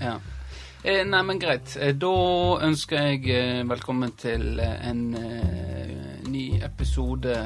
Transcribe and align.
Ja. 0.00 0.20
Eh, 0.84 1.04
nei, 1.06 1.22
men 1.22 1.38
greit. 1.40 1.76
Eh, 1.80 1.94
Da 1.96 2.10
ønsker 2.66 3.06
jeg 3.08 3.28
eh, 3.32 3.62
velkommen 3.68 4.12
til 4.20 4.58
eh, 4.60 4.88
en 4.90 5.04
ny 6.28 6.44
episode 6.66 7.36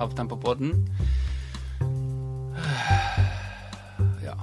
av 0.00 0.14
Tempopodden. 0.18 0.74
Ja. 4.26 4.34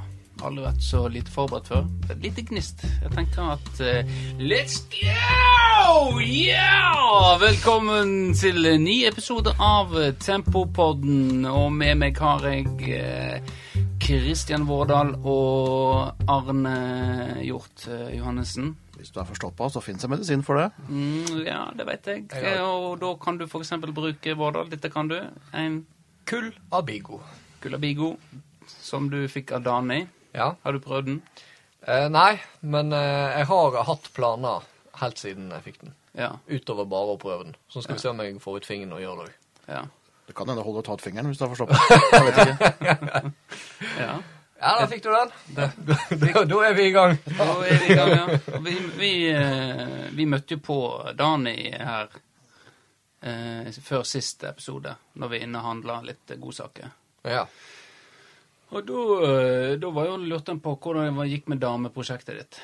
Aldri 0.44 0.64
vært 0.66 0.84
så 0.84 1.02
lite 1.12 1.32
forberedt 1.32 1.68
før. 1.72 1.86
Et 2.12 2.22
lite 2.24 2.44
gnist. 2.48 2.84
Jeg 3.04 3.12
tenker 3.16 3.50
at 3.56 3.82
eh, 3.84 4.14
Let's 4.40 4.78
go! 4.92 6.20
Yeah! 6.24 7.38
Velkommen 7.42 8.34
til 8.40 8.66
en 8.74 8.84
ny 8.88 8.98
episode 9.10 9.54
av 9.64 9.94
Tempopodden. 10.24 11.46
Og 11.52 11.70
med 11.76 12.00
meg 12.02 12.20
har 12.24 12.48
jeg 12.50 12.68
eh, 12.96 13.54
Kristian 14.04 14.66
Vårdal 14.68 15.14
og 15.24 16.24
Arne 16.28 16.74
Hjort 17.40 17.86
eh, 17.88 18.10
Johannessen. 18.18 18.74
Hvis 18.98 19.14
du 19.16 19.22
er 19.22 19.28
forstoppa, 19.30 19.70
så 19.72 19.80
fins 19.84 20.04
det 20.04 20.10
medisin 20.12 20.44
for 20.44 20.60
det. 20.60 20.66
Mm, 20.90 21.46
ja, 21.48 21.62
det 21.78 21.86
vet 21.88 22.10
jeg. 22.12 22.26
Og 22.66 22.98
da 23.00 23.14
kan 23.22 23.40
du 23.40 23.46
f.eks. 23.48 23.72
bruke 23.96 24.36
Vårdal. 24.40 24.68
Dette 24.74 24.92
kan 24.92 25.08
du. 25.08 25.16
En 25.56 25.80
Kull 26.28 26.52
Abigo. 26.76 27.22
bigo, 27.80 28.12
som 28.68 29.08
du 29.10 29.22
fikk 29.32 29.56
av 29.56 29.64
Dani. 29.64 30.02
Ja. 30.36 30.52
Har 30.64 30.76
du 30.76 30.84
prøvd 30.84 31.08
den? 31.08 31.22
Eh, 31.88 32.10
nei, 32.12 32.42
men 32.60 32.92
eh, 32.92 33.40
jeg 33.40 33.48
har 33.56 33.84
hatt 33.88 34.12
planer 34.16 34.68
helt 35.00 35.20
siden 35.20 35.52
jeg 35.56 35.68
fikk 35.70 35.82
den. 35.86 35.96
Ja. 36.12 36.34
Utover 36.52 36.86
bare 36.92 37.16
å 37.16 37.20
prøve 37.22 37.48
den. 37.48 37.56
Så 37.72 37.82
skal 37.86 37.96
vi 37.96 38.04
se 38.04 38.12
om 38.12 38.20
jeg 38.20 38.40
får 38.44 38.60
ut 38.60 38.68
fingeren 38.68 38.98
og 39.00 39.04
gjør 39.04 39.22
det 39.24 39.30
òg. 39.30 39.38
Ja. 39.72 39.86
Det 40.34 40.38
kan 40.38 40.50
hende 40.50 40.64
det 40.64 40.66
holder 40.66 40.82
å 40.82 40.86
ta 40.88 40.94
ut 40.98 41.02
fingeren 41.06 41.28
hvis 41.30 41.38
du 41.38 41.44
har 41.46 41.52
forstoppet. 41.52 41.92
Jeg 42.10 42.24
vet 42.26 42.38
ikke. 42.42 43.34
ja. 44.08 44.14
Ja, 44.64 44.70
da 44.80 44.86
fikk 44.90 45.04
du 45.04 45.10
den. 45.14 45.34
Da, 45.54 45.66
da, 46.24 46.42
da 46.50 46.62
er 46.66 46.74
vi 46.74 46.86
i 46.88 46.94
gang. 46.96 47.12
Da 47.28 47.46
er 47.62 47.76
vi 47.84 47.90
i 47.94 47.98
gang, 48.00 48.14
ja. 48.16 48.56
Vi, 48.66 48.72
vi, 48.98 49.10
eh, 49.30 50.08
vi 50.10 50.26
møtte 50.26 50.56
jo 50.56 50.64
på 50.66 50.78
Dani 51.20 51.54
her 51.70 52.16
eh, 53.22 53.70
før 53.78 54.02
siste 54.10 54.50
episode, 54.56 54.96
når 55.22 55.32
vi 55.36 55.42
innehandla 55.46 56.00
litt 56.08 56.34
godsaker. 56.42 56.90
Ja. 57.30 57.44
Og 58.74 58.88
da, 58.90 59.04
eh, 59.28 59.86
var 60.00 60.08
jo 60.10 60.16
lurte 60.24 60.56
en 60.56 60.64
på 60.66 60.74
hvordan 60.80 61.20
det 61.20 61.28
gikk 61.30 61.52
med 61.54 61.62
dameprosjektet 61.62 62.40
ditt. 62.42 62.58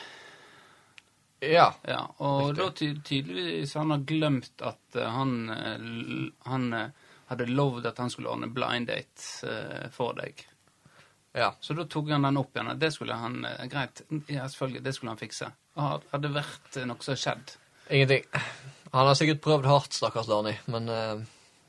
Ja. 1.45 1.67
Ja, 1.85 2.01
og 2.17 2.57
Riktig. 2.57 2.63
da 2.63 2.71
ty 2.81 2.89
tydeligvis 3.11 3.77
han 3.77 3.93
har 3.93 4.01
glemt 4.09 4.65
at 4.71 4.97
eh, 4.97 5.13
han, 5.19 6.33
han 6.49 6.67
hadde 7.29 7.45
lovd 7.49 7.85
at 7.89 7.99
han 8.01 8.09
skulle 8.11 8.31
ordne 8.31 8.49
blind 8.53 8.89
date 8.89 9.47
eh, 9.47 9.87
for 9.93 10.17
deg. 10.17 10.43
Ja. 11.37 11.51
Så 11.61 11.75
da 11.77 11.85
tok 11.85 12.09
han 12.09 12.25
den 12.25 12.39
opp 12.41 12.55
igjen. 12.57 12.71
Det 12.81 12.91
skulle 12.95 13.17
han 13.17 13.43
eh, 13.45 13.65
Greit, 13.69 14.01
ja, 14.27 14.47
selvfølgelig, 14.49 14.83
det 14.85 14.93
skulle 14.97 15.13
han 15.13 15.21
fikse. 15.21 15.51
Og 15.77 16.07
hadde 16.13 16.31
vært 16.33 16.77
eh, 16.77 16.87
noe 16.89 17.05
som 17.05 17.17
skjedd 17.19 17.55
Ingenting. 17.89 18.25
Han 18.93 19.07
har 19.07 19.17
sikkert 19.17 19.41
prøvd 19.41 19.65
hardt, 19.65 19.95
stakkars 19.97 20.27
Lani, 20.29 20.53
men 20.69 20.89
eh, 20.93 21.21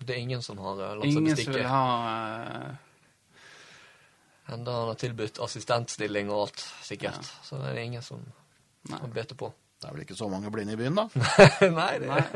det 0.05 0.17
er 0.17 0.21
ingen 0.21 0.43
som 0.45 0.61
har 0.61 0.81
eh, 0.81 0.95
latt 0.99 1.05
seg 1.05 1.11
Ingen 1.13 1.17
som 1.17 1.29
vil 1.29 1.37
bestikke. 1.37 1.69
ha 1.69 1.85
eh, 2.11 2.87
Enda 4.51 4.75
han 4.75 4.89
har 4.91 4.99
tilbudt 4.99 5.39
assistentstilling 5.45 6.33
og 6.33 6.47
alt, 6.49 6.63
sikkert. 6.83 7.29
Så 7.47 7.61
det 7.61 7.71
er 7.71 7.85
ingen 7.85 8.03
som 8.03 8.25
som 8.89 9.13
bedt 9.13 9.37
på. 9.37 9.53
Det 9.81 9.89
er 9.89 9.95
vel 9.97 10.03
ikke 10.05 10.17
så 10.19 10.29
mange 10.29 10.51
blinde 10.53 10.75
i 10.75 10.79
byen, 10.81 10.99
da? 10.99 11.07
Nei, 11.81 11.93
det 12.03 12.11
er 12.13 12.27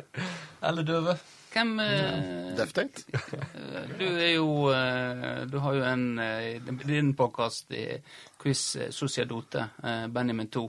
Eller 0.65 0.87
døve. 0.89 1.15
Hvem 1.55 1.75
eh, 1.85 2.55
Deaf 2.57 2.73
Date? 2.75 3.05
eh, 3.13 3.91
Du 3.99 4.07
er 4.09 4.31
jo 4.33 4.47
uh, 4.73 5.45
Du 5.51 5.59
har 5.63 5.77
jo 5.77 5.85
en 5.87 6.07
uh, 6.19 6.73
din 6.89 7.13
podkast 7.15 7.71
i 7.77 7.85
Quiz 8.41 8.65
eh, 8.81 8.89
Sociadote, 8.91 9.69
uh, 9.85 10.07
Benjamin 10.11 10.49
2, 10.51 10.65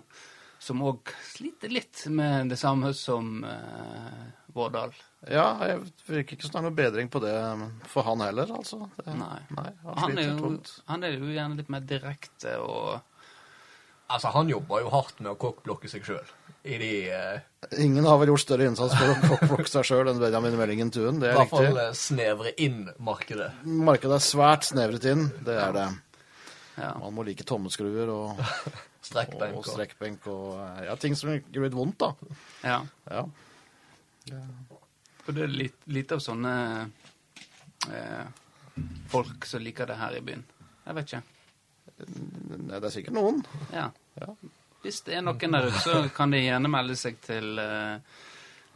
som 0.67 0.83
òg 0.85 1.09
sliter 1.31 1.71
litt 1.73 2.03
med 2.13 2.51
det 2.51 2.57
samme 2.59 2.91
som 2.97 3.41
eh, 3.45 4.21
Vårdal. 4.55 4.93
Ja, 5.29 5.47
jeg 5.67 5.81
virker 6.07 6.37
ikke 6.37 6.47
som 6.47 6.53
det 6.55 6.61
er 6.61 6.65
noe 6.67 6.77
bedring 6.77 7.09
på 7.11 7.19
det 7.23 7.33
for 7.91 8.07
han 8.07 8.23
heller, 8.23 8.53
altså. 8.55 8.85
Det, 8.97 9.13
Nei. 9.19 9.41
nei 9.57 9.67
han, 9.83 9.99
Han 9.99 10.17
er, 10.21 10.29
jo, 10.31 10.53
han 10.87 11.03
er 11.05 11.17
jo 11.19 11.33
gjerne 11.35 11.59
litt 11.59 11.69
mer 11.75 11.83
direkte 11.85 12.55
og 12.61 12.95
Altså, 14.05 14.29
han 14.35 14.49
jobber 14.51 14.83
jo 14.83 14.89
hardt 14.93 15.17
med 15.25 15.31
å 15.31 15.37
kokkblokke 15.41 15.89
seg 15.89 16.03
sjøl 16.05 16.27
i 16.65 16.77
de 16.81 16.89
uh... 17.13 17.69
Ingen 17.81 18.05
har 18.05 18.17
vel 18.21 18.29
gjort 18.31 18.41
større 18.43 18.65
innsats 18.69 18.93
for 18.97 19.11
å 19.11 19.15
kokkblokke 19.31 19.69
seg 19.71 19.85
sjøl 19.89 20.09
enn 20.11 20.19
Benjamin 20.21 20.57
Wellingen 20.59 20.91
Tuen, 20.93 21.19
det 21.21 21.29
I 21.29 21.33
er 21.33 21.39
hvert 21.39 21.51
fall 21.53 21.65
riktig. 21.67 21.83
eh, 21.85 21.95
snevre 22.01 22.51
inn 22.65 22.81
markedet. 23.05 23.51
Markedet 23.65 24.17
er 24.19 24.25
svært 24.25 24.67
snevret 24.69 25.07
inn, 25.11 25.27
det 25.45 25.55
er 25.61 25.73
det. 25.77 25.85
ja. 26.77 26.91
Man 27.01 27.15
må 27.17 27.25
like 27.25 27.45
tommeskruer 27.47 28.11
og, 28.13 28.41
og, 28.41 28.77
Strekkbenk 29.09 29.57
og 29.57 29.61
og 29.63 29.69
strekkbenk 29.71 30.27
og 30.33 30.85
ja, 30.87 30.95
ting 31.01 31.13
som 31.17 31.33
gjør 31.33 31.65
litt 31.67 31.77
vondt, 31.77 32.01
da. 32.01 32.37
ja. 32.65 32.79
Ja. 33.13 33.25
For 35.25 35.33
det 35.37 35.45
er 35.45 35.53
litt, 35.53 35.77
litt 35.89 36.11
av 36.13 36.21
sånne 36.21 36.53
eh, 37.89 38.25
folk 39.13 39.45
som 39.49 39.61
liker 39.65 39.89
det 39.89 39.97
her 40.01 40.17
i 40.17 40.21
byen. 40.25 40.43
Jeg 40.85 40.97
vet 40.99 41.09
ikke. 41.09 41.21
Nei, 42.05 42.77
Det 42.79 42.83
er 42.89 42.93
sikkert 42.93 43.15
noen. 43.17 43.41
Ja. 43.73 43.87
Ja. 44.21 44.29
Hvis 44.85 45.01
det 45.07 45.17
er 45.17 45.25
noen 45.25 45.57
der 45.57 45.67
ute, 45.71 45.81
så 45.81 45.99
kan 46.13 46.33
de 46.33 46.43
gjerne 46.43 46.69
melde 46.69 46.95
seg 46.99 47.17
til 47.25 47.57
eh, 47.61 48.17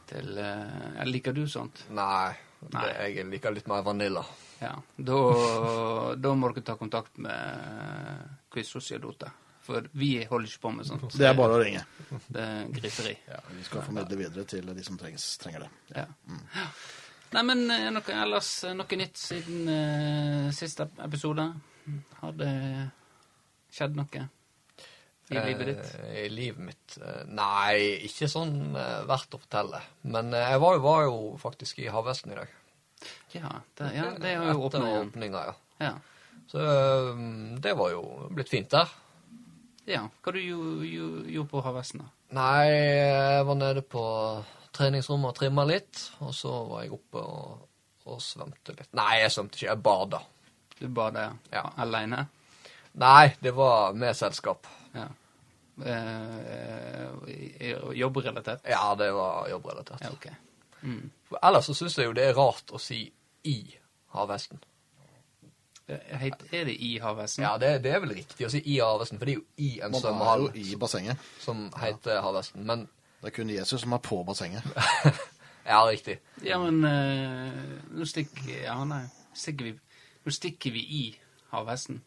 til 0.09 0.37
eh, 0.37 0.93
ja, 0.97 1.07
Liker 1.07 1.35
du 1.35 1.45
sånt? 1.49 1.85
Nei, 1.95 2.33
Nei. 2.69 2.83
Det, 2.83 2.93
jeg 3.15 3.27
liker 3.29 3.53
litt 3.55 3.69
mer 3.71 3.83
vanilla. 3.85 4.23
Ja. 4.59 4.73
Da, 4.95 5.19
da 6.19 6.33
må 6.35 6.49
dere 6.51 6.65
ta 6.67 6.75
kontakt 6.79 7.19
med 7.23 8.25
Quiz 8.51 8.71
Sociadote. 8.73 9.29
For 9.63 9.85
vi 10.01 10.15
holder 10.25 10.49
ikke 10.49 10.63
på 10.63 10.71
med 10.73 10.87
sånt. 10.89 11.05
Det 11.13 11.27
er 11.29 11.35
bare 11.37 11.59
å 11.59 11.61
ringe. 11.61 11.83
Det 12.25 12.41
er 12.41 12.71
griseri. 12.73 13.13
Ja, 13.29 13.39
vi 13.53 13.67
skal 13.67 13.85
formidle 13.85 14.17
videre 14.19 14.47
til 14.49 14.73
de 14.73 14.85
som 14.85 14.97
trengs, 14.99 15.29
trenger 15.41 15.67
det. 15.67 15.71
Ja. 15.93 16.07
Nei, 17.35 17.43
men 17.45 17.67
eh, 17.69 17.89
noe 17.93 18.15
ellers 18.23 18.49
noe 18.73 18.97
nytt 18.97 19.21
siden 19.21 19.69
uh, 19.69 20.49
siste 20.57 20.89
episode? 21.05 21.45
Har 22.19 22.33
det 22.37 22.53
skjedd 23.69 23.97
noe 23.99 24.25
i 25.29 25.41
livet 25.45 25.67
ditt? 25.69 25.89
Eh, 26.03 26.25
I 26.25 26.29
livet 26.33 26.63
mitt 26.65 26.97
eh, 27.01 27.23
Nei, 27.27 27.99
ikke 28.07 28.27
sånn 28.31 28.75
eh, 28.75 29.01
verdt 29.09 29.35
å 29.37 29.41
fortelle. 29.43 29.81
Men 30.09 30.31
jeg 30.33 30.59
var 30.63 30.77
jo, 30.77 30.81
var 30.85 31.03
jo 31.05 31.17
faktisk 31.41 31.79
i 31.83 31.89
Havvesten 31.93 32.33
i 32.33 32.39
dag. 32.39 32.55
Ja, 33.33 33.51
det, 33.79 33.91
ja, 33.95 34.07
det 34.19 34.31
er 34.35 34.47
jo 34.51 34.63
åpna 34.67 34.87
igjen. 34.89 35.11
åpninga, 35.11 35.43
ja. 35.51 35.53
Ja. 35.79 35.91
Så 36.49 36.63
det 37.61 37.75
var 37.77 37.91
jo 37.93 38.01
blitt 38.33 38.49
fint 38.49 38.71
der. 38.73 38.89
ja. 39.85 40.01
Hva 40.23 40.33
du 40.33 40.39
gjo- 40.41 40.81
gjo- 40.83 41.25
gjorde 41.29 41.49
på 41.51 41.61
Havvesten, 41.63 42.01
da? 42.03 42.09
Nei, 42.39 42.65
jeg 42.69 43.45
var 43.47 43.55
nede 43.57 43.81
på 43.81 44.03
treningsrommet 44.77 45.29
og 45.31 45.37
trimma 45.39 45.63
litt. 45.65 46.01
Og 46.25 46.33
så 46.37 46.51
var 46.69 46.83
jeg 46.83 46.91
oppe 46.97 47.21
og, 47.21 47.63
og 48.05 48.19
svømte 48.21 48.75
litt. 48.77 48.89
Nei, 48.97 49.21
jeg 49.23 49.31
svømte 49.33 49.57
ikke. 49.57 49.69
Jeg 49.71 49.81
bada. 49.85 50.19
Du 50.79 50.87
bada 50.87 51.29
Ja. 51.53 51.63
aleine? 51.77 52.25
Nei, 52.99 53.35
det 53.41 53.53
var 53.55 53.93
med 53.93 54.15
selskap. 54.17 54.67
Ja. 54.95 55.07
Eh, 55.85 57.05
eh, 57.59 57.77
jobbrelatert? 57.95 58.61
Ja, 58.67 58.95
det 58.95 59.11
var 59.15 59.49
jobbrelatert. 59.49 60.01
Ja, 60.01 60.11
okay. 60.11 60.31
Mm. 60.81 61.09
Ellers 61.43 61.65
så 61.65 61.73
syns 61.75 61.97
jeg 61.97 62.05
jo 62.09 62.13
det 62.15 62.23
er 62.29 62.33
rart 62.37 62.71
å 62.71 62.79
si 62.81 63.01
i 63.47 63.55
havhesten. 64.15 64.59
Eh, 65.89 66.17
heit- 66.21 66.43
Er 66.53 66.65
det 66.65 66.75
i 66.81 66.97
Havvesten? 67.01 67.41
Ja, 67.43 67.57
det, 67.57 67.83
det 67.83 67.93
er 67.95 67.99
vel 68.03 68.11
riktig 68.13 68.45
å 68.45 68.49
si 68.53 68.59
i 68.65 68.75
havhesten, 68.79 69.17
for 69.17 69.25
det 69.25 69.33
er 69.33 69.39
jo 69.39 69.45
i 69.57 69.69
en 69.81 69.91
Man 69.91 69.97
er 69.97 70.03
svømmehall 70.03 70.43
jo 70.45 70.51
i 70.61 70.75
bassenget. 70.77 71.17
som 71.39 71.63
heter 71.81 72.21
havhesten. 72.21 72.65
Men 72.65 72.87
Det 73.21 73.27
er 73.27 73.35
kun 73.35 73.49
Jesus 73.49 73.81
som 73.81 73.91
er 73.93 73.97
på 73.97 74.23
bassenget. 74.23 74.63
ja, 75.65 75.79
riktig. 75.89 76.19
Ja, 76.43 76.59
men 76.59 76.83
uh, 76.85 77.97
nå 77.97 78.05
stikker 78.05 78.61
Ja, 78.63 78.77
nei. 78.85 79.01
Stikker 79.33 79.65
vi, 79.65 79.73
nå 80.25 80.31
stikker 80.31 80.71
vi 80.71 80.79
i 80.79 81.19
havhesten. 81.51 82.01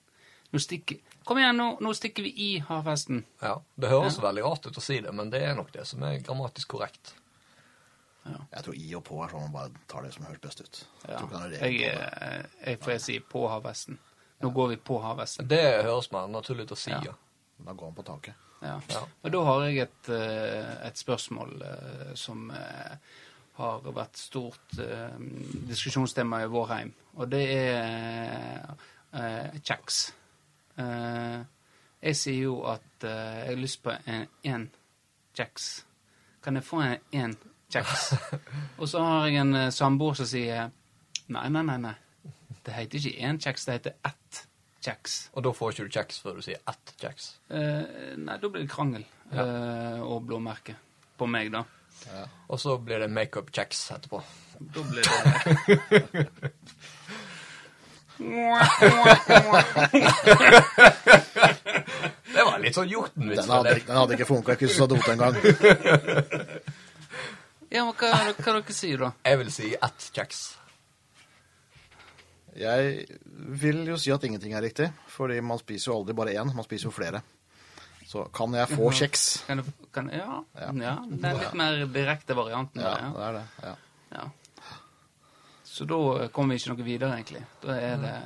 Nå 0.52 0.60
stikker 0.60 0.98
Kom 1.24 1.38
igjen, 1.38 1.54
nå, 1.56 1.66
nå 1.80 1.92
stikker 1.94 2.24
vi 2.26 2.32
i 2.34 2.46
havhesten. 2.66 3.20
Ja, 3.40 3.60
Det 3.78 3.88
høres 3.92 4.16
veldig 4.18 4.42
rart 4.42 4.64
ut 4.66 4.78
å 4.78 4.82
si 4.82 4.96
det, 5.00 5.12
men 5.14 5.28
det 5.30 5.38
er 5.46 5.54
nok 5.54 5.68
det 5.72 5.84
som 5.86 6.02
er 6.02 6.16
grammatisk 6.18 6.72
korrekt. 6.74 7.12
Jeg 8.26 8.62
tror 8.64 8.74
i 8.78 8.88
og 8.98 9.04
på 9.06 9.20
er 9.22 9.30
sånn 9.30 9.44
man 9.46 9.52
bare 9.54 9.70
tar 9.90 10.02
det 10.02 10.10
som 10.16 10.24
høres 10.26 10.40
best 10.42 10.60
ut. 10.64 10.80
Jeg 11.06 11.10
Ja. 11.14 11.18
Jeg, 11.20 11.28
på 11.28 11.60
det. 11.62 11.92
eh, 12.22 12.42
jeg 12.66 12.80
får 12.82 12.90
jeg 12.92 13.00
si 13.00 13.18
på 13.20 13.48
havhesten. 13.48 13.98
Nå 14.42 14.50
går 14.54 14.68
vi 14.72 14.76
på 14.76 14.98
havhesten. 15.02 15.46
Det 15.48 15.84
høres 15.84 16.10
mer 16.12 16.26
naturlig 16.26 16.66
ut 16.66 16.72
å 16.74 16.76
si, 16.76 16.90
Ja. 16.90 17.00
ja. 17.04 17.14
Da 17.64 17.72
går 17.72 17.86
han 17.86 17.94
på 17.94 18.04
taket. 18.04 18.34
Ja. 18.62 18.80
Ja. 18.90 19.02
Og 19.24 19.30
da 19.32 19.44
har 19.44 19.62
jeg 19.68 19.78
et, 19.78 20.08
eh, 20.08 20.86
et 20.88 20.94
spørsmål 20.98 21.62
eh, 21.62 22.14
som 22.14 22.50
har 23.54 23.80
vært 23.80 24.16
stort 24.16 24.74
diskusjonstema 25.68 26.42
i 26.42 26.46
vår 26.50 26.66
heim, 26.68 26.92
og 27.16 27.30
det 27.30 27.42
er 27.50 28.74
eh, 29.14 29.60
kjeks. 29.62 30.12
Eh, 30.80 31.40
jeg 32.02 32.18
sier 32.18 32.44
jo 32.48 32.60
at 32.70 33.06
eh, 33.06 33.40
jeg 33.42 33.48
har 33.50 33.60
lyst 33.60 33.82
på 33.84 33.94
en, 33.94 34.28
en 34.48 34.68
kjeks. 35.36 35.66
Kan 36.42 36.58
jeg 36.58 36.66
få 36.66 36.80
en, 36.82 36.96
en 37.12 37.34
kjeks? 37.72 38.06
Og 38.80 38.88
så 38.88 39.02
har 39.04 39.28
jeg 39.28 39.42
en 39.42 39.54
eh, 39.58 39.68
samboer 39.74 40.18
som 40.18 40.28
sier 40.28 40.72
nei, 41.32 41.44
nei, 41.48 41.62
nei, 41.68 41.78
nei. 41.88 41.94
Det 42.62 42.74
heter 42.76 42.98
ikke 42.98 43.28
én 43.28 43.40
kjeks, 43.42 43.66
det 43.66 43.78
heter 43.78 43.94
ett 44.06 44.42
kjeks. 44.82 45.18
Og 45.34 45.46
da 45.46 45.52
får 45.54 45.74
ikke 45.74 45.86
du 45.86 45.96
kjeks 45.98 46.20
før 46.22 46.38
du 46.38 46.46
sier 46.46 46.62
ett 46.70 46.94
kjeks. 47.00 47.28
Eh, 47.50 48.16
nei, 48.18 48.38
da 48.38 48.50
blir 48.50 48.64
det 48.64 48.72
krangel 48.72 49.06
eh, 49.32 50.02
og 50.02 50.26
blåmerke 50.28 50.76
på 51.18 51.28
meg, 51.30 51.52
da. 51.54 51.64
Og 52.50 52.58
så 52.58 52.74
blir 52.82 52.98
det 52.98 53.12
makeup-kjeks 53.14 53.84
etterpå. 53.94 54.18
Da 54.74 54.82
blir 54.88 55.06
det 55.06 56.24
Det 62.32 62.44
var 62.46 62.58
litt 62.62 62.76
sånn 62.76 62.88
Jotun-vits. 62.88 63.42
Den 63.42 63.52
hadde, 63.52 63.74
den 63.86 63.96
hadde 63.98 64.16
ikke 64.16 64.28
funka. 64.28 64.56
ikke 64.56 64.66
kunne 64.66 64.78
sa 64.78 64.86
dot 64.90 65.08
engang. 65.12 65.34
Ja, 67.72 67.84
men 67.86 67.94
hva, 67.96 68.10
hva 68.36 68.52
dere 68.58 68.74
sier 68.76 68.98
da? 69.00 69.12
Jeg 69.24 69.38
vil 69.40 69.50
si 69.52 69.70
ett 69.76 70.08
kjeks. 70.12 70.40
Jeg 72.52 73.06
vil 73.62 73.78
jo 73.88 73.96
si 74.00 74.12
at 74.12 74.24
ingenting 74.28 74.52
er 74.52 74.60
riktig, 74.64 74.90
fordi 75.08 75.38
man 75.40 75.60
spiser 75.60 75.88
jo 75.88 75.94
aldri 76.02 76.16
bare 76.18 76.34
én, 76.36 76.52
man 76.52 76.66
spiser 76.66 76.90
jo 76.90 76.92
flere. 76.92 77.22
Så 78.08 78.26
kan 78.36 78.52
jeg 78.52 78.68
få 78.74 78.90
kjeks? 78.92 79.22
Kan 79.46 79.62
du, 79.62 79.70
kan, 79.94 80.10
ja, 80.12 80.42
ja. 80.60 80.68
Ja. 80.84 80.94
det 81.08 81.30
er 81.30 81.38
litt 81.38 81.56
mer 81.56 81.80
direkte 81.94 82.36
varianten. 82.36 82.82
Ja, 82.84 82.92
av 82.92 82.98
det, 83.00 83.08
det 83.16 83.24
er 83.24 83.32
det. 83.38 83.44
Ja. 83.64 83.74
Ja. 84.18 84.24
Så 85.72 85.84
da 85.88 86.28
kommer 86.28 86.52
vi 86.52 86.60
ikke 86.60 86.74
noe 86.74 86.84
videre, 86.84 87.14
egentlig. 87.16 87.40
Da 87.62 87.76
er 87.80 87.96
det 88.02 88.16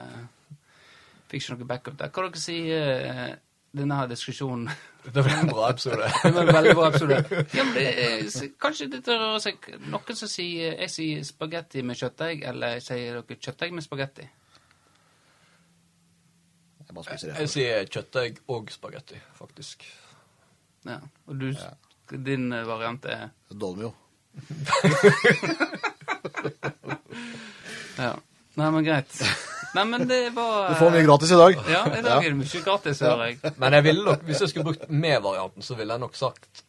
Fikk 1.30 1.42
ikke 1.42 1.54
noe 1.54 1.68
backup 1.70 1.96
der. 1.98 2.10
Hva 2.14 2.22
dere 2.24 2.40
sier 2.42 2.86
eh, 3.06 3.34
denne 3.74 3.94
her 3.98 4.06
diskusjonen? 4.10 4.70
Det 5.06 5.22
blir 5.22 5.36
en 5.36 5.50
bra 5.52 5.68
episode. 5.70 6.08
Det 6.24 6.32
var 6.34 6.42
en 6.42 6.56
veldig 6.56 6.72
bra 6.74 6.86
episode. 6.90 7.18
Ja, 7.54 7.62
men 7.62 7.74
det 7.76 7.84
er, 8.02 8.48
kanskje 8.58 8.88
det 8.90 8.98
rører 9.06 9.38
seg 9.44 9.68
Noen 9.86 10.18
som 10.18 10.28
sier 10.30 10.74
jeg 10.80 10.90
sier 10.90 11.22
spagetti 11.28 11.84
med 11.86 11.94
kjøttdeig, 12.00 12.42
eller 12.50 12.82
sier 12.82 13.20
dere 13.20 13.38
kjøttdeig 13.38 13.70
med 13.78 13.86
spagetti? 13.86 14.26
Jeg 16.80 16.98
bare 16.98 17.06
spiser 17.06 17.38
Jeg 17.44 17.48
sier 17.54 17.86
kjøttdeig 17.86 18.42
og 18.56 18.64
spagetti, 18.74 19.18
faktisk. 19.38 19.86
Ja. 20.90 20.98
Og 21.30 21.34
du, 21.38 21.54
din 22.26 22.50
eh, 22.50 22.66
variant 22.66 23.06
er 23.14 23.30
Dolmio. 23.54 23.94
Ja. 28.06 28.12
Nei, 28.56 28.68
men 28.72 28.84
greit. 28.84 29.12
Nei, 29.76 29.84
men 29.88 30.06
det 30.08 30.20
var 30.36 30.68
Du 30.72 30.78
får 30.80 30.92
mye 30.94 31.04
gratis 31.06 31.32
i 31.32 31.40
dag. 31.40 31.58
Ja, 31.74 31.82
i 31.88 32.02
dag 32.04 32.20
er 32.24 32.30
det 32.30 32.38
mye 32.38 32.62
gratis, 32.64 33.02
hører 33.04 33.26
jeg. 33.32 33.40
Men 33.60 33.76
jeg 33.78 33.86
ville 33.88 34.04
nok, 34.10 34.22
hvis 34.28 34.40
jeg 34.44 34.52
skulle 34.52 34.70
brukt 34.70 34.88
med-varianten, 34.92 35.64
så 35.64 35.76
ville 35.78 35.96
jeg 35.96 36.04
nok 36.04 36.16
sagt 36.18 36.62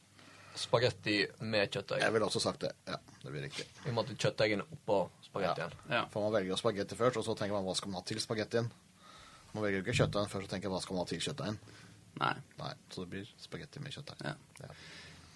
spagetti 0.58 1.20
med 1.46 1.70
kjøttdeig. 1.70 2.02
Jeg 2.02 2.14
ville 2.16 2.26
også 2.26 2.42
sagt 2.42 2.64
det. 2.66 2.72
Ja, 2.90 2.98
det 3.24 3.32
blir 3.34 3.44
riktig. 3.46 3.68
I 3.86 3.92
og 3.92 3.98
med 3.98 4.10
at 4.10 4.24
kjøttdeigen 4.24 4.64
er 4.64 4.72
oppå 4.74 5.02
spagettien. 5.28 5.76
Ja. 5.92 6.04
For 6.14 6.26
man 6.26 6.34
velger 6.34 6.58
spagetti 6.60 6.98
først, 6.98 7.20
og 7.22 7.28
så 7.28 7.36
tenker 7.38 7.54
man 7.54 7.68
hva 7.68 7.76
skal 7.78 7.92
man 7.94 8.02
ha 8.02 8.08
til 8.10 8.22
spagettien. 8.24 8.70
Man 9.54 9.64
velger 9.64 9.80
jo 9.80 9.84
ikke 9.86 9.98
kjøttdeigen 10.00 10.32
først, 10.32 10.48
og 10.50 10.56
tenker 10.56 10.74
hva 10.74 10.82
skal 10.82 10.98
man 10.98 11.06
ha 11.06 11.12
til 11.12 11.22
kjøttdeigen. 11.28 11.60
Nei. 12.18 12.34
Nei, 12.58 12.72
så 12.90 13.04
det 13.04 13.12
blir 13.14 13.30
spagetti 13.44 13.84
med 13.84 13.94
kjøttdeig. 13.94 14.24
Ja. 14.26 14.34
Ja. 14.64 14.72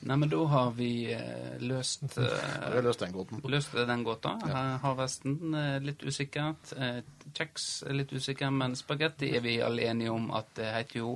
Nei, 0.01 0.18
men 0.18 0.30
da 0.31 0.39
har 0.50 0.71
vi 0.77 0.92
eh, 1.13 1.57
løst 1.62 2.07
Da 2.15 2.30
har 2.33 2.77
eh, 2.80 2.86
løst 2.88 3.03
den 3.03 3.13
gåten. 3.13 3.42
Løst 3.53 3.75
den 3.77 4.03
gåta. 4.07 4.33
Ja. 4.50 4.63
Harvesten 4.81 5.53
er 5.57 5.86
litt 5.86 6.01
usikkert. 6.03 6.74
Eh, 6.77 7.01
Kjeks 7.38 7.68
er 7.88 8.00
litt 8.00 8.13
usikker, 8.13 8.50
men 8.53 8.75
spagetti 8.80 9.30
er 9.38 9.45
vi 9.45 9.59
alle 9.62 9.86
enige 9.92 10.13
om 10.15 10.31
at 10.36 10.50
det 10.57 10.74
heter 10.74 11.03
jo 11.03 11.13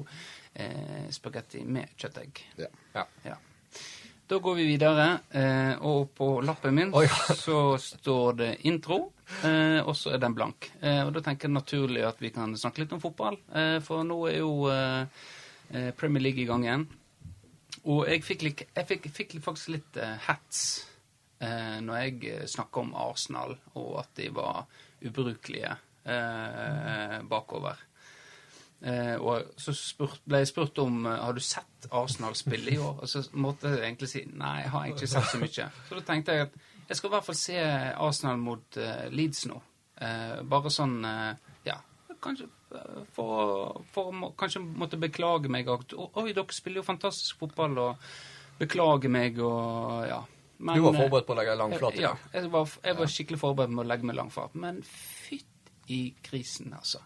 eh, 0.53 1.09
spagetti 1.13 1.65
med 1.65 1.97
kjøttegg. 1.97 2.45
Ja. 2.61 2.69
Ja. 2.93 3.05
Ja. 3.25 3.37
Da 4.27 4.39
går 4.41 4.55
vi 4.55 4.63
videre, 4.65 5.19
eh, 5.29 5.75
og 5.85 6.15
på 6.17 6.27
lappen 6.41 6.73
min 6.75 6.93
Oi. 6.97 7.05
så 7.45 7.77
står 7.77 8.37
det 8.39 8.51
intro, 8.65 9.11
eh, 9.45 9.81
og 9.85 9.93
så 9.97 10.15
er 10.15 10.21
den 10.23 10.33
blank. 10.33 10.71
Eh, 10.81 11.03
og 11.05 11.11
da 11.13 11.21
tenker 11.27 11.45
jeg 11.45 11.53
naturlig 11.53 12.05
at 12.07 12.21
vi 12.23 12.31
kan 12.33 12.55
snakke 12.57 12.81
litt 12.81 12.95
om 12.97 13.03
fotball, 13.03 13.37
eh, 13.53 13.77
for 13.85 14.01
nå 14.07 14.17
er 14.31 14.39
jo 14.39 14.53
eh, 14.73 15.27
eh, 15.69 15.91
Premier 15.97 16.25
League 16.25 16.41
i 16.41 16.47
gang 16.49 16.65
igjen. 16.65 16.87
Og 17.85 18.07
jeg 18.09 18.23
fikk, 18.25 18.45
jeg 18.65 18.87
fikk, 18.89 19.09
fikk 19.13 19.33
faktisk 19.45 19.73
litt 19.75 19.97
uh, 20.01 20.15
hats 20.25 20.61
uh, 21.43 21.77
når 21.85 21.99
jeg 21.99 22.15
eh, 22.31 22.45
snakka 22.49 22.81
om 22.81 22.95
Arsenal, 22.97 23.53
og 23.77 23.99
at 24.01 24.15
de 24.17 24.29
var 24.33 24.63
ubrukelige 25.05 25.75
eh, 26.09 27.19
bakover. 27.29 27.83
Og 28.85 29.53
så 29.57 29.73
spurt, 29.73 30.19
ble 30.27 30.41
jeg 30.41 30.49
spurt 30.51 30.77
om 30.83 31.07
har 31.07 31.33
du 31.33 31.39
sett 31.41 31.87
Arsenal 31.95 32.35
spille 32.37 32.73
i 32.73 32.77
år. 32.77 32.99
Og 33.01 33.09
så 33.09 33.23
måtte 33.41 33.71
jeg 33.71 33.81
egentlig 33.81 34.09
si 34.11 34.21
nei, 34.29 34.59
jeg 34.61 34.71
har 34.73 34.85
egentlig 34.85 35.09
sett 35.09 35.29
så 35.31 35.39
mye. 35.41 35.67
Så 35.87 35.97
da 35.97 36.03
tenkte 36.05 36.35
jeg 36.35 36.47
at 36.47 36.57
jeg 36.89 36.99
skal 36.99 37.09
i 37.09 37.13
hvert 37.15 37.25
fall 37.25 37.39
se 37.39 37.55
Arsenal 38.07 38.41
mot 38.41 38.79
Leeds 39.15 39.45
nå. 39.49 39.57
Bare 40.51 40.73
sånn 40.73 40.99
ja, 41.65 41.79
kanskje 42.21 42.49
for, 43.15 43.81
for 43.93 44.31
kanskje 44.39 44.61
måtte 44.63 44.99
beklage 45.01 45.51
meg 45.51 45.69
Oi, 45.69 46.31
dere 46.31 46.55
spiller 46.55 46.81
jo 46.81 46.87
fantastisk 46.87 47.41
fotball, 47.41 47.77
og 47.81 48.07
beklage 48.59 49.11
meg 49.11 49.39
og 49.43 50.05
ja. 50.09 50.21
Men, 50.57 50.77
Du 50.77 50.85
var 50.85 50.95
eh, 50.95 51.01
forberedt 51.03 51.27
på 51.27 51.35
å 51.35 51.37
legge 51.39 51.57
langflat 51.59 51.97
ja, 51.99 52.13
jeg 52.31 52.47
var, 52.53 52.77
jeg 52.85 52.95
var 52.95 53.11
skikkelig 53.11 53.41
forberedt 53.41 53.75
på 53.75 53.83
å 53.83 53.89
legge 53.89 54.07
meg 54.07 54.15
langflat. 54.15 54.55
Men 54.55 54.79
fytt 54.87 55.91
i 55.91 55.99
krisen, 56.23 56.71
altså. 56.73 57.01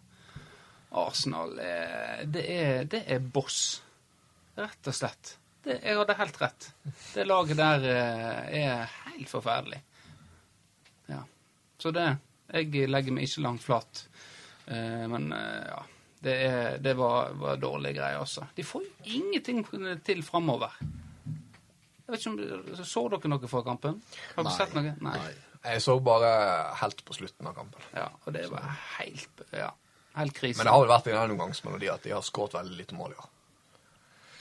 Arsenal, 0.90 1.58
eh, 1.60 2.26
det 2.30 2.46
er, 2.54 2.84
det 2.90 3.04
er 3.10 3.20
boss. 3.22 3.82
Rett 4.60 4.90
og 4.90 4.96
slett. 4.96 5.36
Det, 5.64 5.80
jeg 5.84 5.98
hadde 6.00 6.16
helt 6.20 6.40
rett. 6.42 6.70
Det 7.14 7.26
laget 7.28 7.60
der 7.60 7.86
eh, 7.92 8.62
er 8.62 8.96
helt 9.10 9.30
forferdelig. 9.30 9.82
Ja. 11.10 11.24
Så 11.78 11.92
det 11.96 12.08
Jeg 12.50 12.90
legger 12.90 13.14
meg 13.14 13.28
ikke 13.28 13.44
langt 13.46 13.62
flat. 13.62 14.08
Eh, 14.70 15.06
men 15.12 15.32
eh, 15.34 15.66
ja. 15.70 15.80
Det, 16.20 16.34
er, 16.46 16.78
det 16.84 16.94
var, 17.00 17.30
var 17.40 17.56
dårlige 17.62 17.96
greier, 17.96 18.20
altså. 18.20 18.44
De 18.56 18.64
får 18.68 18.84
jo 18.84 19.20
ingenting 19.20 19.62
til 20.04 20.20
framover. 20.28 20.74
Jeg 20.84 22.12
vet 22.12 22.20
ikke 22.20 22.32
om, 22.34 22.38
du- 22.42 22.76
Så 22.84 23.04
dere 23.14 23.30
noe 23.32 23.48
fra 23.48 23.62
kampen? 23.64 24.02
Har 24.36 24.44
dere 24.44 24.56
sett 24.58 24.74
noe? 24.76 24.96
Nei. 25.00 25.14
Nei. 25.16 25.30
Jeg 25.64 25.82
så 25.84 25.96
bare 26.04 26.30
helt 26.80 27.04
på 27.06 27.14
slutten 27.16 27.48
av 27.48 27.56
kampen. 27.56 27.82
Ja, 27.96 28.08
og 28.26 28.34
det 28.34 28.46
var 28.52 28.68
helt 28.98 29.42
Ja, 29.52 29.72
helt 30.16 30.34
krise. 30.36 30.58
Men 30.58 30.68
det 30.70 30.74
har 30.76 30.84
vel 30.86 30.92
vært 30.94 31.08
en 31.12 31.18
gjennomgangsmelodi 31.18 31.90
at 31.92 32.04
de 32.04 32.14
har 32.16 32.22
skåret 32.24 32.56
veldig 32.60 32.78
lite 32.78 32.96
mål 32.96 33.12
i 33.16 33.20
år. 33.20 33.30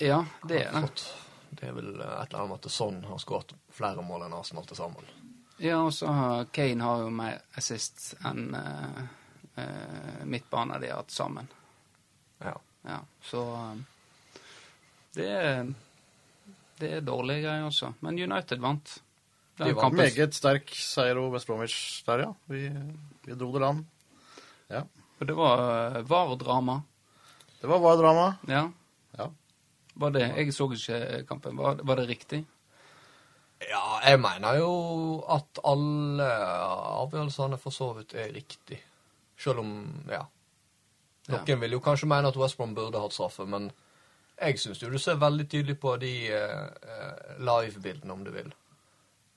Ja, 0.01 0.19
det 0.47 0.61
er 0.67 0.73
det. 0.83 1.07
Det 1.59 1.69
er 1.69 1.73
vel 1.75 1.89
et 1.95 2.03
eller 2.03 2.39
annet 2.43 2.51
med 2.53 2.59
at 2.67 2.71
Son 2.71 3.01
har 3.09 3.19
skåret 3.19 3.55
flere 3.75 4.03
mål 4.05 4.27
enn 4.27 4.35
Arsenal 4.39 4.67
til 4.69 4.79
sammen. 4.79 5.07
Ja, 5.59 5.81
og 5.83 5.91
så 5.97 6.07
har 6.07 6.45
Kane 6.55 6.85
har 6.87 7.01
jo 7.03 7.11
mer 7.11 7.41
assist 7.59 8.13
enn 8.29 8.53
uh, 8.55 9.01
midtbanen 10.29 10.81
de 10.83 10.91
har 10.91 11.03
hatt 11.03 11.15
sammen. 11.15 11.49
Ja. 12.45 12.55
Ja, 12.89 13.01
så 13.23 13.43
eh, 13.55 13.77
det 15.19 15.29
er 15.35 15.75
Det 16.79 16.91
er 16.95 17.01
dårlige 17.03 17.43
greier 17.43 17.65
også. 17.67 17.93
Men 18.07 18.19
United 18.23 18.61
vant. 18.63 18.93
Den 19.59 19.67
De 19.67 19.73
vant 19.75 19.81
kampen- 19.83 19.99
Meget 20.05 20.35
sterk 20.37 20.69
seier 20.71 21.19
over 21.19 21.33
West 21.35 21.49
Bromwich 21.49 22.05
der, 22.07 22.23
ja. 22.23 22.29
Vi, 22.47 22.69
vi 23.27 23.35
dro 23.35 23.49
det 23.53 23.61
land. 23.65 23.85
Ja. 24.71 24.85
Og 25.19 25.27
det 25.27 25.35
var 25.35 25.59
uh, 25.97 26.05
VAR-drama. 26.07 26.77
Det 27.61 27.67
var 27.67 27.83
VAR-drama. 27.83 28.29
Ja. 28.47 28.69
Ja. 29.19 29.27
Var 29.99 30.11
det 30.15 30.23
Jeg 30.37 30.55
så 30.55 30.71
ikke 30.71 31.25
kampen. 31.27 31.57
Var, 31.59 31.83
var 31.83 31.97
det 31.97 32.09
riktig? 32.09 32.45
ja, 33.59 33.99
jeg 34.07 34.21
mener 34.23 34.61
jo 34.61 34.71
at 35.35 35.59
alle 35.67 36.27
avgjørelsene 37.03 37.59
for 37.59 37.75
så 37.75 37.89
vidt 37.97 38.15
er 38.15 38.31
riktig. 38.35 38.79
Selv 39.39 39.61
om, 39.63 39.71
ja 40.11 40.25
Noen 41.29 41.61
vil 41.61 41.75
jo 41.77 41.81
kanskje 41.85 42.09
mene 42.09 42.31
at 42.31 42.37
West 42.41 42.57
Brom 42.57 42.71
burde 42.75 43.01
hatt 43.03 43.13
straffe, 43.13 43.45
men 43.45 43.67
jeg 44.41 44.57
syns 44.63 44.81
jo 44.81 44.89
du 44.89 44.97
ser 44.99 45.19
veldig 45.21 45.45
tydelig 45.53 45.75
på 45.83 45.93
de 46.01 46.13
eh, 46.33 47.35
live-bildene, 47.37 48.15
om 48.15 48.23
du 48.25 48.31
vil. 48.33 48.49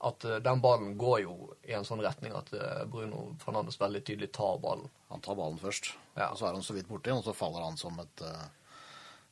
At 0.08 0.24
eh, 0.24 0.38
den 0.40 0.62
ballen 0.64 0.94
går 0.98 1.18
jo 1.26 1.34
i 1.68 1.74
en 1.76 1.84
sånn 1.84 2.00
retning 2.00 2.32
at 2.38 2.48
eh, 2.56 2.84
Bruno 2.88 3.34
Fernandes 3.44 3.76
veldig 3.80 4.00
tydelig 4.08 4.30
tar 4.32 4.56
ballen. 4.62 4.88
Han 5.12 5.20
tar 5.20 5.36
ballen 5.36 5.60
først, 5.60 5.92
Ja. 6.16 6.30
og 6.30 6.38
så 6.40 6.48
er 6.48 6.56
han 6.56 6.64
så 6.64 6.78
vidt 6.78 6.88
borti, 6.88 7.12
og 7.12 7.24
så 7.26 7.34
faller 7.36 7.66
han 7.66 7.76
som 7.76 8.00
et, 8.00 8.24
eh, 8.24 8.80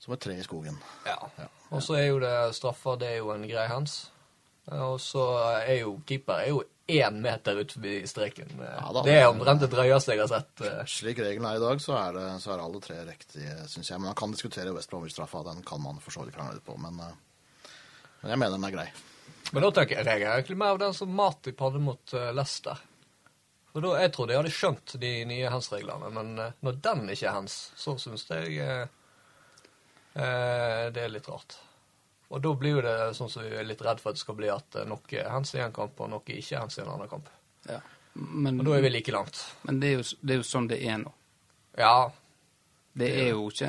som 0.04 0.12
et 0.14 0.20
tre 0.26 0.36
i 0.36 0.44
skogen. 0.44 0.76
Ja. 1.08 1.16
Ja. 1.40 1.48
Og 1.70 1.80
så 1.86 1.96
er 1.96 2.10
jo 2.10 2.20
det 2.20 2.34
straffer, 2.60 3.00
det 3.00 3.08
er 3.14 3.22
jo 3.22 3.32
en 3.32 3.48
grei 3.48 3.64
hands. 3.72 4.10
Og 4.70 5.00
så 5.00 5.24
er 5.64 5.80
jo 5.80 5.96
keeper 6.06 6.44
er 6.44 6.52
jo 6.52 6.60
én 6.98 7.20
meter 7.22 7.60
ut 7.62 7.72
forbi 7.76 7.94
streken. 8.10 8.50
Ja 8.60 8.88
da. 8.94 9.02
det 9.06 9.14
er 9.20 9.28
omtrent 9.30 9.62
det 9.64 9.70
drøyeste 9.72 10.14
jeg 10.16 10.22
har 10.24 10.30
sett. 10.32 10.64
eh. 10.66 10.80
Slik 10.90 11.20
reglene 11.22 11.52
er 11.54 11.60
i 11.60 11.62
dag, 11.62 11.80
så 11.84 11.96
er, 11.98 12.18
det, 12.18 12.26
så 12.42 12.52
er 12.54 12.62
alle 12.64 12.80
tre 12.84 12.98
riktige, 13.08 13.54
syns 13.70 13.90
jeg. 13.92 13.98
Men 14.00 14.10
man 14.10 14.18
kan 14.18 14.34
diskutere 14.34 14.74
West 14.76 14.90
Bromwich-straffa, 14.92 15.42
den 15.50 15.62
kan 15.66 15.82
man 15.84 16.00
for 16.02 16.14
så 16.14 16.26
vidt 16.26 16.36
krangle 16.36 16.58
litt 16.58 16.66
på, 16.66 16.76
men, 16.82 17.00
eh, 17.06 17.72
men 18.22 18.34
jeg 18.34 18.42
mener 18.42 18.58
den 18.58 18.68
er 18.70 18.76
grei. 18.76 18.88
Men 19.50 19.64
da 19.64 19.70
tenker 19.80 19.98
jeg 19.98 20.06
jeg 20.06 20.22
er 20.26 20.36
egentlig 20.36 20.58
mer 20.60 20.74
av 20.76 20.82
den 20.82 20.94
som 20.94 21.10
Matip 21.16 21.60
hadde 21.64 21.80
mot 21.82 22.14
eh, 22.14 22.30
Leicester. 22.36 22.78
For 23.70 23.84
da, 23.86 23.96
Jeg 24.02 24.10
trodde 24.16 24.34
jeg 24.34 24.40
hadde 24.42 24.54
skjønt 24.54 24.96
de 24.98 25.10
nye 25.30 25.50
hands-reglene, 25.52 26.08
men 26.10 26.32
når 26.66 26.78
den 26.82 27.04
ikke 27.12 27.28
er 27.30 27.36
hands, 27.38 27.58
så 27.78 27.94
syns 28.02 28.24
jeg 28.30 28.56
eh, 28.60 28.86
det 30.14 31.04
er 31.04 31.12
litt 31.12 31.28
rart. 31.30 31.54
Og 32.30 32.42
da 32.44 32.52
blir 32.54 32.76
jo 32.76 32.82
det 32.84 32.96
sånn 33.18 33.30
som 33.32 33.42
vi 33.42 33.56
er 33.58 33.66
litt 33.66 33.80
redd 33.82 34.00
for 34.02 34.12
at 34.12 34.18
det 34.18 34.22
skal 34.22 34.36
bli 34.38 34.50
at 34.52 34.76
eh, 34.78 34.86
noe 34.86 35.24
hands 35.32 35.54
i 35.56 35.62
en 35.64 35.74
kamp, 35.74 35.98
og 36.00 36.10
noe 36.12 36.22
ikke 36.36 36.60
hands 36.62 36.78
i 36.78 36.82
en 36.84 36.92
annen 36.92 37.10
kamp. 37.10 37.30
Ja. 37.66 37.80
Men, 38.14 38.60
Og 38.60 38.66
da 38.68 38.76
er 38.76 38.84
vi 38.86 38.90
like 38.90 39.12
langt. 39.14 39.38
men 39.62 39.80
det, 39.82 39.88
er 39.88 40.00
jo, 40.00 40.04
det 40.22 40.34
er 40.34 40.40
jo 40.40 40.46
sånn 40.46 40.68
det 40.70 40.80
er 40.82 40.98
nå. 41.02 41.12
Ja, 41.78 42.10
Det 42.92 43.06
er 43.22 43.28
jo 43.30 43.44
ikke 43.52 43.68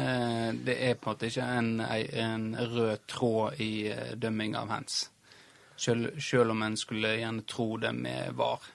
Det 0.66 0.76
er 0.82 0.96
på 0.98 1.12
en 1.12 1.14
måte 1.14 1.28
ikke 1.30 1.44
en, 1.46 1.68
en 1.82 2.46
rød 2.58 3.04
tråd 3.08 3.60
i 3.62 3.72
eh, 3.94 4.14
dømming 4.18 4.56
av 4.58 4.70
hands. 4.74 5.04
Selv, 5.78 6.18
selv 6.22 6.52
om 6.52 6.62
en 6.66 6.78
skulle 6.78 7.16
gjerne 7.20 7.46
tro 7.50 7.78
det 7.82 7.94
med 7.98 8.34
var. 8.38 8.66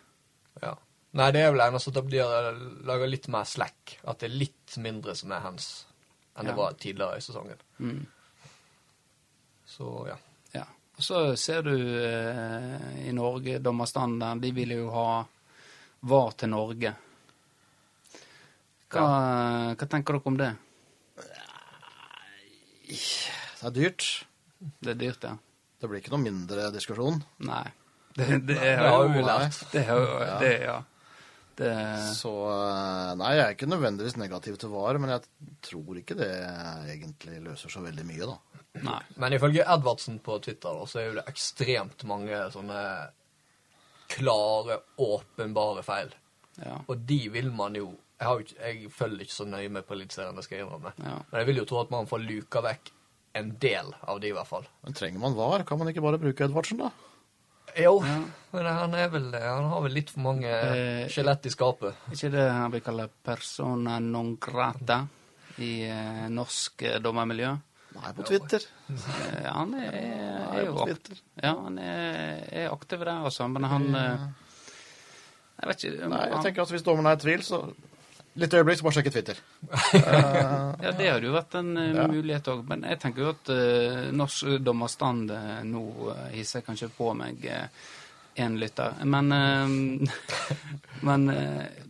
Ja. 0.63 0.73
Nei, 1.17 1.31
det 1.35 1.43
er 1.43 1.53
vel 1.55 1.65
eneste 1.67 1.93
at 1.95 2.09
de 2.11 2.19
har 2.23 2.49
laga 2.87 3.07
litt 3.07 3.29
mer 3.33 3.47
slack. 3.47 3.99
At 4.05 4.23
det 4.23 4.31
er 4.31 4.39
litt 4.43 4.79
mindre 4.83 5.15
som 5.19 5.35
er 5.35 5.45
hands 5.47 5.69
enn 6.37 6.51
det 6.51 6.57
var 6.57 6.75
tidligere 6.77 7.17
i 7.17 7.23
sesongen. 7.25 7.61
Mm. 7.79 8.03
Så 9.77 10.07
ja. 10.09 10.17
Ja. 10.57 10.65
Og 10.97 11.05
så 11.05 11.23
ser 11.37 11.67
du 11.67 11.75
eh, 11.77 13.09
i 13.09 13.13
Norge, 13.13 13.59
dommerstanden, 13.61 14.41
de 14.41 14.53
vil 14.57 14.73
jo 14.73 14.87
ha 14.95 15.09
VAR 16.07 16.33
til 16.41 16.53
Norge. 16.53 16.93
Hva, 18.87 19.09
hva 19.77 19.89
tenker 19.91 20.17
dere 20.17 20.31
om 20.31 20.39
det? 20.41 20.53
Det 22.87 23.67
er 23.69 23.75
dyrt. 23.75 24.07
Det 24.81 24.95
er 24.95 25.01
dyrt, 25.01 25.27
ja. 25.27 25.35
Det 25.77 25.91
blir 25.91 26.01
ikke 26.01 26.15
noe 26.15 26.25
mindre 26.25 26.71
diskusjon. 26.73 27.19
Nei. 27.45 27.67
Det, 28.17 28.31
det, 28.47 28.55
Det 28.55 28.57
det 28.57 28.77
har 28.81 29.03
jo 29.05 29.25
lært. 29.27 29.59
Det 29.75 29.83
har 29.91 30.07
det, 30.41 30.53
ja. 30.65 30.77
Det, 31.57 31.73
Så 32.13 32.31
eh, 32.53 33.13
nei, 33.17 33.31
jeg 33.39 33.45
er 33.47 33.55
ikke 33.55 33.69
nødvendigvis 33.71 34.19
negativ 34.21 34.59
til 34.61 34.73
VAR, 34.75 34.99
men 35.01 35.15
jeg 35.15 35.23
tror 35.65 36.01
ikke 36.03 36.17
det 36.19 36.29
egentlig 36.93 37.39
løser 37.47 37.73
så 37.73 37.81
veldig 37.85 38.05
mye, 38.09 38.29
da. 38.29 38.63
nei. 38.85 38.99
Men 39.23 39.37
ifølge 39.39 39.65
Edvardsen 39.65 40.19
på 40.25 40.37
Twitter 40.45 40.83
så 40.85 41.01
er 41.01 41.07
jo 41.09 41.15
det 41.17 41.25
ekstremt 41.33 42.05
mange 42.11 42.43
sånne 42.53 42.83
klare, 44.13 44.83
åpenbare 45.03 45.83
feil. 45.87 46.13
Ja. 46.61 46.77
Og 46.89 47.01
de 47.09 47.19
vil 47.33 47.51
man 47.53 47.75
jo 47.77 47.91
Jeg, 48.17 48.25
har 48.25 48.39
ikke, 48.41 48.55
jeg 48.65 48.91
følger 48.97 49.25
ikke 49.27 49.35
så 49.35 49.45
nøye 49.45 49.69
med 49.69 49.85
på 49.85 49.93
Eliteserien, 49.93 50.37
det 50.39 50.45
skal 50.47 50.57
jeg 50.57 50.65
innrømme. 50.65 50.95
Ja. 51.05 51.19
Men 51.29 51.43
jeg 51.43 51.49
vil 51.51 51.59
jo 51.61 51.67
tro 51.69 51.83
at 51.83 51.91
man 51.93 52.07
får 52.09 52.23
luka 52.25 52.63
vekk 52.65 52.89
en 53.37 53.51
del 53.61 53.91
av 54.09 54.23
de, 54.23 54.31
i 54.31 54.33
hvert 54.33 54.49
fall. 54.49 54.65
Men 54.87 54.97
trenger 54.97 55.21
man 55.21 55.37
VAR? 55.37 55.67
Kan 55.69 55.77
man 55.83 55.91
ikke 55.91 56.01
bare 56.01 56.21
bruke 56.23 56.47
Edvardsen, 56.47 56.81
da? 56.81 56.89
Jo, 57.77 57.99
Ja. 58.05 58.19
men 58.53 58.67
han, 58.67 58.95
er 58.97 59.09
vel, 59.13 59.27
han 59.35 59.65
har 59.69 59.83
vel 59.85 59.93
litt 59.93 60.11
for 60.15 60.21
mange 60.25 60.49
Eh, 60.49 61.09
skjelett 61.13 61.47
i 61.47 61.53
skapet. 61.53 61.95
Ikke 62.15 62.31
det 62.33 62.47
han 62.49 62.73
vil 62.73 62.81
kalle 62.85 63.09
persona 63.25 63.99
non 64.01 64.37
grata 64.41 65.03
i 65.59 65.71
eh, 65.89 66.27
norsk 66.33 66.83
eh, 66.89 66.99
dommermiljø? 67.05 67.51
Nei, 67.97 68.13
på 68.17 68.25
Twitter. 68.29 68.65
Ja, 69.45 69.53
han 69.59 69.75
er, 69.81 69.93
er 70.53 70.65
jo 70.67 70.75
på 70.77 70.87
Twitter. 70.89 71.21
Ja, 71.43 71.53
han 71.65 71.79
er, 71.81 72.43
er 72.65 72.73
aktiv 72.73 72.99
der, 73.05 73.13
altså. 73.25 73.47
Men 73.49 73.65
han 73.65 73.87
Jeg 73.97 75.69
vet 75.71 75.85
ikke 75.85 76.09
Nei, 76.13 76.23
jeg 76.27 76.35
han, 76.35 76.43
tenker 76.45 76.63
at 76.67 76.73
hvis 76.75 76.85
dommeren 76.85 77.09
er 77.13 77.17
i 77.17 77.23
tvil, 77.25 77.45
så 77.47 77.63
Litt 78.37 78.55
øyeblikk, 78.55 78.79
så 78.79 78.85
bare 78.87 78.97
sjekke 78.99 79.13
Twitter. 79.15 79.39
Ja, 80.87 80.93
det 80.93 81.07
hadde 81.09 81.25
jo 81.27 81.33
vært 81.35 81.55
en 81.57 81.71
eh, 81.81 81.95
Ja. 81.97 82.07
mulighet 82.11 82.49
òg. 82.53 82.65
Men 82.69 82.85
jeg 82.85 83.01
tenker 83.01 83.25
jo 83.25 83.31
at 83.33 83.49
uh, 83.53 84.03
norsk 84.13 84.59
dommerstand 84.65 85.33
uh, 85.33 85.63
nå 85.65 85.83
uh, 86.11 86.27
hisser 86.35 86.61
jeg 86.61 86.67
kanskje 86.67 86.91
på 86.93 87.11
meg 87.17 87.47
én 88.37 88.59
lytter. 88.61 88.99
Men, 89.09 89.33
men 91.09 91.23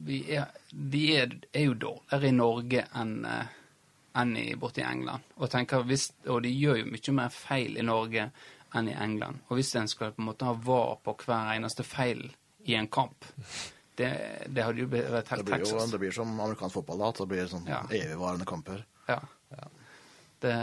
vi 0.07 0.21
er, 0.39 0.47
de 0.71 1.03
er, 1.19 1.35
er 1.51 1.67
jo 1.67 1.75
dårligere 1.75 2.29
i 2.31 2.37
Norge 2.37 2.85
enn 2.95 3.17
enn 4.17 4.37
i, 4.37 4.55
borte 4.57 4.81
i 4.81 4.87
England. 4.87 5.27
Og, 5.37 5.49
tenker, 5.53 5.83
hvis, 5.85 6.09
og 6.33 6.41
de 6.47 6.53
gjør 6.55 6.79
jo 6.81 6.87
mye 6.89 7.15
mer 7.19 7.33
feil 7.35 7.77
i 7.77 7.85
Norge 7.85 8.31
enn 8.77 8.89
i 8.89 8.97
England. 8.97 9.43
Og 9.49 9.59
hvis 9.59 9.75
en 9.77 9.91
skal 9.91 10.15
på 10.15 10.23
en 10.23 10.31
måte 10.31 10.49
ha 10.49 10.55
var 10.57 10.99
på 11.05 11.17
hver 11.25 11.53
eneste 11.57 11.85
feil 11.87 12.23
i 12.67 12.79
en 12.79 12.89
kamp, 12.89 13.27
det, 13.97 14.09
det 14.53 14.63
hadde 14.65 14.83
jo 14.83 14.87
vært 14.93 15.29
helt 15.33 15.45
blir 15.49 15.59
jo 15.63 15.65
Texas. 15.71 15.91
det 15.91 15.99
blir 16.03 16.13
som 16.13 16.35
amerikansk 16.41 16.75
fotball, 16.81 16.99
da. 16.99 17.11
Det 17.19 17.27
blir 17.31 17.47
sånn 17.49 17.67
Ja. 17.69 17.83
evigvarende 17.91 18.47
kamper. 18.47 18.85
Ja. 19.09 19.21
Det, 20.41 20.55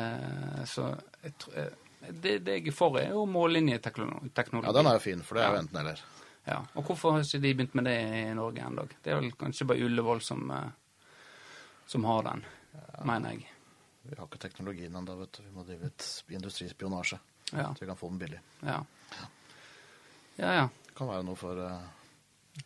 så 0.69 0.89
jeg 1.23 1.33
tror, 1.41 1.53
jeg- 1.55 1.73
det, 2.21 2.33
det 2.45 2.57
jeg 2.59 2.67
er 2.67 2.71
for, 2.75 2.97
er 2.99 3.09
jo 3.09 3.25
mållinjeteknologi. 3.25 4.29
Ja, 4.63 4.71
den 4.75 4.85
er 4.87 4.93
jo 4.93 4.99
fin, 4.99 5.21
for 5.23 5.35
det 5.35 5.43
er 5.43 5.49
jo 5.49 5.55
Ja. 5.55 5.61
enten 5.61 5.79
eller. 5.79 5.99
Ja. 6.45 6.57
Og 6.75 6.83
hvorfor 6.85 7.11
har 7.13 7.19
ikke 7.23 7.41
de 7.41 7.53
begynt 7.55 7.75
med 7.75 7.85
det 7.85 7.97
i 8.29 8.33
Norge 8.33 8.59
ennå? 8.61 8.87
Det 9.03 9.11
er 9.13 9.19
vel 9.21 9.31
kanskje 9.31 9.65
bare 9.67 9.79
Ullevål 9.85 10.21
som, 10.21 10.51
eh, 10.51 10.69
som 11.87 12.03
har 12.03 12.23
den, 12.23 12.45
mener 13.05 13.29
jeg. 13.31 13.47
Vi 14.05 14.15
har 14.17 14.27
ikke 14.27 14.39
teknologien 14.39 14.93
ennå, 14.93 15.17
vet 15.19 15.31
du. 15.31 15.43
Vi 15.43 15.51
må 15.55 15.63
drive 15.65 15.83
litt 15.83 16.23
industrispionasje. 16.29 17.19
Ja. 17.53 17.73
Så 17.73 17.79
vi 17.79 17.85
kan 17.87 17.95
få 17.95 18.09
den 18.09 18.19
billig. 18.19 18.39
Ja. 18.61 18.83
Ja, 20.37 20.53
ja. 20.53 20.69
Det 20.85 20.95
kan 20.95 21.07
være 21.07 21.23
noe 21.23 21.35
for 21.35 21.57
eh, 21.65 21.79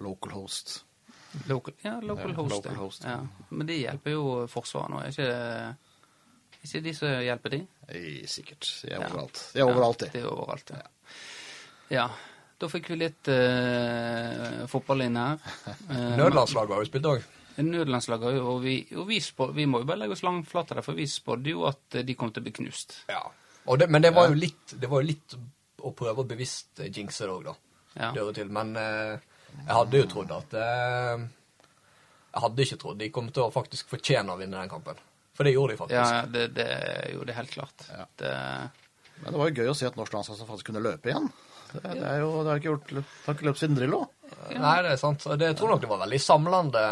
local 0.03 0.32
host. 0.38 0.84
Local, 1.50 1.74
ja, 1.84 1.98
local 2.01 2.32
Ja, 2.32 2.36
host. 2.39 2.56
local 2.56 2.72
ja. 2.74 2.79
host, 2.79 3.03
ja. 3.03 3.17
ja. 3.20 3.48
Men 3.50 3.67
de 3.67 3.75
hjelper 3.82 4.13
jo 4.15 4.24
Forsvaret 4.50 4.89
nå. 4.94 5.01
Er 5.03 5.12
ikke, 5.12 6.62
ikke 6.67 6.82
de 6.88 6.94
som 6.98 7.12
hjelper 7.27 7.53
de? 7.56 7.60
Eh, 7.89 8.24
Sikkert. 8.29 8.70
De 8.84 8.94
er 8.96 9.03
overalt. 9.03 9.41
De 9.53 9.60
er 9.62 9.67
overalt, 9.70 10.01
Ja, 10.01 10.08
de. 10.08 10.12
de 10.15 10.24
er 10.24 10.32
overalt, 10.32 10.74
ja. 10.74 11.15
ja. 11.94 12.08
Da 12.58 12.65
fikk 12.72 12.88
vi 12.89 12.96
litt 13.03 13.29
uh, 13.29 14.63
fotball 14.72 15.03
inn 15.06 15.20
her. 15.20 15.38
Eh, 15.94 16.13
Nødlandslaget 16.17 16.74
har 16.74 16.82
jo 16.82 16.89
spilt 16.89 17.10
òg. 17.12 17.27
Nødlandslaget, 17.58 18.39
og 18.41 18.60
vi, 18.63 18.75
og 18.98 19.08
vi, 19.10 19.20
spå, 19.24 19.48
vi 19.53 19.65
må 19.70 19.79
jo 19.84 19.88
bare 19.89 20.03
legge 20.03 20.13
oss 20.17 20.24
langflate 20.25 20.75
der, 20.77 20.86
for 20.86 20.98
vi 20.98 21.06
spådde 21.10 21.53
jo 21.53 21.63
at 21.70 21.98
eh, 22.00 22.06
de 22.08 22.15
kom 22.17 22.32
til 22.34 22.41
å 22.44 22.48
bli 22.48 22.56
knust. 22.60 23.00
Ja. 23.12 23.22
Og 23.67 23.79
det, 23.82 23.89
men 23.91 24.01
det 24.06 24.13
var 24.15 24.29
jo 24.32 24.38
litt 24.39 24.75
Det 24.79 24.88
var 24.88 25.01
jo 25.03 25.10
litt 25.10 25.34
å 25.84 25.89
prøve 25.98 26.24
å 26.24 26.27
bevisst 26.29 26.79
eh, 26.82 26.89
jinxe 26.94 27.25
det 27.27 27.34
òg, 27.36 27.48
da. 27.51 27.56
Ja. 27.98 28.12
Det 28.15 28.25
til. 28.38 28.50
Men 28.53 28.74
eh, 28.77 29.17
jeg 29.55 29.73
hadde 29.73 30.01
jo 30.01 30.07
trodd 30.11 30.33
at 30.35 30.55
eh, 30.61 31.25
Jeg 32.33 32.43
hadde 32.43 32.65
ikke 32.65 32.79
trodd 32.81 32.99
de 33.01 33.11
kom 33.13 33.29
til 33.33 33.45
å 33.45 33.53
faktisk 33.53 33.89
fortjene 33.91 34.33
å 34.33 34.39
vinne 34.39 34.59
den 34.59 34.71
kampen. 34.71 34.99
For 35.37 35.45
det 35.45 35.53
gjorde 35.53 35.75
de 35.75 35.79
faktisk. 35.81 35.97
Ja, 35.97 36.25
det, 36.33 36.47
det 36.57 36.69
gjorde 37.13 37.29
de 37.29 37.37
helt 37.37 37.53
klart. 37.53 37.87
Ja. 37.93 38.05
Det, 38.17 38.33
Men 39.21 39.33
det 39.33 39.41
var 39.41 39.51
jo 39.51 39.61
gøy 39.61 39.71
å 39.71 39.77
se 39.77 39.89
at 39.89 39.97
norsk 39.99 40.15
landslag 40.15 40.49
faktisk 40.49 40.71
kunne 40.71 40.83
løpe 40.85 41.11
igjen. 41.11 41.29
Det, 41.71 41.81
det, 41.83 42.05
er 42.07 42.21
jo, 42.23 42.29
det 42.41 42.51
har 42.51 42.61
ikke 42.61 42.69
gjort, 42.71 42.93
det 42.95 43.03
har 43.25 43.35
ikke 43.35 43.47
løpt 43.49 43.61
siden 43.61 43.77
Drillo. 43.77 44.05
Nei, 44.55 44.77
det 44.85 44.93
er 44.93 45.01
sant. 45.01 45.25
Det, 45.27 45.49
jeg 45.51 45.57
tror 45.59 45.73
nok 45.73 45.83
det 45.83 45.89
var 45.91 46.01
veldig 46.05 46.19
samlende. 46.23 46.83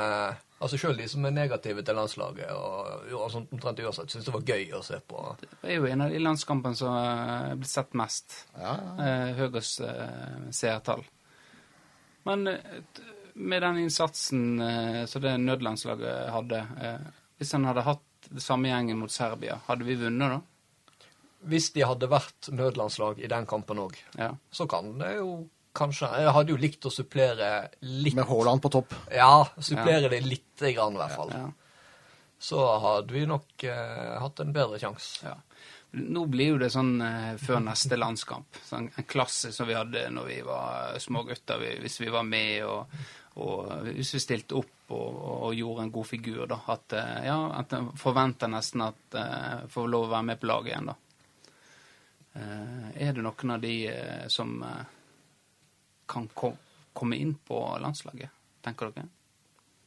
Altså 0.65 0.77
Selv 0.79 0.99
de 0.99 1.07
som 1.11 1.25
er 1.27 1.33
negative 1.35 1.83
til 1.85 1.97
landslaget, 1.99 2.51
og 2.55 3.11
og 3.15 3.25
sånt, 3.31 3.51
omtrent 3.53 3.81
uansett, 3.83 4.11
syns 4.11 4.27
det 4.27 4.33
var 4.33 4.45
gøy 4.47 4.71
å 4.77 4.81
se 4.85 4.99
på. 5.03 5.23
det 5.41 5.73
er 5.73 5.79
jo 5.79 5.89
en 5.89 6.05
av 6.05 6.13
de 6.13 6.21
landskampene 6.21 6.77
som 6.79 6.95
er 6.95 7.57
blitt 7.59 7.71
sett 7.71 7.97
mest. 7.97 8.37
Ja, 8.55 8.75
ja. 8.77 8.93
Eh, 9.05 9.33
høyest 9.41 9.83
eh, 9.85 10.39
seertall. 10.55 11.03
Men 12.25 12.47
eh, 12.47 12.81
med 13.35 13.61
den 13.65 13.77
innsatsen 13.85 14.59
eh, 14.63 15.05
som 15.11 15.21
det 15.25 15.35
nødlandslaget 15.43 16.29
hadde 16.33 16.61
eh, 16.81 17.07
Hvis 17.37 17.51
han 17.57 17.65
hadde 17.67 17.83
hatt 17.85 18.29
det 18.31 18.41
samme 18.41 18.69
gjengen 18.71 18.97
mot 18.97 19.11
Serbia, 19.13 19.59
hadde 19.67 19.85
vi 19.85 19.97
vunnet 19.99 20.31
da? 20.37 20.39
Hvis 21.45 21.67
de 21.75 21.83
hadde 21.85 22.07
vært 22.09 22.47
nødlandslag 22.57 23.19
i 23.21 23.27
den 23.29 23.45
kampen 23.45 23.77
òg, 23.83 23.99
Ja. 24.17 24.31
så 24.51 24.65
kan 24.71 24.95
det 24.97 25.11
jo 25.19 25.43
kanskje 25.75 26.07
Jeg 26.23 26.31
hadde 26.33 26.53
jo 26.55 26.57
likt 26.57 26.87
å 26.87 26.91
supplere 26.93 27.49
litt 27.83 28.15
Med 28.15 28.25
Haaland 28.25 28.61
på 28.63 28.71
topp. 28.73 28.95
Ja, 29.13 29.43
supplere 29.59 30.09
det 30.09 30.23
lite 30.25 30.71
grann, 30.73 30.95
i 30.95 31.01
hvert 31.03 31.15
fall. 31.19 31.29
ja. 31.35 31.51
Så 32.45 32.59
hadde 32.81 33.13
vi 33.13 33.25
nok 33.29 33.63
eh, 33.63 34.15
hatt 34.21 34.39
en 34.43 34.51
bedre 34.55 34.79
sjanse. 34.79 35.21
Ja. 35.27 35.35
Nå 35.95 36.25
blir 36.31 36.53
jo 36.53 36.61
det 36.61 36.71
sånn 36.73 36.97
eh, 37.01 37.35
før 37.41 37.61
neste 37.63 37.99
landskamp. 37.99 38.59
Sånn, 38.67 38.89
en 38.91 39.07
klasse 39.09 39.53
som 39.55 39.69
vi 39.69 39.77
hadde 39.77 40.07
når 40.13 40.31
vi 40.31 40.39
var 40.45 40.97
smågutter, 41.01 41.61
vi, 41.61 41.75
hvis 41.83 41.99
vi 42.03 42.11
var 42.13 42.27
med 42.27 42.65
og, 42.67 42.97
og 43.43 43.87
hvis 43.89 44.15
vi 44.17 44.23
stilte 44.23 44.59
opp 44.59 44.93
og, 44.95 45.21
og 45.47 45.55
gjorde 45.57 45.87
en 45.87 45.95
god 45.95 46.09
figur, 46.09 46.43
da. 46.51 46.59
At, 46.75 46.93
eh, 46.99 47.25
ja, 47.29 47.39
at 47.61 47.73
en 47.77 47.89
forventer 47.99 48.51
nesten 48.51 48.85
at 48.85 49.17
uh, 49.17 49.65
får 49.71 49.89
lov 49.89 50.09
å 50.09 50.13
være 50.17 50.29
med 50.33 50.41
på 50.41 50.51
laget 50.51 50.73
igjen, 50.73 50.93
da. 50.93 50.99
Eh, 52.35 53.07
er 53.07 53.13
det 53.15 53.23
noen 53.23 53.51
av 53.55 53.61
de 53.63 53.75
eh, 53.87 54.27
som 54.27 54.57
eh, 54.63 54.87
kan 56.11 56.27
kom, 56.35 56.57
komme 56.93 57.15
inn 57.15 57.31
på 57.47 57.59
landslaget, 57.79 58.33
tenker 58.65 58.91
dere? 58.91 59.07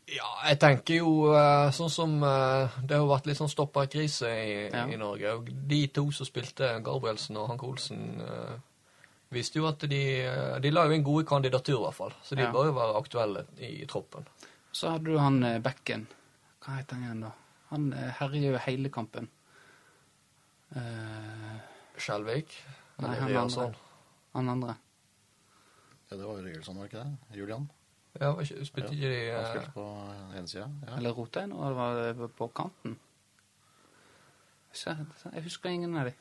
Ja, 0.09 0.29
jeg 0.49 0.57
tenker 0.63 1.03
jo 1.03 1.11
eh, 1.37 1.69
sånn 1.77 1.91
som 1.93 2.15
eh, 2.25 2.77
Det 2.81 2.97
har 2.97 3.03
jo 3.03 3.11
vært 3.11 3.27
litt 3.29 3.37
sånn 3.41 3.51
stopperkrise 3.53 4.31
i, 4.31 4.53
Ja. 4.73 4.87
i 4.89 4.97
Norge. 4.97 5.35
Og 5.37 5.51
de 5.69 5.81
to 5.93 6.07
som 6.17 6.29
spilte, 6.29 6.71
Gabrielsen 6.85 7.37
og 7.37 7.51
Hanke 7.51 7.69
Olsen, 7.69 8.21
eh, 8.25 8.55
visste 9.37 9.61
jo 9.61 9.67
at 9.69 9.85
de 9.85 10.01
De 10.65 10.71
la 10.73 10.87
jo 10.89 10.97
inn 10.97 11.05
gode 11.05 11.27
kandidatur, 11.29 11.77
i 11.77 11.85
hvert 11.85 11.99
fall. 11.99 12.15
Så 12.25 12.37
de 12.37 12.47
Ja. 12.47 12.53
bør 12.53 12.71
jo 12.71 12.77
være 12.79 12.97
aktuelle 13.03 13.45
i 13.61 13.85
troppen. 13.87 14.25
Så 14.73 14.91
hadde 14.95 15.05
du 15.13 15.19
han 15.19 15.41
Bekken. 15.63 16.07
Hva 16.65 16.79
heter 16.79 16.95
han 16.97 17.05
igjen, 17.05 17.21
da? 17.21 17.33
Han 17.71 17.93
herjer 17.93 18.53
jo 18.53 18.59
hele 18.65 18.89
kampen. 18.89 19.29
Uh... 20.75 21.59
Skjelvik? 21.99 22.53
Nei, 22.99 23.15
han 23.19 23.37
andre. 23.37 23.75
han 24.35 24.49
andre. 24.49 24.77
Ja, 26.11 26.17
det 26.17 26.25
var 26.25 26.39
jo 26.39 26.45
Rygelson, 26.47 26.77
var 26.79 26.89
det 26.89 26.93
ikke 26.93 27.05
det? 27.05 27.37
Julian. 27.37 27.71
Ja, 28.21 28.33
var 28.35 28.43
ikke, 28.43 28.65
spilte 28.67 28.95
ikke 28.95 29.11
de 29.13 29.19
Han 29.31 29.43
eh, 29.45 29.51
spilte 29.53 29.73
på 29.75 29.85
ene 30.39 30.49
sida. 30.51 30.69
Ja. 30.89 30.97
Eller 30.99 31.11
Rotein, 31.15 31.53
og 31.53 31.69
det 31.69 31.77
var 31.77 32.01
det 32.03 32.31
på 32.39 32.49
kanten. 32.55 32.97
Jeg 34.75 35.43
husker 35.45 35.71
ingen 35.73 35.97
av 35.99 36.09
de. 36.11 36.15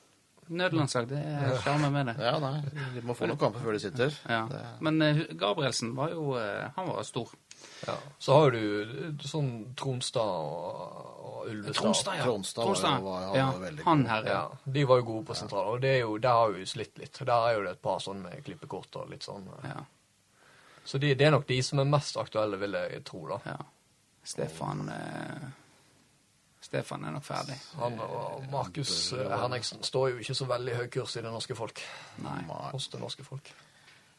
Nødlandslag, 0.47 1.09
det 1.09 1.17
er 1.19 1.57
sjarmen 1.65 1.91
med 1.91 2.05
det. 2.07 2.13
Ja, 2.23 2.37
nei, 2.39 2.61
de 2.95 3.01
må 3.03 3.13
få 3.17 3.27
noen 3.27 3.39
kamper 3.41 3.59
før 3.65 3.75
de 3.75 3.81
sitter. 3.83 4.13
Ja. 4.31 4.45
Men 4.79 5.01
eh, 5.03 5.19
Gabrielsen 5.35 5.91
var 5.97 6.13
jo 6.13 6.37
eh, 6.39 6.69
Han 6.77 6.87
var 6.87 7.03
stor. 7.03 7.33
Ja. 7.87 7.97
Så 8.21 8.37
har 8.37 8.53
du 8.55 9.17
sånn 9.27 9.49
Tronstad 9.77 10.23
og, 10.23 10.93
og 11.27 11.49
Ulvestad. 11.51 11.81
Tronstad, 11.81 12.15
ja. 12.21 12.23
Tronstad 12.29 12.69
var 12.69 13.01
var- 13.03 13.35
ja. 13.35 13.49
var 13.51 13.59
veldig 13.65 13.83
Han 13.89 14.05
her, 14.07 14.29
ja. 14.29 14.39
Ja, 14.47 14.71
de 14.77 14.85
var 14.87 15.01
jo 15.01 15.07
gode 15.11 15.25
på 15.33 15.35
sentralen, 15.41 15.73
og 15.75 15.81
det 15.83 15.91
er 15.97 16.01
jo, 16.05 16.15
der 16.23 16.39
har 16.39 16.55
vi 16.55 16.63
slitt 16.69 16.97
litt. 17.01 17.19
Der 17.27 17.35
er 17.49 17.57
jo 17.57 17.65
det 17.67 17.75
et 17.75 17.81
par 17.83 17.99
sånn 18.03 18.21
med 18.23 18.39
klippekort 18.47 18.95
og 19.01 19.11
litt 19.11 19.27
sånn. 19.27 19.49
ja. 19.67 19.83
Så 20.87 20.99
de, 21.03 21.11
det 21.19 21.25
er 21.27 21.33
nok 21.35 21.47
de 21.49 21.57
som 21.65 21.81
er 21.83 21.89
mest 21.89 22.15
aktuelle, 22.21 22.59
vil 22.61 22.77
jeg 22.79 23.01
tro, 23.07 23.25
da. 23.27 23.41
ja. 23.45 23.57
Stefan 24.27 24.87
eh, 24.91 25.47
Stefan 26.63 27.05
er 27.07 27.13
nok 27.15 27.23
ferdig. 27.23 27.55
Han 27.79 27.95
og 28.03 28.43
Markus 28.51 29.13
eh, 29.15 29.29
Henriksen 29.39 29.83
står 29.87 30.09
jo 30.13 30.17
ikke 30.23 30.35
så 30.35 30.47
veldig 30.49 30.75
høy 30.81 30.87
kurs 30.91 31.15
i 31.15 31.23
det 31.23 31.31
norske 31.31 31.55
folk. 31.55 31.79
Nei. 32.25 32.41
Hos 32.73 32.89
det 32.91 32.99
norske 33.03 33.23
folk. 33.27 33.51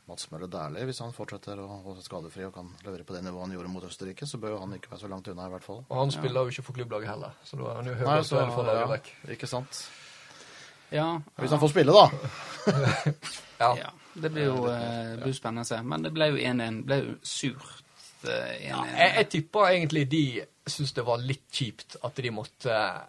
Mats 0.08 0.30
Møller 0.32 0.48
Dæhlie, 0.48 0.86
hvis 0.88 1.02
han 1.04 1.12
fortsetter 1.12 1.60
å 1.60 1.66
holde 1.68 1.98
seg 1.98 2.06
skadefri 2.08 2.46
og 2.46 2.54
kan 2.54 2.70
levere 2.86 3.04
på 3.04 3.12
det 3.12 3.20
nivået 3.26 3.44
han 3.44 3.52
gjorde 3.58 3.72
mot 3.74 3.84
Østerrike, 3.84 4.24
så 4.28 4.40
bør 4.40 4.54
jo 4.54 4.60
han 4.62 4.72
ikke 4.78 4.88
være 4.94 5.02
så 5.02 5.10
langt 5.12 5.28
unna, 5.28 5.48
i 5.50 5.52
hvert 5.52 5.66
fall. 5.66 5.82
Og 5.84 5.98
han 6.00 6.12
spiller 6.14 6.46
jo 6.46 6.54
ikke 6.54 6.64
for 6.64 6.78
klubblaget 6.78 7.10
heller, 7.12 7.34
så 7.44 7.58
da 7.60 7.66
er 7.68 7.80
han 7.82 7.90
jo 7.90 7.96
høyt 7.98 8.08
Nei, 8.08 8.14
aktuell 8.22 8.52
for 8.54 8.70
laget 8.70 8.88
vekk. 8.94 9.10
ja, 9.18 9.32
ikke 9.36 9.50
sant. 9.50 9.82
Ja, 10.88 11.08
Hvis 11.36 11.52
han 11.52 11.60
får 11.60 11.74
spille, 11.74 11.92
da. 11.92 12.06
Ja. 13.60 13.90
Det 14.18 14.30
blir 14.34 14.48
jo 14.48 14.64
eh, 14.70 15.14
blir 15.22 15.36
spennende 15.36 15.66
å 15.66 15.68
se. 15.68 15.80
Men 15.82 16.06
det 16.06 16.12
ble 16.14 16.30
jo 16.32 16.40
1-1. 16.40 16.80
Ble 16.88 16.98
jo 17.02 17.16
surt 17.22 17.84
eh, 18.26 18.30
1-1. 18.30 18.64
Ja, 18.68 18.80
jeg, 18.92 19.12
jeg 19.20 19.28
tipper 19.34 19.70
egentlig 19.72 20.06
de 20.10 20.24
syntes 20.68 20.96
det 20.96 21.04
var 21.06 21.22
litt 21.24 21.46
kjipt 21.54 21.98
at 22.04 22.18
de 22.18 22.32
måtte 22.34 22.74
eh, 22.74 23.06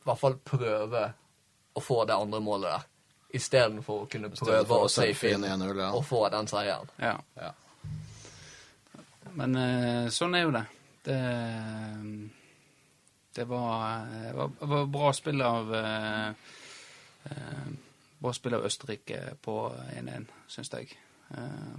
i 0.00 0.08
hvert 0.08 0.20
fall 0.20 0.38
prøve 0.44 1.04
å 1.76 1.82
få 1.84 2.04
det 2.08 2.16
andre 2.16 2.40
målet 2.42 2.70
der. 2.72 2.86
Istedenfor 3.40 4.04
å 4.04 4.06
kunne 4.10 4.30
prøve 4.34 4.74
å 4.74 4.86
å 4.86 4.90
safe 4.90 5.30
inn 5.30 5.44
inn 5.46 5.62
1-0, 5.62 5.76
ja. 5.78 5.90
og 5.94 6.02
få 6.06 6.24
den 6.32 6.48
seieren. 6.50 6.88
Ja. 6.98 7.14
Ja. 7.38 7.52
Men 9.38 9.56
eh, 9.56 10.06
sånn 10.10 10.34
er 10.34 10.46
jo 10.46 10.54
det. 10.56 10.64
Det, 11.06 11.18
det 13.38 13.46
var, 13.48 14.00
eh, 14.08 14.32
var, 14.34 14.50
var 14.72 14.90
bra 14.90 15.12
spill 15.16 15.44
av 15.46 15.70
uh, 15.70 16.32
eh, 17.30 17.70
Bra 18.20 18.32
spill 18.36 18.56
av 18.58 18.66
Østerrike 18.68 19.20
på 19.40 19.54
1-1, 19.96 20.26
syns 20.50 20.72
jeg. 20.74 20.96
Eh, 21.32 21.76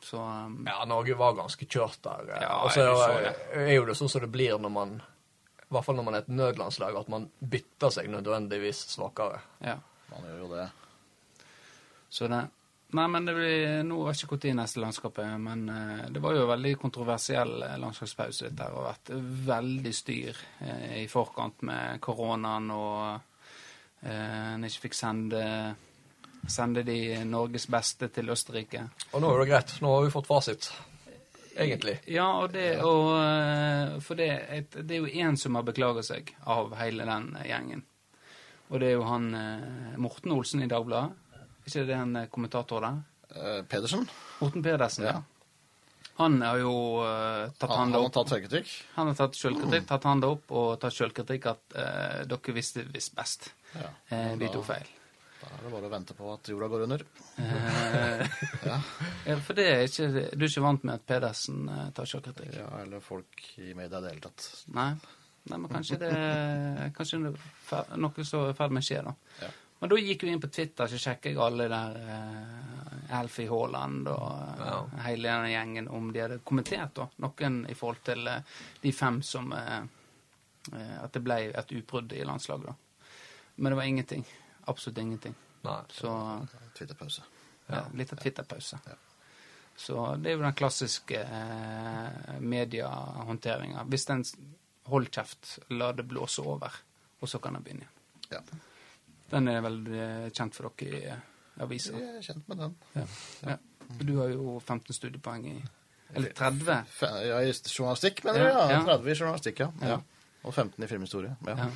så 0.00 0.20
um, 0.22 0.60
Ja, 0.68 0.84
Norge 0.88 1.16
var 1.18 1.34
ganske 1.38 1.66
kjørt 1.66 1.98
der. 2.06 2.30
Ja, 2.40 2.52
og 2.64 2.72
så 2.72 2.86
er, 2.86 3.26
det. 3.26 3.64
er 3.64 3.74
jo 3.74 3.88
det 3.88 3.96
sånn 3.98 4.12
som 4.12 4.22
det 4.24 4.30
blir 4.32 4.58
når 4.58 4.72
man 4.72 5.00
i 5.00 5.74
hvert 5.74 5.86
fall 5.86 5.98
når 6.00 6.06
man 6.06 6.16
er 6.18 6.24
et 6.24 6.30
nødlandslag, 6.34 6.96
at 6.98 7.10
man 7.12 7.28
bytter 7.38 7.92
seg 7.94 8.08
nødvendigvis 8.10 8.88
svakere. 8.96 9.42
ja. 9.62 9.78
Man 10.10 10.24
gjør 10.26 10.38
jo 10.42 10.48
det. 10.56 10.64
Så 12.10 12.26
det 12.26 12.40
Nei, 12.90 13.04
men 13.06 13.22
det 13.22 13.36
blir, 13.36 13.84
nå 13.86 14.00
vet 14.02 14.18
jeg 14.18 14.26
ikke 14.26 14.36
når 14.48 14.56
neste 14.58 14.80
landskap 14.82 15.18
er, 15.22 15.28
landskapet, 15.30 15.42
men 15.44 15.60
uh, 15.70 16.08
det 16.10 16.22
var 16.24 16.34
jo 16.34 16.40
en 16.42 16.50
veldig 16.50 16.72
kontroversiell 16.82 17.52
landskapspause 17.60 17.84
landslagspause 17.84 18.48
dette 18.48 18.66
her, 18.66 18.74
og 18.74 18.88
vært 18.88 19.12
veldig 19.46 19.92
styr 19.94 20.40
uh, 20.64 20.88
i 20.98 21.04
forkant 21.06 21.62
med 21.68 22.00
koronaen 22.02 22.66
og 22.74 22.96
eh, 23.04 23.29
en 24.00 24.62
ikke 24.64 24.86
fikk 24.86 24.94
sende, 24.96 25.40
sende 26.48 26.84
de 26.86 27.18
Norges 27.28 27.66
beste 27.68 28.08
til 28.14 28.32
Østerrike. 28.32 28.86
Og 29.12 29.20
nå 29.20 29.32
er 29.34 29.42
det 29.42 29.50
greit. 29.50 29.74
Nå 29.84 29.92
har 29.92 30.06
vi 30.06 30.14
fått 30.14 30.30
fasit. 30.30 30.70
Egentlig. 31.60 31.98
Ja, 32.06 32.26
og 32.42 32.52
det, 32.54 32.80
og, 32.86 33.10
eh, 33.20 33.98
for 34.04 34.18
det, 34.18 34.28
et, 34.48 34.76
det 34.80 34.96
er 34.96 35.02
jo 35.02 35.26
én 35.26 35.36
som 35.36 35.58
har 35.58 35.66
beklaget 35.66 36.06
seg 36.08 36.30
av 36.48 36.72
hele 36.80 37.04
den 37.08 37.34
gjengen. 37.44 37.82
Og 38.70 38.80
det 38.80 38.92
er 38.92 38.96
jo 38.96 39.08
han 39.08 39.26
eh, 39.34 39.98
Morten 40.00 40.32
Olsen 40.36 40.62
i 40.64 40.70
Dagbladet. 40.70 41.42
Ikke 41.66 41.84
det 41.88 41.98
en 41.98 42.16
eh, 42.22 42.30
kommentator 42.30 42.86
der? 42.86 43.02
Eh, 43.34 43.60
Pedersen, 43.68 44.08
Morten 44.40 44.64
Pedersen, 44.64 45.10
Ja. 45.10 45.20
Han 46.20 46.34
har 46.44 46.58
jo 46.60 46.72
uh, 47.00 47.48
tatt 47.56 47.70
han, 47.70 47.78
han 47.78 47.94
har 47.94 48.02
opp. 48.04 48.12
tatt 48.12 48.28
selvkritikk. 48.28 48.72
Han 48.98 49.08
har 49.08 49.14
tatt 49.16 49.38
selvkritikk, 49.38 49.86
tatt 49.88 50.04
handa 50.04 50.28
opp 50.28 50.50
og 50.52 50.74
tatt 50.82 50.92
selvkritikk 50.92 51.46
at 51.48 51.62
uh, 51.72 52.18
dere 52.28 52.52
visste 52.52 52.84
visst 52.92 53.14
best. 53.16 53.46
Ja. 53.76 53.90
Eh, 54.08 54.32
vi 54.40 54.48
tok 54.50 54.64
feil. 54.66 54.88
Da 55.40 55.48
er 55.56 55.62
det 55.64 55.70
bare 55.72 55.88
å 55.88 55.92
vente 55.92 56.14
på 56.18 56.26
at 56.34 56.48
jorda 56.52 56.66
går 56.68 56.82
under. 56.88 57.04
Eh, 57.40 58.26
Ja. 58.70 59.36
for 59.40 59.56
det 59.56 59.64
er 59.70 59.86
ikke, 59.86 60.08
du 60.36 60.44
er 60.44 60.50
ikke 60.50 60.64
vant 60.66 60.84
med 60.84 60.94
at 60.98 61.06
Pedersen 61.08 61.62
eh, 61.68 61.86
tar 61.96 62.08
selvkritikk? 62.10 62.52
ja, 62.58 62.68
eller 62.82 63.00
folk 63.00 63.46
i 63.56 63.70
media 63.74 63.98
i 63.98 64.04
det 64.04 64.12
hele 64.14 64.26
tatt. 64.26 64.48
Nei. 64.76 64.90
Nei, 65.48 65.56
men 65.56 65.70
kanskje 65.72 65.96
det 66.02 66.10
kanskje 66.98 67.22
noe 67.24 68.24
som 68.28 68.42
er 68.44 68.50
i 68.52 68.56
ferd 68.58 68.74
med 68.76 68.82
å 68.84 68.86
skje, 68.90 68.98
da. 69.06 69.14
Ja. 69.40 69.48
Men 69.80 69.88
da 69.88 69.96
gikk 69.96 70.26
vi 70.26 70.34
inn 70.34 70.42
på 70.42 70.50
Twitter, 70.52 70.90
så 70.92 70.98
sjekket 71.00 71.30
jeg 71.32 71.38
alle 71.40 71.64
der 71.72 71.94
uh, 72.04 73.16
Alfie 73.16 73.48
Haaland 73.48 74.10
og 74.12 74.26
uh, 74.28 74.60
Ja. 74.60 74.74
hele 75.06 75.30
den 75.32 75.46
gjengen 75.54 75.88
om 75.88 76.10
de 76.12 76.20
hadde 76.20 76.36
kommentert, 76.44 76.92
da. 76.98 77.06
Noen 77.24 77.62
i 77.72 77.76
forhold 77.78 78.02
til 78.04 78.28
uh, 78.28 78.42
de 78.84 78.92
fem 78.92 79.22
som 79.24 79.48
eh, 79.56 79.80
At 81.00 81.16
det 81.16 81.22
ble 81.24 81.38
et 81.56 81.72
utbrudd 81.72 82.12
i 82.12 82.20
landslaget, 82.28 82.68
da. 82.68 82.76
Men 83.60 83.74
det 83.74 83.76
var 83.78 83.88
ingenting. 83.90 84.24
Absolutt 84.70 84.98
ingenting. 85.02 85.34
Nei. 85.66 85.76
Så 85.92 86.10
Twitterpause. 86.78 87.22
ja, 87.68 87.84
litt 87.94 88.12
av 88.12 88.16
Twitter-pause. 88.22 88.78
Ja. 88.88 88.94
Så 89.76 89.96
det 90.20 90.30
er 90.32 90.38
jo 90.38 90.42
den 90.42 90.56
klassiske 90.56 91.20
eh, 91.20 92.38
mediehåndteringa. 92.40 93.84
Hvis 93.92 94.06
den 94.08 94.24
holder 94.90 95.10
kjeft, 95.20 95.58
la 95.76 95.90
det 95.96 96.04
blåse 96.08 96.42
over, 96.42 96.74
og 97.20 97.28
så 97.28 97.38
kan 97.40 97.56
den 97.58 97.64
begynne 97.66 97.86
igjen. 97.86 97.96
Ja. 98.30 98.40
Den 99.30 99.48
er 99.52 99.60
vel 99.64 99.78
eh, 99.92 100.26
kjent 100.34 100.56
for 100.56 100.72
dere 100.80 101.00
i 101.00 101.02
eh, 101.12 101.26
avisa. 101.64 101.92
Jeg 102.00 102.16
er 102.18 102.26
kjent 102.30 102.48
med 102.50 102.62
den. 102.64 102.76
Ja. 102.96 103.06
ja. 103.46 103.58
Du 104.00 104.14
har 104.20 104.32
jo 104.32 104.56
15 104.64 104.94
studiepoeng 104.96 105.46
i 105.50 105.58
Eller 106.14 106.32
30. 106.34 106.94
Ja, 107.28 107.40
I 107.44 107.52
journalistikk, 107.52 108.24
mener 108.24 108.40
du? 108.40 108.48
Ja, 108.48 108.64
Ja, 108.64 108.70
ja. 108.80 108.82
30 108.96 109.12
i 109.12 109.18
journalistikk, 109.20 109.60
ja. 109.66 110.00
Ja. 110.40 110.46
ja. 110.46 110.48
Og 110.48 110.54
15 110.54 110.84
i 110.84 110.88
filmhistorie. 110.88 111.36
Ja. 111.46 111.56
Ja. 111.56 111.68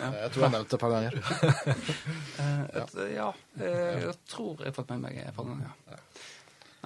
Ja. 0.00 0.10
Jeg 0.22 0.30
tror 0.32 0.42
jeg 0.42 0.50
har 0.50 0.54
nevnt 0.54 0.70
det 0.70 0.76
et 0.76 0.80
par 0.80 0.90
ganger. 0.90 1.12
Eh, 2.36 3.14
ja. 3.14 3.32
eh, 3.60 4.02
jeg 4.02 4.14
tror 4.28 4.60
jeg 4.60 4.70
har 4.70 4.74
fått 4.76 4.90
med 4.90 5.00
meg 5.04 5.18
et 5.20 5.36
par 5.36 5.44
ganger. 5.44 5.72
Ja. 5.90 5.98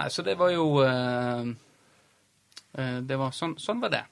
Nei, 0.00 0.08
så 0.10 0.22
det 0.26 0.36
var 0.38 0.50
jo 0.50 0.64
eh, 0.84 1.50
eh, 2.78 2.98
Det 3.06 3.18
var 3.18 3.34
sånn, 3.36 3.56
sånn 3.60 3.82
var 3.82 3.92
det. 3.94 4.04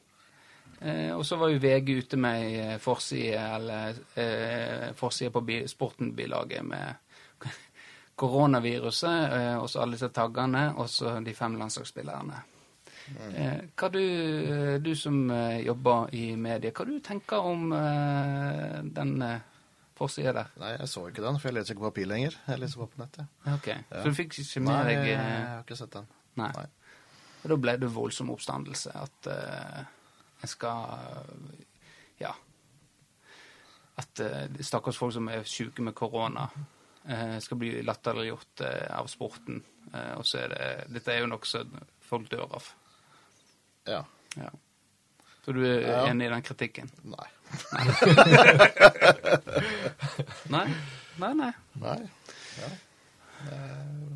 Eh, 0.80 1.12
og 1.14 1.24
så 1.26 1.38
var 1.40 1.50
jo 1.50 1.62
VG 1.62 1.90
ute 2.04 2.20
med 2.20 2.42
ei 2.42 2.58
eh, 2.62 2.76
forside, 2.82 3.38
eller 3.56 3.98
eh, 4.14 4.90
forside 4.98 5.32
på 5.34 5.42
bi, 5.46 5.62
Sporten-bilaget 5.70 6.66
med 6.66 7.48
koronaviruset, 8.22 9.32
eh, 9.38 9.56
og 9.58 9.70
så 9.70 9.82
alle 9.82 9.98
disse 9.98 10.12
taggene, 10.14 10.68
og 10.76 10.90
så 10.90 11.18
de 11.24 11.34
fem 11.34 11.58
landslagsspillerne. 11.58 12.42
Eh, 13.16 13.60
hva 13.78 13.88
du, 13.92 14.00
eh, 14.00 14.78
du 14.82 14.94
som 14.96 15.30
eh, 15.30 15.60
jobber 15.66 16.14
i 16.16 16.24
media, 16.36 16.72
hva 16.74 16.86
du 16.88 16.98
tenker 17.04 17.44
om 17.50 17.70
den 18.94 19.14
forsida 19.98 20.32
der? 20.36 20.50
Nei, 20.60 20.72
jeg 20.76 20.90
så 20.92 21.04
ikke 21.08 21.24
den, 21.24 21.38
for 21.40 21.50
jeg 21.50 21.58
leser 21.58 21.74
ikke 21.74 21.88
papir 21.88 22.08
lenger. 22.10 22.38
Jeg 22.46 22.62
leser 22.62 22.82
bare 22.82 22.92
på 22.94 23.02
nettet. 23.02 23.30
Ok, 23.54 23.68
Ja. 23.68 24.02
Så 24.02 24.08
du 24.08 24.18
fikk 24.18 24.38
ikke 24.42 24.64
med 24.66 24.90
deg 24.90 24.98
jeg 24.98 25.14
eh, 25.18 25.46
har 25.52 25.62
ikke 25.64 25.78
sett 25.78 25.94
den. 25.96 26.10
Nei. 26.38 26.50
Nei. 26.56 26.66
Og 27.42 27.52
da 27.52 27.60
ble 27.62 27.76
det 27.78 27.90
voldsom 27.94 28.32
oppstandelse 28.34 28.92
at 28.98 29.28
uh, 29.30 29.82
jeg 30.42 30.50
skal 30.50 30.96
Ja. 32.18 32.32
At 33.98 34.22
uh, 34.22 34.58
stakkars 34.62 34.98
folk 34.98 35.14
som 35.14 35.30
er 35.30 35.46
syke 35.46 35.82
med 35.82 35.94
korona, 35.94 36.48
skal 37.40 37.56
bli 37.56 37.70
latterliggjort 37.88 38.60
av 38.92 39.06
sporten. 39.08 39.62
Og 40.18 40.26
så 40.28 40.42
er 40.42 40.50
det 40.52 40.64
Dette 40.92 41.14
er 41.14 41.22
jo 41.22 41.30
noe 41.30 41.46
som 41.48 41.70
folk 42.04 42.26
dør 42.28 42.50
av. 42.58 42.66
Ja. 43.88 44.02
Ja. 44.36 44.50
Så 45.44 45.52
du 45.56 45.62
er 45.64 45.80
Ja. 45.86 46.02
enig 46.10 46.26
i 46.26 46.28
den 46.34 46.42
kritikken? 46.44 46.90
Nei. 47.08 47.28
Nei? 50.52 50.66
Nei, 51.18 51.32
nei. 51.34 51.52
Nei. 51.80 51.98
Ja. 52.58 52.68
Det 53.48 53.58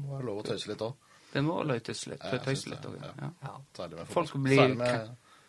må 0.03 0.09
være 0.17 0.27
lov 0.27 0.39
å 0.43 0.45
tøyse 0.47 0.69
litt 0.73 0.83
òg. 0.85 0.93
Det 1.33 1.41
må 1.47 1.55
løytes 1.65 2.01
litt. 2.11 2.23
Ja, 2.23 2.39
Tøyse 2.45 2.69
litt 2.73 2.85
òg. 2.89 2.95
ja. 3.01 3.05
Ja. 3.23 3.29
Ja. 3.47 3.53
Særlig 3.77 3.97
med, 4.01 4.07
Folk 4.13 4.29
fotball- 4.29 4.45
blir 4.47 4.57
Særlig 4.61 4.79
med 4.83 4.95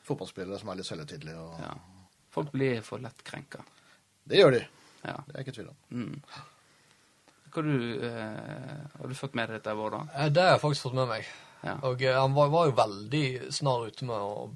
fotballspillere 0.07 0.57
som 0.61 0.69
er 0.69 0.75
litt 0.79 0.87
selvhøytidelige. 0.89 1.39
Og... 1.43 1.53
Ja. 1.59 1.73
Folk 2.33 2.49
blir 2.55 2.75
for 2.85 2.97
lett 3.03 3.19
krenka. 3.27 3.59
Det 4.25 4.35
gjør 4.39 4.51
de. 4.57 4.61
Ja. 5.03 5.17
Det 5.27 5.33
er 5.35 5.39
jeg 5.39 5.43
ikke 5.47 5.53
i 5.53 5.57
tvil 5.59 5.71
om. 5.73 5.77
Mm. 5.91 6.15
Hva 7.53 7.59
du, 7.61 7.73
eh, 8.07 8.83
har 8.97 9.07
du 9.11 9.15
fått 9.19 9.35
med 9.37 9.45
deg 9.51 9.55
dette, 9.59 9.71
i 9.75 9.77
vår, 9.77 9.89
da? 9.93 10.01
Det 10.33 10.41
har 10.41 10.51
jeg 10.55 10.61
faktisk 10.63 10.83
fått 10.87 10.95
med 10.97 11.07
meg. 11.11 11.23
Ja. 11.63 11.77
Og 11.87 12.01
eh, 12.03 12.15
han 12.19 12.33
var, 12.35 12.49
var 12.51 12.67
jo 12.67 12.75
veldig 12.75 13.51
snar 13.55 13.85
ute 13.87 14.07
med 14.07 14.19
å 14.19 14.49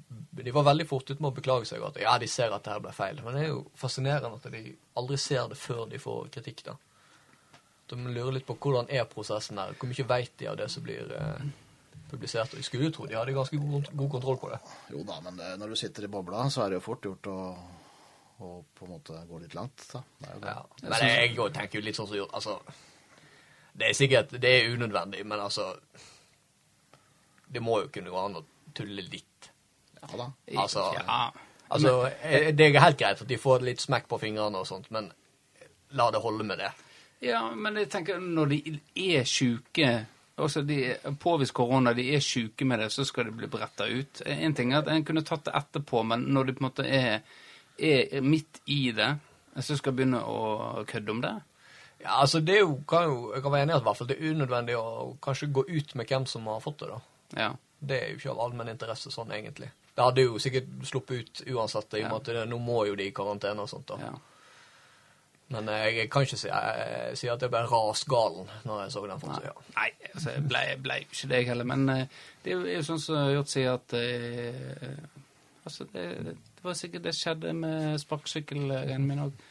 De 0.44 0.52
var 0.52 0.66
veldig 0.66 0.84
fort 0.88 1.08
ute 1.08 1.22
med 1.22 1.30
å 1.30 1.36
beklage 1.38 1.68
seg. 1.70 1.84
At 1.84 1.96
ja, 2.02 2.16
de 2.20 2.28
ser 2.28 2.52
at 2.52 2.66
det 2.66 2.74
her 2.74 2.82
ble 2.84 2.92
feil. 2.96 3.22
Men 3.24 3.38
det 3.38 3.46
er 3.46 3.54
jo 3.54 3.62
fascinerende 3.78 4.36
at 4.36 4.50
de 4.52 4.74
aldri 5.00 5.16
ser 5.20 5.48
det 5.48 5.56
før 5.60 5.86
de 5.88 6.00
får 6.02 6.28
kritikk. 6.36 6.66
da. 6.68 6.76
De 7.88 7.96
lurer 7.96 8.36
litt 8.36 8.46
på 8.48 8.58
hvordan 8.60 8.90
er 8.92 9.08
prosessen 9.08 9.60
her. 9.60 9.72
Hvor 9.78 9.88
mye 9.88 10.06
veit 10.10 10.36
de 10.36 10.50
av 10.50 10.58
det 10.60 10.68
som 10.72 10.84
blir 10.84 11.14
eh, 11.16 11.48
publisert? 12.10 12.52
Og 12.52 12.60
jeg 12.60 12.68
skulle 12.68 12.90
jo 12.90 12.96
tro 12.98 13.08
de 13.08 13.16
hadde 13.16 13.36
ganske 13.36 13.62
god, 13.62 13.88
god 14.02 14.12
kontroll 14.18 14.40
på 14.42 14.52
det. 14.52 14.60
Jo 14.92 15.06
da, 15.08 15.16
men 15.24 15.40
det, 15.40 15.54
når 15.62 15.72
du 15.72 15.80
sitter 15.80 16.04
i 16.04 16.12
bobla, 16.12 16.44
så 16.52 16.66
er 16.66 16.74
det 16.74 16.82
jo 16.82 16.84
fort 16.90 17.08
gjort 17.08 17.30
å, 17.32 17.38
og 18.44 18.60
på 18.76 18.84
en 18.84 18.92
måte 18.98 19.24
gå 19.30 19.40
litt 19.40 19.56
langt. 19.56 19.88
Da. 19.94 20.04
Det 20.20 20.28
er 20.28 20.36
jo 20.36 20.44
det. 20.44 20.54
Ja. 20.58 20.84
Men 20.84 21.08
jeg, 21.08 21.32
jeg 21.32 21.56
tenker 21.56 21.80
jo 21.80 21.86
litt 21.88 21.98
sånn 21.98 22.12
som 22.12 22.20
gjort 22.20 22.36
Altså, 22.36 22.60
det 23.78 23.88
er 23.88 23.96
sikkert 23.96 24.32
Det 24.42 24.50
er 24.50 24.72
unødvendig, 24.74 25.24
men 25.24 25.40
altså 25.40 25.72
Det 27.52 27.62
må 27.64 27.82
jo 27.82 27.92
kunne 27.92 28.12
gå 28.12 28.24
an 28.24 28.40
å 28.40 28.44
tulle 28.76 29.04
litt. 29.08 29.50
Ja 30.00 30.08
da. 30.16 30.32
Altså- 30.56 30.90
ja. 30.94 31.20
Altså, 31.68 32.10
men, 32.24 32.56
Det 32.56 32.66
er 32.66 32.80
helt 32.80 32.98
greit 32.98 33.20
at 33.20 33.28
de 33.28 33.36
får 33.36 33.60
litt 33.60 33.80
smekk 33.80 34.06
på 34.08 34.18
fingrene 34.20 34.56
og 34.56 34.66
sånt, 34.66 34.90
men 34.90 35.10
la 35.90 36.10
det 36.10 36.22
holde 36.22 36.44
med 36.44 36.58
det. 36.58 36.70
Ja, 37.20 37.50
men 37.54 37.76
jeg 37.76 37.90
tenker 37.90 38.20
når 38.22 38.48
de 38.54 38.80
er 38.94 39.26
sjuke 39.28 40.06
Altså, 40.38 40.62
de 40.62 40.94
påvist 41.18 41.50
korona, 41.52 41.90
de 41.92 42.04
er 42.14 42.20
sjuke 42.22 42.62
med 42.64 42.78
det, 42.78 42.92
så 42.94 43.02
skal 43.04 43.26
de 43.26 43.32
bli 43.34 43.48
bretta 43.50 43.88
ut. 43.90 44.20
En 44.22 44.54
ting 44.54 44.70
er 44.70 44.84
at 44.84 44.90
en 44.92 45.02
kunne 45.04 45.24
tatt 45.26 45.48
det 45.48 45.54
etterpå, 45.58 46.04
men 46.06 46.28
når 46.30 46.46
de 46.46 46.54
på 46.54 46.62
en 46.62 46.66
måte 46.68 46.84
er, 46.86 47.24
er 47.74 48.22
midt 48.22 48.60
i 48.70 48.92
det, 48.94 49.08
så 49.58 49.74
skal 49.74 49.92
de 49.92 49.98
begynne 49.98 50.20
å 50.22 50.84
kødde 50.86 51.10
om 51.10 51.22
det 51.24 51.34
Ja, 52.04 52.20
altså, 52.20 52.38
det 52.38 52.60
jo, 52.60 52.76
kan 52.86 53.08
jo 53.08 53.32
Jeg 53.34 53.42
kan 53.42 53.52
være 53.52 53.66
enig 53.66 53.74
i 53.74 53.90
at 53.90 54.02
det 54.06 54.14
er 54.14 54.30
unødvendig 54.30 54.76
å 54.78 55.16
kanskje 55.18 55.50
gå 55.50 55.64
ut 55.66 55.94
med 55.98 56.06
hvem 56.06 56.26
som 56.30 56.46
har 56.46 56.62
fått 56.62 56.84
det, 56.84 56.92
da. 56.92 57.00
Ja. 57.36 57.52
Det 57.78 57.98
er 57.98 58.08
jo 58.10 58.18
ikke 58.18 58.32
av 58.32 58.40
allmenn 58.46 58.72
interesse 58.72 59.12
sånn, 59.14 59.30
egentlig. 59.36 59.68
Det 59.94 60.04
hadde 60.04 60.24
jo 60.24 60.38
sikkert 60.42 60.70
sluppet 60.86 61.20
ut 61.20 61.44
uansett, 61.54 61.94
i 61.98 62.04
og 62.06 62.12
med 62.14 62.32
at 62.32 62.48
nå 62.48 62.58
må 62.62 62.84
jo 62.88 62.96
de 62.98 63.08
i 63.10 63.14
karantene 63.14 63.64
og 63.64 63.70
sånt. 63.70 63.88
da. 63.90 64.00
ja. 64.08 64.16
Men 65.48 65.68
eh, 65.72 65.86
jeg 65.96 66.10
kan 66.12 66.26
ikke 66.26 66.36
si, 66.36 66.48
jeg, 66.50 67.12
si 67.16 67.28
at 67.32 67.42
jeg 67.42 67.52
ble 67.52 67.62
rasgalen 67.70 68.50
når 68.68 68.82
jeg 68.82 68.92
så 68.92 69.04
den 69.08 69.22
forsida. 69.22 69.54
Nei, 69.78 69.86
altså, 70.10 70.34
jeg 70.34 70.42
ble, 70.50 70.64
ble 70.84 70.98
ikke 71.06 71.30
det, 71.30 71.38
jeg 71.40 71.48
heller. 71.48 71.68
Men 71.70 71.92
eh, 71.94 72.18
det 72.44 72.52
er 72.52 72.74
jo, 72.74 72.82
sånn 72.90 73.00
som 73.00 73.30
Hjort 73.32 73.52
sier, 73.52 73.78
at 73.78 73.96
eh, 73.96 74.98
Altså, 75.68 75.84
det, 75.92 76.02
det 76.24 76.64
var 76.64 76.76
sikkert 76.78 77.04
det 77.04 77.12
skjedde 77.12 77.50
med 77.52 77.98
sparkesykkelrennet 78.00 79.04
min 79.04 79.18
òg. 79.26 79.42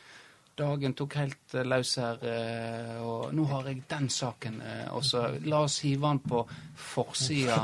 Dagen 0.58 0.94
tok 0.98 1.14
helt 1.20 1.54
eh, 1.54 1.66
løs 1.68 1.92
her, 2.02 2.24
eh, 2.26 2.96
og 3.06 3.34
nå 3.38 3.44
har 3.52 3.68
jeg 3.70 3.84
den 3.92 4.08
saken. 4.10 4.62
eh, 4.66 4.88
Og 4.96 5.04
så 5.06 5.28
la 5.46 5.60
oss 5.68 5.80
hive 5.86 6.10
den 6.10 6.20
på 6.26 6.42
forsida 6.76 7.60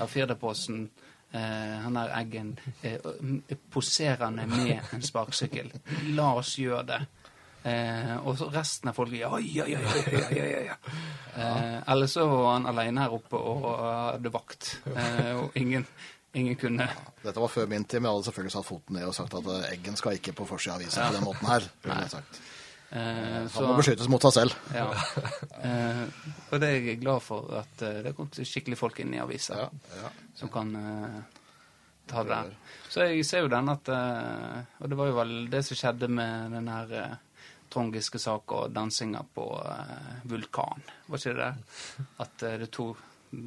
av 0.00 0.06
Firdaposten. 0.12 0.86
Han 1.34 1.96
der 1.98 2.12
Eggen 2.14 2.52
poserende 3.74 4.44
med 4.46 4.78
en 4.94 5.02
sparkesykkel. 5.02 5.72
La 6.14 6.28
oss 6.38 6.52
gjøre 6.62 6.84
det. 6.92 7.00
Eh, 7.64 8.12
og 8.22 8.36
så 8.38 8.50
resten 8.52 8.90
av 8.90 8.94
folket 8.98 9.22
ja, 9.22 9.30
ja, 9.40 9.64
ja, 9.66 9.80
ja, 9.80 10.02
ja, 10.12 10.24
ja, 10.36 10.44
ja, 10.52 10.58
ja. 10.68 10.74
Eh, 11.34 11.78
eller 11.94 12.10
så 12.12 12.26
var 12.28 12.50
han 12.52 12.66
alene 12.70 13.06
her 13.06 13.14
oppe 13.16 13.40
og 13.40 13.64
hadde 13.80 14.30
vakt, 14.34 14.66
eh, 14.92 15.30
og 15.40 15.56
ingen, 15.56 15.86
ingen 16.34 16.56
kunne 16.58 16.88
Dette 17.22 17.40
var 17.40 17.48
før 17.52 17.66
min 17.70 17.84
tid, 17.84 18.00
men 18.02 18.10
jeg 18.10 18.16
hadde 18.18 18.26
selvfølgelig 18.28 18.52
satt 18.56 18.66
foten 18.68 18.96
ned 18.98 19.06
og 19.08 19.14
sagt 19.16 19.34
at 19.38 19.46
eh, 19.54 19.68
Eggen 19.74 19.96
skal 19.96 20.18
ikke 20.18 20.34
på 20.36 20.46
forsida 20.48 20.74
av 20.76 20.82
avisa 20.82 21.06
på 21.08 21.16
den 21.16 21.24
måten 21.24 21.48
her. 21.48 21.68
eh, 22.90 23.46
Han 23.54 23.68
må 23.68 23.76
beskyttes 23.78 24.08
mot 24.12 24.22
seg 24.26 24.34
selv. 24.36 24.56
Ja. 24.74 24.88
Eh, 25.64 26.02
og 26.50 26.60
det 26.60 26.68
er 26.68 26.76
jeg 26.90 27.00
glad 27.00 27.22
for, 27.24 27.48
at 27.62 27.82
eh, 27.86 28.00
det 28.04 28.12
er 28.12 28.16
kommet 28.18 28.40
skikkelig 28.44 28.78
folk 28.80 29.00
inn 29.04 29.14
i 29.16 29.22
avisa 29.22 29.56
Ja, 29.64 29.68
ja. 30.02 30.10
som 30.36 30.50
kan 30.52 30.74
eh, 30.76 31.20
ta 32.10 32.24
det. 32.28 32.40
Så 32.92 33.06
jeg 33.08 33.24
ser 33.26 33.46
jo 33.46 33.52
den 33.52 33.70
at 33.72 33.88
eh, 33.88 34.58
Og 34.82 34.90
det 34.92 34.98
var 35.00 35.08
jo 35.08 35.16
vel 35.22 35.32
det 35.50 35.62
som 35.66 35.78
skjedde 35.80 36.10
med 36.12 36.52
den 36.58 36.68
her 36.68 37.16
Trond 37.72 37.94
Giske-saka 37.96 38.66
og 38.66 38.74
dansinga 38.76 39.24
på 39.34 39.44
Vulkan, 40.30 40.84
var 41.08 41.18
ikke 41.18 41.32
det 41.34 41.46
det? 41.48 42.04
At 42.22 42.44
det 42.60 42.68
tok 42.76 43.00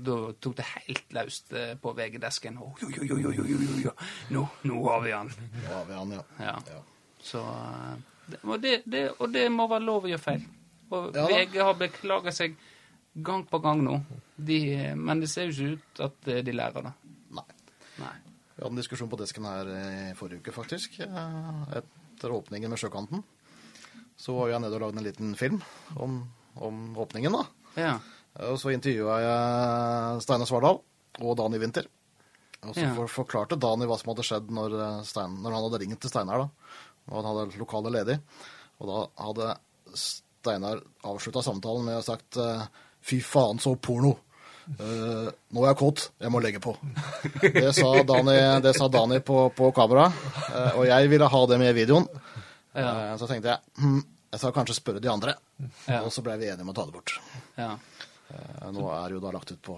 da 0.08 0.17
tok 0.43 0.56
det 0.60 0.65
helt 0.73 1.13
løst 1.15 1.54
eh, 1.54 1.73
på 1.82 1.93
VG-desken. 1.97 2.58
Oh, 2.63 2.76
jo, 2.82 2.89
jo, 2.95 3.04
jo, 3.08 3.32
jo, 3.32 3.45
jo, 3.45 3.58
jo, 3.63 3.80
jo. 3.88 3.93
Nå, 4.36 4.43
nå 4.69 4.78
har 4.89 5.02
vi 5.06 5.12
han. 5.15 5.32
Nå 5.63 5.73
har 5.73 5.86
vi 5.89 5.97
han, 6.00 6.12
ja. 6.17 6.23
Ja. 6.39 6.56
Ja. 6.73 6.82
Så, 7.23 7.41
eh, 7.41 7.97
det, 8.28 8.39
og, 8.43 8.58
det, 8.63 8.73
det, 8.86 9.04
og 9.19 9.32
det 9.34 9.45
må 9.54 9.67
være 9.71 9.86
lov 9.88 10.08
å 10.08 10.12
gjøre 10.13 10.23
feil. 10.26 10.45
Og 10.91 11.15
Ja. 11.15 11.26
VG 11.28 11.58
har 11.63 11.78
beklaget 11.80 12.36
seg 12.38 12.56
gang 13.28 13.45
på 13.50 13.60
gang 13.63 13.82
nå. 13.84 13.97
De, 14.38 14.60
men 14.95 15.19
det 15.23 15.30
ser 15.32 15.50
jo 15.50 15.56
ikke 15.56 15.78
ut 15.78 16.04
at 16.10 16.30
eh, 16.32 16.43
de 16.45 16.56
lærer 16.56 16.86
det. 16.89 16.93
Nei. 17.38 17.47
Nei. 18.02 18.13
Vi 18.58 18.63
hadde 18.63 18.71
en 18.73 18.80
diskusjon 18.82 19.10
på 19.12 19.19
desken 19.19 19.45
her 19.45 19.67
i 19.78 20.13
forrige 20.17 20.41
uke, 20.41 20.54
faktisk. 20.56 21.00
eh, 21.06 21.63
Etter 21.82 22.34
åpningen 22.34 22.69
med 22.73 22.80
Sjøkanten. 22.82 23.23
Så 24.17 24.34
var 24.34 24.50
jeg 24.50 24.63
nede 24.63 24.73
og 24.80 24.82
lagde 24.88 24.97
en 24.97 25.06
liten 25.06 25.36
film 25.38 25.60
om, 26.02 26.21
om 26.65 26.78
åpningen, 26.97 27.36
da. 27.38 27.43
Ja. 27.78 27.91
Og 28.45 28.58
så 28.62 28.73
intervjua 28.73 29.17
jeg 29.23 30.21
Steinar 30.26 30.50
Svardal 30.50 30.82
og 31.23 31.38
Dani 31.39 31.58
Winther. 31.62 31.88
Og 32.67 32.76
så 32.76 32.84
Ja. 32.84 33.08
forklarte 33.08 33.58
Dani 33.60 33.86
hva 33.86 33.97
som 33.97 34.13
hadde 34.13 34.26
skjedd 34.26 34.52
når, 34.52 34.76
eh, 34.82 35.04
Stein, 35.04 35.41
når 35.41 35.52
han 35.54 35.63
hadde 35.63 35.80
ringt 35.82 36.00
til 36.02 36.10
Steinar. 36.10 36.50
Og 37.10 37.23
han 37.23 37.26
hadde 37.26 37.58
lokalet 37.58 37.91
ledig. 37.93 38.19
Og 38.80 38.88
da 38.88 39.23
hadde 39.23 39.58
Steinar 39.95 40.82
avslutta 41.04 41.41
samtalen 41.43 41.86
med 41.86 41.95
å 41.95 42.02
ha 42.02 42.02
sagt 42.02 42.38
eh, 42.38 42.67
Fy 43.02 43.21
faen, 43.21 43.58
så 43.60 43.76
porno! 43.80 44.17
Uh, 44.67 45.32
nå 45.54 45.63
er 45.63 45.69
jeg 45.71 45.78
kåt, 45.80 46.10
jeg 46.19 46.30
må 46.30 46.41
legge 46.43 46.60
på. 46.60 46.73
Det 47.56 47.69
sa 47.73 48.04
Dani, 48.04 48.60
det 48.60 48.73
sa 48.76 48.89
Dani 48.91 49.21
på, 49.23 49.45
på 49.56 49.69
kamera, 49.73 50.12
Uh, 50.52 50.80
og 50.80 50.86
jeg 50.89 51.08
ville 51.10 51.28
ha 51.28 51.45
det 51.47 51.58
med 51.62 51.71
i 51.71 51.86
videoen. 51.86 52.08
Eh, 52.76 53.15
så 53.17 53.28
tenkte 53.30 53.54
jeg 53.54 53.60
hm, 53.80 54.02
jeg 54.34 54.39
skal 54.41 54.52
kanskje 54.52 54.76
spørre 54.76 55.00
de 55.00 55.10
andre. 55.10 55.36
Ja. 55.88 56.02
Og 56.04 56.12
så 56.12 56.21
ble 56.26 56.36
vi 56.38 56.50
enige 56.52 56.65
om 56.65 56.73
å 56.73 56.76
ta 56.76 56.84
det 56.86 56.93
bort. 56.97 57.15
ja. 57.58 57.78
Eh, 58.32 58.68
Nå 58.76 58.88
er 58.92 59.08
det 59.08 59.18
jo 59.18 59.24
da 59.24 59.32
lagt 59.36 59.52
ut 59.54 59.62
på 59.63 59.78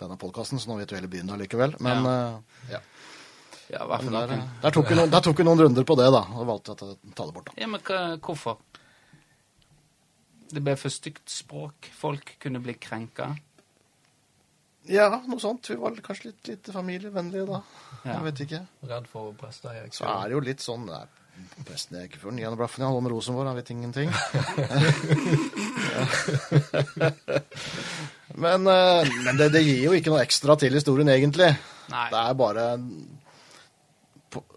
denne 0.00 0.16
podkasten, 0.20 0.58
så 0.60 0.68
nå 0.70 0.76
vet 0.80 0.90
jo 0.92 0.98
hele 0.98 1.08
byen 1.12 1.26
det 1.30 1.36
likevel. 1.44 1.76
Men 1.80 2.06
eh, 2.10 2.72
ja. 2.74 2.80
Ja, 3.72 3.80
fall 3.98 4.14
Der, 4.14 4.42
der, 4.62 4.70
tok 4.76 4.90
vi 4.92 4.94
noen, 4.94 5.10
der 5.10 5.24
tok 5.26 5.40
vi 5.40 5.44
noen 5.48 5.58
runder 5.64 5.86
på 5.88 5.96
det, 5.98 6.06
da. 6.14 6.20
Og 6.38 6.46
valgte 6.46 6.74
å 6.76 6.78
ta- 6.78 6.92
det 7.26 7.34
bort, 7.34 7.48
da. 7.50 7.54
Ja, 7.58 7.66
men 7.66 7.80
hva, 7.82 8.02
hvorfor? 8.22 8.60
Det 10.52 10.62
ble 10.62 10.76
for 10.78 10.94
stygt 10.94 11.26
språk. 11.34 11.88
Folk 11.98 12.36
kunne 12.42 12.60
bli 12.62 12.76
krenka. 12.78 13.32
Ja, 14.86 15.08
noe 15.26 15.42
sånt. 15.42 15.66
Vi 15.66 15.74
var 15.80 15.96
kanskje 15.98 16.28
litt, 16.30 16.46
litt 16.46 16.70
familievennlige 16.70 17.48
da. 17.48 17.58
Ja. 18.04 18.12
Jeg 18.20 18.26
vet 18.28 18.42
ikke. 18.44 18.60
Redd 18.86 19.08
for 19.10 19.32
prester 19.40 19.74
Så 19.90 20.06
er 20.06 20.28
det 20.30 20.36
jo 20.36 20.44
litt 20.46 20.62
sånn 20.62 20.86
Nei, 20.86 21.00
presten 21.66 21.96
er 21.98 22.06
ikke 22.08 22.20
før 22.22 22.32
niende 22.36 22.58
blaffen. 22.58 22.82
Jeg 22.84 22.90
holder 22.92 23.04
med 23.06 23.12
Rosenborg, 23.14 23.48
han 23.50 23.58
vet 23.58 23.72
ingenting. 23.74 24.10
men 28.44 28.60
eh, 28.66 29.02
men 29.24 29.36
det, 29.40 29.48
det 29.54 29.62
gir 29.64 29.80
jo 29.86 29.92
ikke 29.96 30.10
noe 30.12 30.24
ekstra 30.24 30.56
til 30.60 30.76
historien, 30.76 31.08
egentlig. 31.12 31.50
Nei. 31.92 32.06
Det 32.12 32.20
er 32.22 32.34
bare 32.40 32.64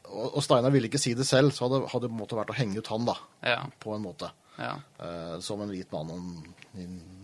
Og 0.10 0.42
Steinar 0.44 0.74
ville 0.74 0.88
ikke 0.90 1.02
si 1.02 1.12
det 1.18 1.28
selv, 1.30 1.50
så 1.54 1.60
hadde, 1.68 1.84
hadde 1.92 2.06
det 2.08 2.12
på 2.12 2.16
en 2.18 2.24
måte 2.24 2.40
vært 2.40 2.54
å 2.54 2.58
henge 2.58 2.80
ut 2.82 2.90
han, 2.92 3.04
da. 3.08 3.16
Ja. 3.46 3.60
På 3.80 3.90
en 3.96 4.04
måte. 4.06 4.28
ja. 4.58 4.74
Eh, 5.00 5.36
som 5.46 5.62
en 5.64 5.72
hvit 5.72 5.92
mann 5.94 6.10
om, 6.16 6.24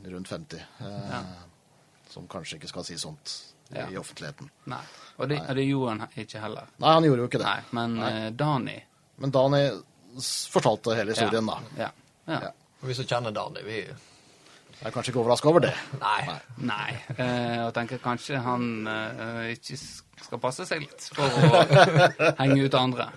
rundt 0.06 0.30
50. 0.32 0.62
eh, 0.86 1.02
Ja. 1.12 1.22
Som 2.15 2.28
kanskje 2.32 2.56
ikke 2.60 2.70
skal 2.70 2.86
si 2.88 2.96
sånt 3.02 3.28
i, 3.74 3.76
Ja. 3.76 3.88
i 3.91 3.98
offentligheten. 3.98 4.48
Nei. 4.72 4.84
Og 5.18 5.24
det, 5.32 5.39
det 5.58 5.63
gjorde 5.65 5.96
han 5.98 6.04
ikke 6.22 6.39
heller. 6.44 6.65
Nei, 6.80 6.91
han 6.94 7.04
gjorde 7.08 7.22
jo 7.26 7.30
ikke 7.32 7.41
det. 7.41 7.50
Nei, 7.50 7.62
men 7.76 7.89
eh, 8.06 8.28
Dani 8.38 8.78
Men 9.21 9.32
Dani 9.32 9.62
fortalte 10.51 10.95
hele 10.97 11.15
historien, 11.15 11.45
da. 11.49 11.60
Ja. 11.80 11.89
ja. 12.28 12.39
Ja. 12.49 12.51
Og 12.82 12.89
vi 12.89 12.95
som 12.97 13.08
kjenner 13.08 13.34
Dani, 13.36 13.62
vi 13.65 13.80
Jeg 13.86 14.89
er 14.89 14.91
kanskje 14.91 15.13
ikke 15.13 15.21
overraska 15.21 15.47
over 15.49 15.63
det. 15.63 15.73
Nei. 16.01 16.36
Nei. 16.67 16.95
Eh, 17.15 17.62
og 17.65 17.71
tenker 17.78 18.01
kanskje 18.04 18.41
han 18.43 18.65
eh, 18.91 19.54
ikke 19.56 19.78
skal 20.25 20.41
passe 20.43 20.65
seg 20.67 20.84
litt 20.84 21.06
for 21.15 21.23
å 21.25 21.62
henge 22.41 22.65
ut 22.67 22.75
andre. 22.80 23.08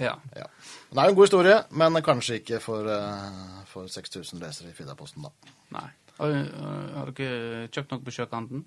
Ja. 0.00 0.14
Ja. 0.38 0.46
Det 0.88 0.96
er 1.02 1.10
jo 1.10 1.12
en 1.12 1.18
god 1.18 1.26
historie, 1.28 1.58
men 1.76 2.00
kanskje 2.06 2.38
ikke 2.40 2.60
for, 2.64 2.88
eh, 2.88 3.60
for 3.68 3.90
6000 3.92 4.40
lesere 4.40 4.72
i 4.72 4.76
Fidaposten, 4.78 5.26
da. 5.28 5.54
Nei. 5.76 5.88
Har, 6.18 6.34
har 6.96 7.12
dere 7.14 7.68
kjøpt 7.70 7.92
noe 7.92 8.02
på 8.06 8.14
sjøkanten? 8.16 8.64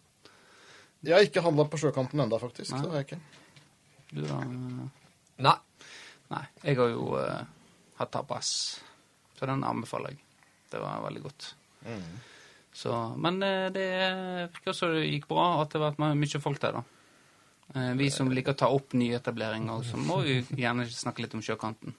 Jeg 1.02 1.16
har 1.18 1.26
ikke 1.26 1.42
handla 1.44 1.66
på 1.68 1.80
sjøkanten 1.82 2.22
ennå, 2.22 2.38
faktisk. 2.40 2.76
Nei. 2.76 2.84
Det 2.86 2.92
har 2.94 3.02
jeg 3.02 3.08
ikke. 3.10 3.22
Du 4.12 4.22
da? 4.28 4.38
eh, 4.46 5.12
Nei. 5.50 5.58
Nei. 6.32 6.44
Jeg 6.64 6.80
har 6.80 6.92
jo 6.94 7.14
uh, 7.20 7.42
hatt 8.00 8.12
tapas, 8.14 8.52
så 9.38 9.50
den 9.50 9.66
anbefaler 9.68 10.14
jeg. 10.14 10.22
Det 10.72 10.80
var 10.80 11.04
veldig 11.04 11.24
godt. 11.26 11.50
Så, 12.72 12.94
men 13.20 13.42
uh, 13.44 13.68
det 13.74 13.88
virker 14.56 14.74
også 14.74 14.94
det 14.96 15.10
gikk 15.10 15.28
bra, 15.32 15.48
at 15.62 15.74
det 15.74 15.82
har 15.82 15.92
vært 15.92 16.20
mye 16.22 16.44
folk 16.44 16.62
der, 16.64 16.80
da. 16.80 16.84
Uh, 17.72 17.92
vi 18.00 18.08
som 18.12 18.32
liker 18.32 18.56
å 18.56 18.62
ta 18.64 18.72
opp 18.72 18.96
nyetableringer, 19.00 19.84
så 19.88 20.00
må 20.00 20.22
vi 20.26 20.40
gjerne 20.60 20.88
snakke 20.92 21.26
litt 21.26 21.36
om 21.36 21.44
sjøkanten. 21.44 21.96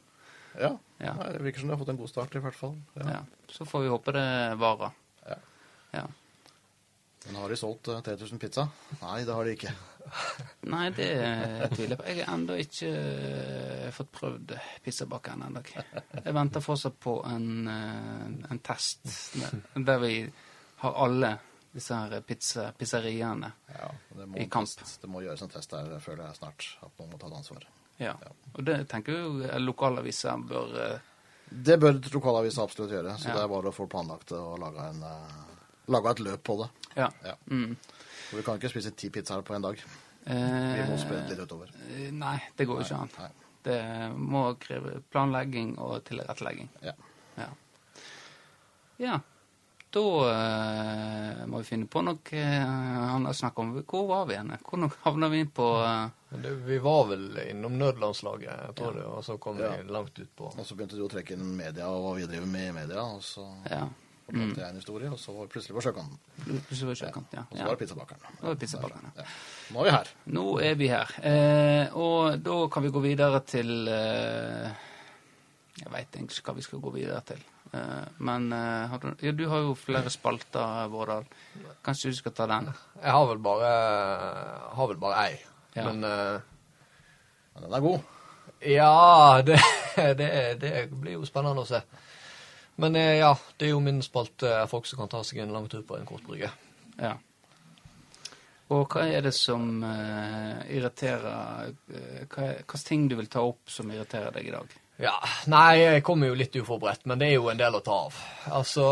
Ja. 0.57 0.75
Ja. 1.01 1.15
Det 1.33 1.45
virker 1.45 1.61
som 1.63 1.71
du 1.71 1.75
har 1.75 1.81
fått 1.81 1.93
en 1.93 2.01
god 2.01 2.11
start, 2.13 2.35
i 2.37 2.43
hvert 2.45 2.57
fall. 2.57 2.75
Ja. 2.97 3.19
Ja. 3.19 3.23
Så 3.53 3.69
får 3.69 3.85
vi 3.85 3.93
håpe 3.93 4.17
det 4.17 4.27
varer. 4.61 4.97
Ja. 5.29 5.39
Ja. 5.93 6.09
Men 7.27 7.37
har 7.39 7.49
de 7.53 7.57
solgt 7.57 7.89
eh, 7.89 8.01
3000 8.03 8.39
pizza? 8.43 8.65
Nei, 9.01 9.21
det 9.25 9.35
har 9.37 9.45
de 9.47 9.53
ikke. 9.55 9.73
Nei, 10.73 10.89
det 10.97 11.07
tviler 11.77 11.95
jeg 11.95 11.99
på. 12.01 12.07
Jeg 12.09 12.25
har 12.27 12.35
ennå 12.35 12.57
ikke 12.63 12.89
eh, 12.91 13.91
fått 13.95 14.11
prøvd 14.17 14.55
pizzabakeren 14.85 15.45
ennå. 15.47 15.63
Jeg 16.25 16.35
venter 16.35 16.65
fortsatt 16.65 16.99
på 17.03 17.15
en, 17.31 17.47
eh, 17.71 18.51
en 18.51 18.63
test 18.67 19.07
der 19.77 20.03
vi 20.03 20.17
har 20.83 20.99
alle 21.05 21.37
disse 21.73 21.95
her 21.97 22.21
pizza, 22.27 22.67
pizzeriaene. 22.77 23.53
Ja, 23.73 23.87
I 24.37 24.49
kamp. 24.53 24.69
test- 24.69 24.99
det 25.01 25.09
må 25.09 25.23
gjøres 25.25 25.43
en 25.47 25.55
test 25.55 25.71
der, 25.73 25.95
føler 26.05 26.27
jeg 26.27 26.37
snart. 26.43 26.67
At 26.83 26.99
noen 26.99 27.15
må 27.15 27.21
ta 27.23 27.31
et 27.31 27.39
ansvar. 27.39 27.65
Ja. 28.03 28.17
Og 28.57 28.65
det 28.67 28.81
tenker 28.91 29.15
jo 29.23 29.31
lokalaviser 29.63 30.43
bør 30.49 30.75
eh, 30.83 30.99
Det 31.53 31.79
bør 31.81 32.01
lokalaviser 32.13 32.65
absolutt 32.67 32.91
gjøre. 32.93 33.15
Så 33.21 33.29
Ja. 33.31 33.35
det 33.39 33.43
er 33.47 33.49
bare 33.55 33.71
å 33.71 33.77
få 33.77 33.87
planlagt 33.89 34.33
og 34.37 34.59
lage, 34.59 34.91
en, 34.91 35.03
eh, 35.87 35.93
lage 35.93 36.11
et 36.11 36.21
løp 36.21 36.43
på 36.45 36.57
det. 36.63 36.71
Ja. 36.97 37.11
Ja. 37.25 37.35
Mm. 37.51 37.77
For 38.31 38.37
vi 38.37 38.43
kan 38.47 38.59
ikke 38.61 38.71
spise 38.73 38.91
ti 38.97 39.11
pizzaer 39.11 39.43
på 39.43 39.55
en 39.55 39.63
dag. 39.63 39.77
Vi 40.25 40.33
Eh, 40.33 40.89
må 40.89 40.97
spre 41.03 41.17
det 41.27 41.35
litt 41.37 41.41
utover. 41.49 41.71
eh, 41.91 42.11
Nei, 42.15 42.39
det 42.57 42.67
går 42.69 42.79
jo 42.79 42.85
ikke 42.87 43.01
an. 43.01 43.11
Nei. 43.19 43.31
Det 43.63 43.81
må 44.19 44.57
kreve 44.59 45.01
planlegging 45.11 45.77
og 45.79 46.05
tilrettelegging. 46.05 46.69
Ja. 46.83 46.93
Ja. 47.39 47.49
ja. 48.99 49.21
Da 49.93 50.01
eh, 50.33 51.43
må 51.47 51.59
vi 51.61 51.67
finne 51.69 51.87
på 51.91 52.01
noe 52.07 52.17
eh, 52.33 52.63
annet 52.65 53.35
å 53.35 53.37
snakke 53.37 53.61
om. 53.61 53.73
Hvor 53.85 54.07
var 54.09 54.27
vi 54.31 54.39
henne? 54.39 54.57
Hvor 54.65 54.87
havna 55.05 55.29
vi 55.29 55.43
inn 55.45 55.51
på 55.53 55.67
eh, 55.85 56.07
det, 56.43 56.53
vi 56.65 56.79
var 56.81 57.05
vel 57.11 57.27
innom 57.51 57.75
nødlandslaget, 57.77 58.49
jeg 58.69 58.75
tror 58.79 58.95
det, 58.97 59.05
og 59.05 59.21
så 59.27 59.37
kom 59.43 59.59
Ja. 59.61 59.75
vi 59.77 59.91
langt 59.93 60.17
ut 60.19 60.31
på 60.39 60.49
Og 60.49 60.65
så 60.65 60.75
begynte 60.79 60.97
du 60.97 61.05
å 61.05 61.11
trekke 61.13 61.35
inn 61.37 61.45
media 61.59 61.91
og 61.93 62.07
hva 62.07 62.15
vi 62.17 62.25
driver 62.31 62.47
med 62.49 62.69
i 62.71 62.73
media. 62.79 63.03
Og 63.05 63.21
så 63.27 63.45
Ja. 63.71 63.83
Fortalte 64.33 64.61
jeg 64.63 64.69
en 64.73 64.81
historie, 64.81 65.11
og 65.13 65.19
så 65.21 65.33
var 65.37 65.47
vi 65.47 65.53
plutselig 65.55 65.77
på 65.77 65.83
sjøkanten. 65.87 66.19
Plutselig 66.47 66.89
var 66.89 66.99
sjøkanten, 67.03 67.29
sjøkant, 67.29 67.37
ja. 67.37 67.45
Og 67.51 67.57
så 67.59 67.65
var 67.67 67.75
det 67.77 67.81
pizzabakeren. 67.85 68.37
Det 68.41 68.49
var 68.49 68.59
pizzabakeren, 68.63 69.07
ja. 69.07 69.23
Ja. 69.23 69.29
Nå 69.75 69.81
er 69.83 69.89
vi 69.89 69.95
her. 69.97 70.13
Nå 70.39 70.45
er 70.71 70.75
vi 70.81 70.89
her. 70.93 71.15
Eh, 71.33 71.97
og 72.03 72.39
da 72.47 72.59
kan 72.73 72.87
vi 72.87 72.93
gå 72.97 73.03
videre 73.05 73.41
til 73.47 73.73
eh, 73.93 74.85
Jeg 75.83 75.91
veit 75.95 76.17
egentlig 76.17 76.39
ikke 76.39 76.51
hva 76.53 76.57
vi 76.61 76.65
skal 76.67 76.83
gå 76.85 76.93
videre 76.97 77.21
til. 77.33 77.41
Eh, 77.73 78.09
men 78.29 78.49
eh, 78.53 78.89
har 78.93 79.01
du, 79.05 79.11
ja, 79.25 79.33
du 79.37 79.45
har 79.49 79.63
jo 79.65 79.75
flere 79.79 80.11
spalter, 80.13 80.89
Vårdal. 80.93 81.25
Kanskje 81.85 82.13
du 82.13 82.19
skal 82.19 82.35
ta 82.37 82.47
den? 82.51 82.69
Jeg 83.03 83.13
har 83.17 83.27
vel 83.31 83.41
bare 83.45 83.71
har 84.77 84.91
vel 84.93 85.01
bare 85.01 85.27
ei. 85.29 85.39
Ja. 85.77 85.87
Men 85.89 86.05
eh, 86.05 86.41
Men 87.55 87.65
den 87.67 87.75
er 87.79 87.81
god. 87.85 88.01
ja, 88.65 89.43
det, 89.45 89.59
det, 90.21 90.29
det 90.61 90.73
blir 90.93 91.19
jo 91.19 91.25
spennende 91.29 91.65
å 91.65 91.69
se. 91.69 91.81
Men 92.81 92.97
eh, 92.97 93.19
ja, 93.21 93.35
det 93.57 93.69
er 93.69 93.75
jo 93.75 93.83
min 93.85 94.01
spalte 94.05 94.49
er 94.63 94.71
folk 94.71 94.89
som 94.89 95.03
kan 95.03 95.11
ta 95.13 95.23
seg 95.27 95.43
en 95.43 95.53
lang 95.55 95.69
tur 95.71 95.85
på 95.87 95.99
en 95.99 96.09
kort 96.09 96.25
brygge. 96.27 96.51
Ja. 97.01 97.17
Og 98.73 98.95
hva 98.95 99.05
er 99.05 99.25
det 99.27 99.35
som 99.37 99.83
uh, 99.85 100.63
irriterer 100.73 101.69
uh, 101.69 102.23
Hva 102.31 102.47
slags 102.63 102.87
ting 102.89 103.05
du 103.11 103.19
vil 103.19 103.29
ta 103.29 103.43
opp 103.45 103.69
som 103.69 103.91
irriterer 103.93 104.33
deg 104.33 104.49
i 104.49 104.55
dag? 104.55 104.77
Ja, 105.03 105.17
Nei, 105.51 105.81
jeg 105.81 106.05
kommer 106.07 106.31
jo 106.31 106.39
litt 106.39 106.57
uforberedt, 106.57 107.07
men 107.11 107.21
det 107.21 107.33
er 107.33 107.39
jo 107.39 107.51
en 107.51 107.61
del 107.61 107.75
å 107.75 107.83
ta 107.85 107.99
av. 108.07 108.19
Altså 108.55 108.87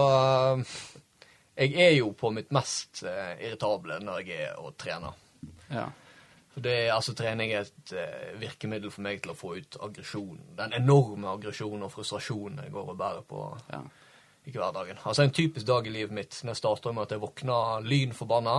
Jeg 1.54 1.74
er 1.76 1.92
jo 1.98 2.10
på 2.18 2.32
mitt 2.34 2.50
mest 2.56 3.02
eh, 3.06 3.36
irritable 3.46 4.00
når 4.02 4.24
jeg 4.24 4.48
er 4.48 4.60
og 4.60 4.74
trener. 4.80 5.16
Ja. 5.70 5.86
Det, 6.62 6.72
er- 6.86 6.92
altså, 6.94 7.14
Trening 7.14 7.52
er 7.52 7.60
et 7.66 7.92
eh, 7.96 8.34
virkemiddel 8.40 8.90
for 8.90 9.02
meg 9.06 9.22
til 9.22 9.32
å 9.32 9.36
få 9.38 9.54
ut 9.56 9.76
aggresjon. 9.80 10.40
Den 10.58 10.72
enorme 10.76 11.28
aggresjonen 11.32 11.82
og 11.86 11.92
frustrasjonen 11.94 12.58
jeg 12.64 12.72
går 12.74 12.90
og 12.92 12.98
bærer 13.00 13.22
på 13.28 13.44
ja. 13.72 13.80
i 14.46 14.50
hverdagen. 14.54 14.98
Altså 15.04 15.22
En 15.22 15.30
typisk 15.36 15.66
dag 15.66 15.86
i 15.86 15.90
livet 15.94 16.12
mitt 16.16 16.40
når 16.42 16.50
jeg 16.54 16.60
starter 16.62 16.92
med 16.92 17.02
at 17.08 17.10
jeg 17.16 17.20
våkner 17.22 17.80
lynforbanna. 17.86 18.58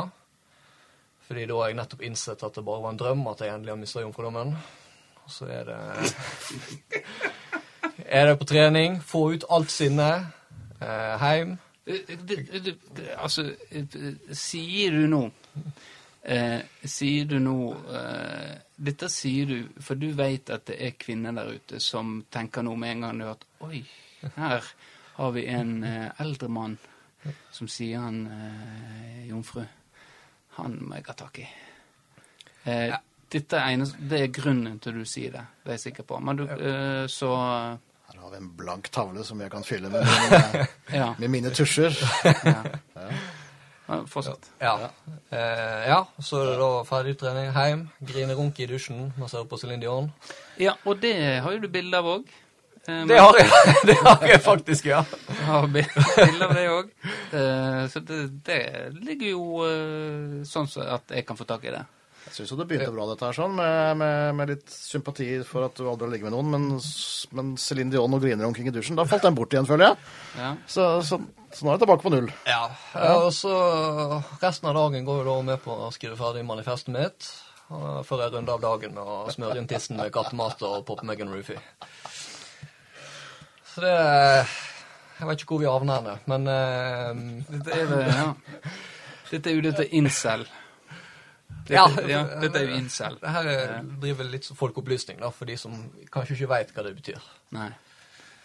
Fordi 1.27 1.45
da 1.47 1.55
har 1.61 1.67
jeg 1.71 1.77
nettopp 1.79 2.01
innsett 2.03 2.41
at 2.43 2.55
det 2.57 2.65
bare 2.67 2.81
var 2.83 2.91
en 2.95 2.97
drøm 2.99 3.27
at 3.31 3.39
jeg 3.45 3.53
endelig 3.53 3.71
har 3.71 3.79
mista 3.79 4.01
jomfrudommen. 4.03 4.55
Og 5.25 5.31
så 5.31 5.45
er 5.47 5.63
det 5.69 5.79
Er 8.11 8.25
det 8.27 8.39
på 8.39 8.45
trening, 8.49 8.97
få 9.03 9.21
ut 9.35 9.43
alt 9.49 9.71
sinnet, 9.71 10.25
eh, 10.81 11.13
heim. 11.21 11.57
Eh, 11.87 12.17
du- 12.27 12.59
du- 12.59 12.77
Altså, 13.17 13.55
eh, 13.71 13.85
sier 14.33 14.91
du 14.91 15.07
nå 15.07 15.31
eh, 16.23 16.61
Sier 16.85 17.25
du 17.25 17.37
nå 17.39 17.55
eh, 17.95 18.55
Dette 18.81 19.09
sier 19.13 19.45
du, 19.49 19.57
for 19.81 19.95
du 19.99 20.07
vet 20.17 20.49
at 20.49 20.65
det 20.69 20.77
er 20.81 20.95
kvinner 20.97 21.35
der 21.37 21.51
ute 21.57 21.79
som 21.79 22.23
tenker 22.33 22.63
nå 22.65 22.75
med 22.75 22.95
en 22.97 23.01
gang 23.07 23.21
at 23.29 23.45
Oi, 23.67 23.83
her 24.37 24.63
har 25.17 25.31
vi 25.35 25.45
en 25.51 25.83
eh, 25.83 26.09
eldre 26.21 26.47
mann 26.49 26.77
som 27.53 27.67
sier 27.69 27.99
han 28.01 28.23
eh, 28.25 29.27
jomfru. 29.29 29.61
Han 30.57 30.79
må 30.81 30.95
jeg 30.97 31.05
ha 31.05 31.13
tak 31.19 31.37
i. 31.43 31.45
Eh, 32.65 32.95
Dette 33.31 33.59
er, 33.61 33.75
eneste, 33.75 34.01
det 34.09 34.17
er 34.25 34.31
grunnen 34.33 34.79
til 34.83 34.97
du 34.97 35.05
sier 35.07 35.31
det, 35.35 35.43
det 35.63 35.69
er 35.69 35.77
jeg 35.77 35.83
sikker 35.85 36.07
på. 36.09 36.17
Men 36.19 36.41
du, 36.41 36.43
eh, 36.49 37.05
så 37.07 37.29
Her 37.37 38.17
har 38.23 38.31
vi 38.33 38.39
en 38.41 38.49
blank 38.57 38.89
tavle 38.91 39.23
som 39.23 39.39
jeg 39.39 39.53
kan 39.53 39.63
fylle 39.63 39.87
med 39.93 40.03
med, 40.31 40.65
Ja. 40.97 41.11
med 41.21 41.29
mine 41.31 41.53
tusjer. 41.55 41.93
ja. 42.25 42.57
ja 42.97 43.11
fortsett. 44.11 44.51
Ja. 44.61 44.75
Eh, 45.29 45.81
ja, 45.89 45.99
så 46.19 46.41
er 46.41 46.51
det 46.51 46.59
da 46.61 46.69
ferdig 46.87 47.17
trening, 47.19 47.87
grine 48.11 48.37
runke 48.37 48.65
i 48.65 48.69
dusjen, 48.69 49.11
massere 49.19 49.47
på 49.49 49.59
Céline 49.61 49.81
Dion. 49.83 50.11
Ja, 50.61 50.77
og 50.85 51.01
det 51.03 51.15
har 51.43 51.55
jo 51.55 51.63
du 51.63 51.69
bilde 51.71 51.99
av 51.99 52.09
òg. 52.17 52.31
Det 52.85 53.17
har 53.19 53.37
jeg, 53.37 53.49
det 53.91 53.97
har 54.01 54.27
jeg 54.27 54.41
faktisk, 54.41 54.89
ja. 54.89 55.03
har 55.45 55.67
bilde 55.69 56.47
av 56.47 56.53
det 56.57 56.67
òg. 56.71 56.93
Så 57.93 58.01
det, 58.05 58.21
det 58.47 58.61
ligger 58.97 59.35
jo 59.35 59.65
eh, 59.67 60.39
sånn 60.49 60.69
at 60.87 61.13
jeg 61.13 61.27
kan 61.27 61.39
få 61.39 61.49
tak 61.49 61.67
i 61.69 61.75
det. 61.75 61.85
Jeg 62.21 62.35
syns 62.35 62.51
jo 62.53 62.57
det 62.59 62.67
begynte 62.69 62.93
bra, 62.93 63.05
dette 63.09 63.25
her, 63.27 63.35
sånn, 63.35 63.55
med, 63.57 63.97
med, 63.99 64.35
med 64.37 64.51
litt 64.53 64.71
sympati 64.71 65.27
for 65.47 65.65
at 65.65 65.75
du 65.75 65.87
aldri 65.89 66.05
har 66.05 66.11
ligget 66.13 66.27
med 66.29 66.35
noen, 66.35 66.51
men, 66.53 66.67
men 67.35 67.49
Céline 67.59 67.91
Dion 67.91 68.13
og 68.15 68.21
griner 68.23 68.47
omkring 68.47 68.69
i 68.69 68.73
dusjen, 68.75 68.95
da 68.95 69.03
falt 69.09 69.25
den 69.25 69.35
bort 69.35 69.51
igjen, 69.55 69.67
føler 69.67 69.89
jeg. 69.89 70.11
Ja. 70.37 70.51
Så, 70.69 70.85
så, 71.07 71.19
så 71.51 71.65
nå 71.65 71.73
er 71.73 71.79
det 71.79 71.83
tilbake 71.83 72.05
på 72.05 72.13
null. 72.13 72.29
Ja, 72.47 72.61
og 73.17 73.31
så 73.35 73.55
resten 74.39 74.69
av 74.69 74.77
dagen 74.77 75.07
går 75.07 75.23
jo 75.23 75.27
da 75.27 75.35
med 75.49 75.63
på 75.65 75.75
å 75.75 75.89
skrive 75.95 76.15
ferdig 76.19 76.45
manifestet 76.47 76.93
mitt. 76.95 77.31
og 77.73 78.05
Før 78.07 78.23
jeg 78.23 78.35
runder 78.37 78.55
av 78.55 78.63
dagen 78.69 78.95
med 78.95 79.11
å 79.17 79.19
smøre 79.33 79.57
inn 79.59 79.67
tissen 79.71 79.99
med 79.99 80.13
kattemat 80.15 80.61
og 80.69 80.85
poppe 80.87 81.09
meg 81.09 81.25
en 81.25 81.33
roofie. 81.33 81.59
Så 83.73 83.83
det 83.83 83.97
Jeg 85.19 85.27
vet 85.27 85.43
ikke 85.43 85.53
hvor 85.53 85.61
vi 85.61 85.69
havner 85.69 85.99
henne, 85.99 86.15
men 86.31 86.47
uh, 86.49 87.45
Dette 87.51 87.75
er, 87.77 87.91
det, 87.91 88.01
ja. 88.09 88.31
dette 89.31 89.51
er 89.51 89.59
jo 89.59 89.67
dette 89.67 89.91
incel. 89.95 90.47
Dette, 91.67 91.73
Ja. 91.73 91.85
ja, 92.09 92.23
dette 92.41 92.57
er 92.59 92.65
jo 92.69 92.75
incel. 92.79 93.17
det 93.21 93.29
her 93.29 93.47
er- 93.47 93.83
driver 94.01 94.23
litt 94.27 94.43
som 94.47 94.57
folkeopplysning 94.57 95.19
da, 95.21 95.29
for 95.31 95.45
de 95.45 95.55
som 95.57 95.75
kanskje 96.11 96.35
ikke 96.39 96.49
veit 96.49 96.73
hva 96.75 96.83
det 96.83 96.95
betyr. 96.97 97.21
Nei. 97.51 97.69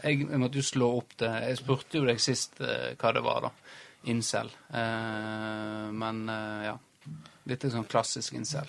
Jeg, 0.02 0.20
jeg 0.28 0.38
måtte 0.38 0.60
jo 0.60 0.62
slå 0.62 0.88
opp 0.98 1.16
det. 1.18 1.30
Jeg 1.48 1.56
spurte 1.62 1.98
jo 1.98 2.04
deg 2.06 2.20
sist 2.20 2.60
eh, 2.60 2.94
hva 3.00 3.12
det 3.16 3.22
var, 3.24 3.40
da. 3.48 3.50
Incel. 4.12 4.50
Eh, 4.70 5.86
men 5.92 6.28
eh, 6.28 6.66
ja. 6.68 6.76
Er 7.48 7.70
sånn 7.70 7.86
klassisk 7.88 8.34
incel. 8.34 8.68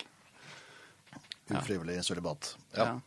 Ja. 1.50 1.60
Ufrivillig 1.60 2.00
sølibat. 2.06 2.56
Ja. 2.78 2.86
Ja. 2.86 3.00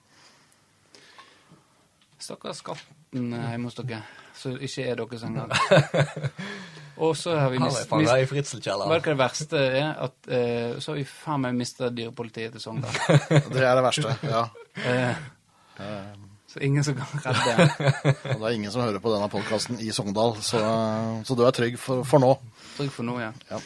Stakkars 2.20 2.61
katten 2.66 3.33
eh, 3.33 3.50
hjemme 3.55 3.70
hos 3.70 3.79
dere, 3.81 4.03
som 4.37 4.59
ikke 4.61 4.85
er 4.90 5.00
dere 5.00 5.20
engang. 5.31 5.55
Og 7.01 7.17
så 7.17 7.33
har 7.33 7.49
vi 7.49 7.59
Han 7.59 7.69
er 7.71 7.73
mist, 7.73 7.93
i 7.93 8.21
Vet 8.21 8.29
fritzelkjelleren. 8.29 9.01
du 9.01 9.11
det 9.11 9.19
verste 9.19 9.61
er? 9.61 9.93
At 10.07 10.29
eh, 10.29 10.79
så 10.79 10.93
har 10.93 10.99
vi 11.01 11.05
faen 11.09 11.45
meg 11.47 11.57
mista 11.57 11.89
dyrepolitiet 11.89 12.53
til 12.57 12.61
Sogndal. 12.61 12.93
Det 13.55 13.63
er 13.65 13.79
det 13.79 13.85
verste. 13.87 14.17
ja. 14.29 14.43
Eh, 14.85 15.23
så 16.51 16.61
ingen 16.67 16.85
som 16.85 16.99
kan 16.99 17.07
redde. 17.25 17.93
Og 18.35 18.41
det 18.41 18.49
er 18.49 18.55
ingen 18.57 18.73
som 18.75 18.83
hører 18.83 18.99
på 19.01 19.13
denne 19.15 19.29
podkasten 19.31 19.79
i 19.81 19.93
Sogndal, 19.95 20.35
så, 20.43 20.61
så 21.25 21.37
du 21.39 21.45
er 21.47 21.55
trygg 21.55 21.79
for, 21.79 22.03
for 22.05 22.21
nå. 22.21 22.35
Trygg 22.75 22.91
for 22.91 23.07
nå, 23.07 23.21
ja. 23.23 23.31
Ja. 23.53 23.61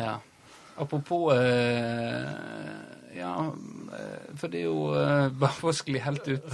ja. 0.00 0.14
Apropos 0.80 1.34
eh, 1.36 2.32
Ja, 3.16 3.52
eh, 3.96 4.36
for 4.36 4.52
det 4.52 4.60
er 4.60 4.66
jo 4.66 4.90
eh, 4.92 5.28
bare 5.40 5.56
for 5.56 5.72
å 5.72 5.76
skli 5.76 6.00
helt 6.04 6.26
ut 6.28 6.44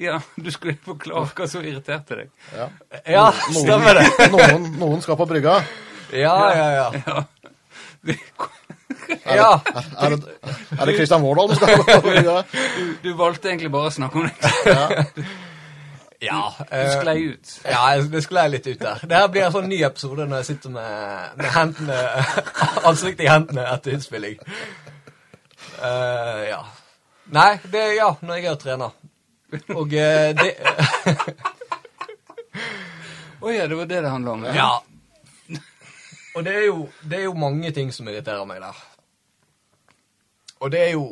Ja, 0.00 0.18
du 0.34 0.50
skulle 0.54 0.76
forklare 0.82 1.30
hva 1.30 1.48
som 1.50 1.62
irriterte 1.64 2.18
deg. 2.24 2.32
Ja. 2.56 2.68
Ja, 3.16 3.24
stemmer 3.54 4.00
det! 4.00 4.08
Noen, 4.34 4.68
noen 4.80 5.04
skal 5.04 5.18
på 5.20 5.28
brygga. 5.30 5.60
Ja, 6.14 6.36
ja, 6.54 6.68
ja. 6.78 6.90
Ja. 7.06 7.24
Ja. 9.24 9.48
Er 10.04 10.14
det, 10.14 10.34
er 10.78 10.88
det 10.88 10.94
Christian 10.96 11.22
Vårdal 11.24 11.50
som 11.50 11.58
skal 11.60 11.82
på 11.84 11.96
brygga? 12.04 12.36
du, 12.52 12.84
du 13.02 13.10
valgte 13.18 13.50
egentlig 13.50 13.70
bare 13.72 13.90
å 13.90 13.92
snakke 13.92 14.20
om 14.20 14.28
det. 14.28 15.24
ja 16.24 16.40
Du 16.56 16.76
eh, 16.78 16.92
sklei 16.94 17.16
ut. 17.34 17.52
Ja, 17.68 17.82
det 18.00 18.22
sklei 18.24 18.46
litt 18.52 18.68
ut 18.68 18.80
der. 18.80 19.02
Det 19.04 19.18
her 19.18 19.28
blir 19.32 19.44
en 19.46 19.54
sånn 19.56 19.68
ny 19.68 19.82
episode 19.84 20.28
når 20.28 20.42
jeg 20.42 20.48
sitter 20.52 20.74
med, 20.76 21.34
med 21.40 21.52
hendene, 21.56 22.00
ansiktet 22.88 23.26
i 23.26 23.30
hendene 23.32 23.66
etter 23.74 23.96
innspilling. 23.96 24.40
Eh, 25.82 26.48
ja. 26.50 26.62
Nei, 27.34 27.58
det 27.70 27.80
er 27.80 27.92
ja, 27.96 28.08
når 28.20 28.38
jeg 28.38 28.46
er 28.46 28.52
og 28.52 28.62
trener. 28.62 28.90
Og 29.74 29.92
uh, 29.94 30.30
det 30.34 30.50
Å 33.44 33.52
ja, 33.52 33.66
det 33.68 33.76
var 33.76 33.86
det 33.86 34.00
det 34.00 34.10
handla 34.10 34.34
om? 34.34 34.44
Ja. 34.56 34.70
Og 36.34 36.42
det 36.46 36.54
er, 36.54 36.64
jo, 36.66 36.88
det 37.06 37.18
er 37.18 37.26
jo 37.28 37.34
mange 37.38 37.70
ting 37.76 37.92
som 37.94 38.08
irriterer 38.10 38.46
meg 38.48 38.62
der. 38.64 38.80
Og 40.64 40.72
det 40.72 40.80
er 40.80 40.92
jo 40.94 41.04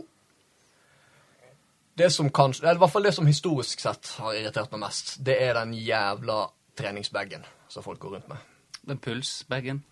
Det 1.98 2.08
som 2.10 2.30
kanskje 2.32 2.64
Eller 2.64 2.80
i 2.80 2.82
hvert 2.82 2.92
fall 2.94 3.04
det 3.04 3.12
som 3.14 3.28
historisk 3.28 3.82
sett 3.84 4.14
har 4.18 4.34
irritert 4.34 4.72
meg 4.72 4.80
mest, 4.86 5.18
det 5.20 5.36
er 5.44 5.58
den 5.58 5.74
jævla 5.76 6.46
treningsbagen 6.78 7.44
som 7.68 7.84
folk 7.84 8.00
går 8.00 8.16
rundt 8.16 8.28
med. 8.32 8.38
Den 8.88 8.98
pulsbagen. 8.98 9.82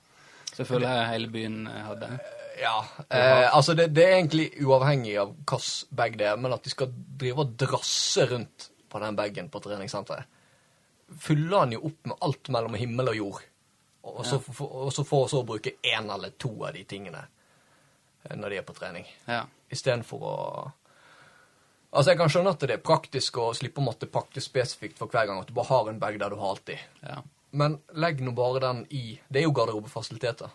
Selvfølgelig 0.55 1.09
hele 1.13 1.29
byen 1.29 1.67
hadde. 1.67 2.09
Ja. 2.61 2.85
Eh, 3.09 3.47
altså, 3.57 3.75
det, 3.75 3.87
det 3.97 4.05
er 4.05 4.17
egentlig 4.19 4.51
uavhengig 4.67 5.15
av 5.23 5.31
hvilken 5.35 5.97
bag 5.97 6.19
det 6.21 6.27
er, 6.29 6.37
men 6.37 6.53
at 6.53 6.65
de 6.67 6.71
skal 6.75 6.91
drive 7.21 7.45
og 7.47 7.55
drasse 7.63 8.27
rundt 8.31 8.67
på 8.91 9.01
den 9.01 9.17
bagen 9.17 9.49
på 9.49 9.63
treningssenteret. 9.65 10.27
Fyller 11.21 11.65
han 11.65 11.73
jo 11.75 11.81
opp 11.89 12.07
med 12.11 12.17
alt 12.27 12.51
mellom 12.55 12.75
himmel 12.79 13.09
og 13.13 13.17
jord. 13.17 13.41
Og 14.11 14.21
så, 14.27 14.39
f- 14.41 14.61
og 14.65 14.93
så 14.95 15.05
får 15.05 15.27
så 15.33 15.41
bruke 15.47 15.73
én 15.85 16.09
eller 16.15 16.33
to 16.41 16.51
av 16.65 16.73
de 16.77 16.85
tingene 16.89 17.21
eh, 17.25 18.37
når 18.37 18.49
de 18.55 18.61
er 18.61 18.67
på 18.69 18.77
trening. 18.77 19.09
Ja. 19.29 19.43
Istedenfor 19.71 20.23
å 20.27 20.37
Altså, 21.91 22.13
jeg 22.13 22.19
kan 22.21 22.31
skjønne 22.31 22.53
at 22.55 22.63
det 22.63 22.75
er 22.77 22.83
praktisk 22.87 23.39
å 23.43 23.49
slippe 23.59 23.81
å 23.83 23.85
måtte 23.89 24.07
pakke 24.07 24.39
spesifikt 24.39 24.95
for 25.01 25.11
hver 25.11 25.25
gang, 25.27 25.41
at 25.43 25.49
du 25.51 25.57
bare 25.57 25.73
har 25.73 25.89
en 25.91 25.97
bag 25.99 26.21
der 26.23 26.31
du 26.31 26.37
har 26.39 26.53
alltid. 26.53 26.79
Ja. 27.03 27.17
Men 27.59 27.81
legg 27.99 28.21
nå 28.23 28.31
bare 28.39 28.61
den 28.63 28.85
i 28.95 29.17
Det 29.27 29.41
er 29.41 29.49
jo 29.49 29.55
garderobefasiliteter. 29.59 30.53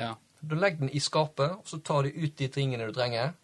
ja. 0.00 0.14
Du 0.42 0.56
legger 0.58 0.82
den 0.82 0.90
i 0.90 1.00
skapet, 1.00 1.52
og 1.54 1.68
så 1.68 1.78
tar 1.78 2.02
du 2.02 2.16
ut 2.24 2.36
de 2.38 2.48
tingene 2.50 2.86
du 2.88 2.94
trenger. 2.96 3.34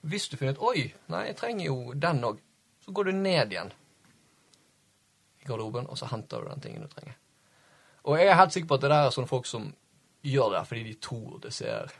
Hvis 0.00 0.28
du 0.28 0.36
finner 0.36 0.56
ut 0.56 0.64
Oi, 0.72 0.88
nei, 1.12 1.26
jeg 1.28 1.38
trenger 1.38 1.66
jo 1.68 1.94
den 1.94 2.24
òg. 2.26 2.40
Så 2.84 2.94
går 2.96 3.10
du 3.10 3.12
ned 3.12 3.52
igjen 3.52 3.72
i 5.40 5.46
garderoben, 5.46 5.86
og 5.86 5.98
så 5.98 6.08
henter 6.10 6.42
du 6.42 6.50
den 6.50 6.64
tingen 6.64 6.84
du 6.84 6.90
trenger. 6.90 7.16
Og 8.08 8.18
jeg 8.18 8.28
er 8.28 8.38
helt 8.38 8.52
sikker 8.52 8.68
på 8.68 8.78
at 8.78 8.84
det 8.84 8.90
der 8.90 9.06
er 9.06 9.14
sånne 9.14 9.30
folk 9.30 9.48
som 9.48 9.68
gjør 10.24 10.54
det 10.56 10.62
fordi 10.68 10.82
de 10.84 10.94
tror 11.00 11.38
det 11.44 11.52
ser 11.54 11.92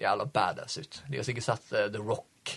jævla 0.00 0.26
badass 0.26 0.78
ut. 0.78 1.02
De 1.08 1.18
har 1.18 1.26
sikkert 1.26 1.46
sett 1.46 1.72
uh, 1.74 1.86
The 1.92 2.02
Rock 2.02 2.56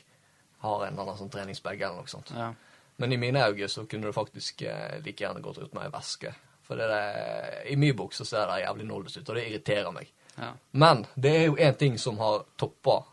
har 0.65 0.85
en 0.85 0.93
eller 0.93 1.03
annen 1.03 1.19
sånn 1.19 1.33
treningsbag 1.33 1.81
eller 1.81 2.01
noe 2.01 2.09
sånt. 2.09 2.33
ja. 2.33 2.53
Men 2.95 3.11
i 3.11 3.17
mine 3.19 3.41
øyne 3.43 3.67
så 3.67 3.83
kunne 3.91 4.07
det 4.07 4.15
faktisk 4.15 4.61
uh, 4.63 5.01
like 5.03 5.19
gjerne 5.19 5.43
gått 5.43 5.57
ut 5.59 5.73
med 5.75 5.83
ei 5.83 5.91
veske. 5.91 6.31
For 6.65 6.79
det 6.79 6.87
der, 6.89 7.57
i 7.67 7.75
min 7.75 7.95
bok 7.97 8.15
så 8.15 8.25
ser 8.25 8.47
det 8.49 8.61
jævlig 8.63 8.85
noldus 8.87 9.17
ut, 9.17 9.27
og 9.27 9.35
det 9.35 9.43
irriterer 9.49 9.91
meg. 9.93 10.13
Ja. 10.37 10.51
Men 10.71 11.05
det 11.15 11.31
er 11.35 11.45
jo 11.45 11.55
én 11.55 11.77
ting 11.79 11.97
som 11.99 12.17
har 12.19 12.43
toppa 12.57 13.03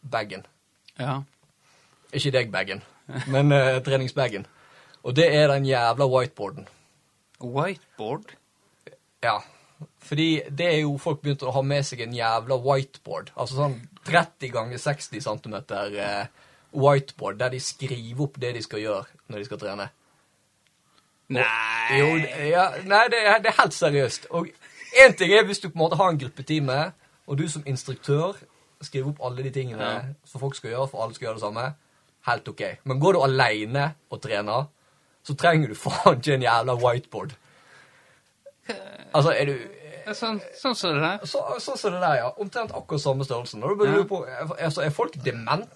bagen. 0.00 0.46
ja. 0.98 1.20
Ikke 2.12 2.32
deg, 2.34 2.48
bagen, 2.50 2.80
men 3.30 3.52
uh, 3.54 3.78
treningsbagen. 3.86 4.46
Og 5.06 5.14
det 5.14 5.28
er 5.30 5.46
den 5.52 5.68
jævla 5.68 6.08
whiteboarden. 6.10 6.66
Whiteboard? 7.40 8.32
Ja. 9.22 9.36
Fordi 10.02 10.42
det 10.50 10.66
er 10.66 10.80
jo 10.80 10.96
folk 10.98 11.22
begynt 11.22 11.44
å 11.46 11.54
ha 11.54 11.62
med 11.62 11.86
seg 11.86 12.02
en 12.04 12.16
jævla 12.16 12.58
whiteboard. 12.64 13.30
Altså 13.36 13.60
sånn 13.60 13.78
30 14.08 14.52
ganger 14.52 14.82
60 14.82 15.22
cm 15.24 15.56
eh, 16.02 16.26
whiteboard, 16.74 17.38
der 17.40 17.54
de 17.54 17.60
skriver 17.62 18.26
opp 18.26 18.40
det 18.42 18.54
de 18.56 18.64
skal 18.64 18.82
gjøre 18.82 19.06
når 19.30 19.38
de 19.38 19.48
skal 19.48 19.62
trene. 19.62 19.88
Nei 21.30 21.98
Jo, 22.00 22.10
ja, 22.50 22.64
nei, 22.90 23.04
det 23.12 23.22
er, 23.22 23.38
det 23.44 23.52
er 23.52 23.60
helt 23.62 23.76
seriøst. 23.76 24.26
Og 24.34 24.50
én 24.92 25.14
ting 25.16 25.32
er 25.32 25.44
hvis 25.44 25.60
du 25.60 25.68
på 25.68 25.74
en 25.78 25.84
måte 25.84 25.96
har 25.96 26.08
en 26.10 26.18
gruppetime, 26.18 26.92
og 27.26 27.38
du 27.38 27.48
som 27.48 27.62
instruktør 27.66 28.36
skriver 28.82 29.08
opp 29.12 29.20
alle 29.24 29.42
de 29.42 29.50
tingene 29.50 29.82
Ja. 29.84 30.00
som 30.24 30.40
folk 30.40 30.54
skal 30.56 30.70
gjøre, 30.70 30.88
for 30.88 31.02
alle 31.04 31.14
skal 31.14 31.26
gjøre 31.26 31.34
det 31.34 31.42
samme. 31.42 31.74
Helt 32.26 32.48
OK. 32.48 32.62
Men 32.84 33.00
går 33.00 33.12
du 33.12 33.20
aleine 33.22 33.94
og 34.10 34.20
trener, 34.22 34.64
så 35.24 35.34
trenger 35.36 35.68
du 35.68 35.74
faen 35.84 36.16
ikke 36.18 36.34
en 36.34 36.42
jævla 36.42 36.74
whiteboard. 36.74 37.36
Altså, 39.14 39.30
er 39.34 39.44
du 39.50 39.58
Sånn 40.10 40.40
Sånn, 40.40 40.40
sånn 40.58 40.74
så 40.74 40.88
det 40.94 41.02
der. 41.04 41.26
Sånn 41.60 41.76
som 41.78 41.92
det 41.94 42.00
der, 42.02 42.14
ja. 42.18 42.30
Omtrent 42.42 42.72
akkurat 42.74 43.00
samme 43.02 43.22
størrelsen. 43.24 43.62
Og 43.62 43.70
da 43.70 43.74
burde 43.78 43.92
Ja. 43.92 43.98
du 44.02 44.08
på 44.08 44.24
altså, 44.58 44.82
Er 44.82 44.90
folk 44.90 45.14
dement? 45.24 45.68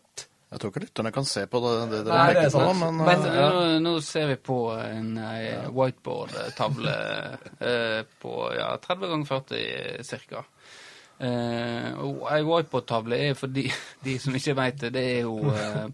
Jeg 0.55 0.61
tror 0.63 0.71
ikke 0.71 0.85
lytterne 0.85 1.11
kan 1.11 1.25
se 1.27 1.43
på 1.51 1.59
det, 1.65 1.71
det 1.91 2.01
dere 2.07 2.15
Nei, 2.21 2.33
det 2.37 2.43
er 2.45 2.51
peker 2.53 2.67
på, 2.69 2.75
men, 2.79 2.99
Men 3.03 3.25
eh, 3.27 3.39
eh, 3.43 3.55
nå, 3.75 3.79
nå 3.83 3.95
ser 4.07 4.29
vi 4.31 4.37
på 4.39 4.59
en 4.79 5.09
eh, 5.19 5.65
whiteboard-tavle 5.75 6.93
eh, 7.71 8.01
på 8.23 8.35
ja, 8.55 8.69
30 8.85 9.11
ganger 9.11 9.31
40 9.33 10.05
cirka. 10.07 10.45
Eh, 11.19 11.91
og 12.03 12.25
ei 12.35 12.41
whiteboard-tavle 12.47 13.19
er 13.29 13.35
for 13.39 13.51
de, 13.55 13.67
de 14.07 14.15
som 14.23 14.35
ikke 14.39 14.55
veit 14.59 14.79
det, 14.83 14.93
det 14.97 15.05
er 15.17 15.21
jo 15.27 15.37
eh, 15.55 15.85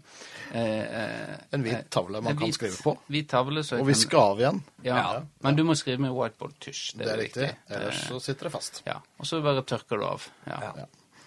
eh, 0.61 1.35
En 1.57 1.65
hvit 1.65 1.89
tavle 1.93 2.21
man 2.21 2.33
en 2.33 2.39
kan 2.39 2.47
hvit- 2.49 2.57
skrive 2.61 2.79
på. 2.85 2.95
Hvit 3.09 3.29
tavle, 3.33 3.65
så 3.65 3.81
Og 3.81 3.89
vi 3.89 3.97
skal 3.97 4.31
av 4.35 4.41
igjen. 4.45 4.63
Ja, 4.85 4.95
Ja. 5.01 5.19
men 5.45 5.57
du 5.57 5.65
må 5.67 5.77
skrive 5.77 6.05
med 6.05 6.13
whiteboard-tusj. 6.17 6.97
Det 7.01 7.09
er 7.09 7.17
riktig. 7.25 7.49
viktig. 7.49 7.77
Ellers 7.77 8.01
så 8.09 8.21
sitter 8.21 8.49
det 8.49 8.55
fast. 8.59 8.81
ja. 8.85 8.97
Og 9.21 9.25
så 9.29 9.41
bare 9.45 9.65
tørker 9.65 9.97
du 10.01 10.05
av. 10.09 10.25
Ja. 10.49 10.73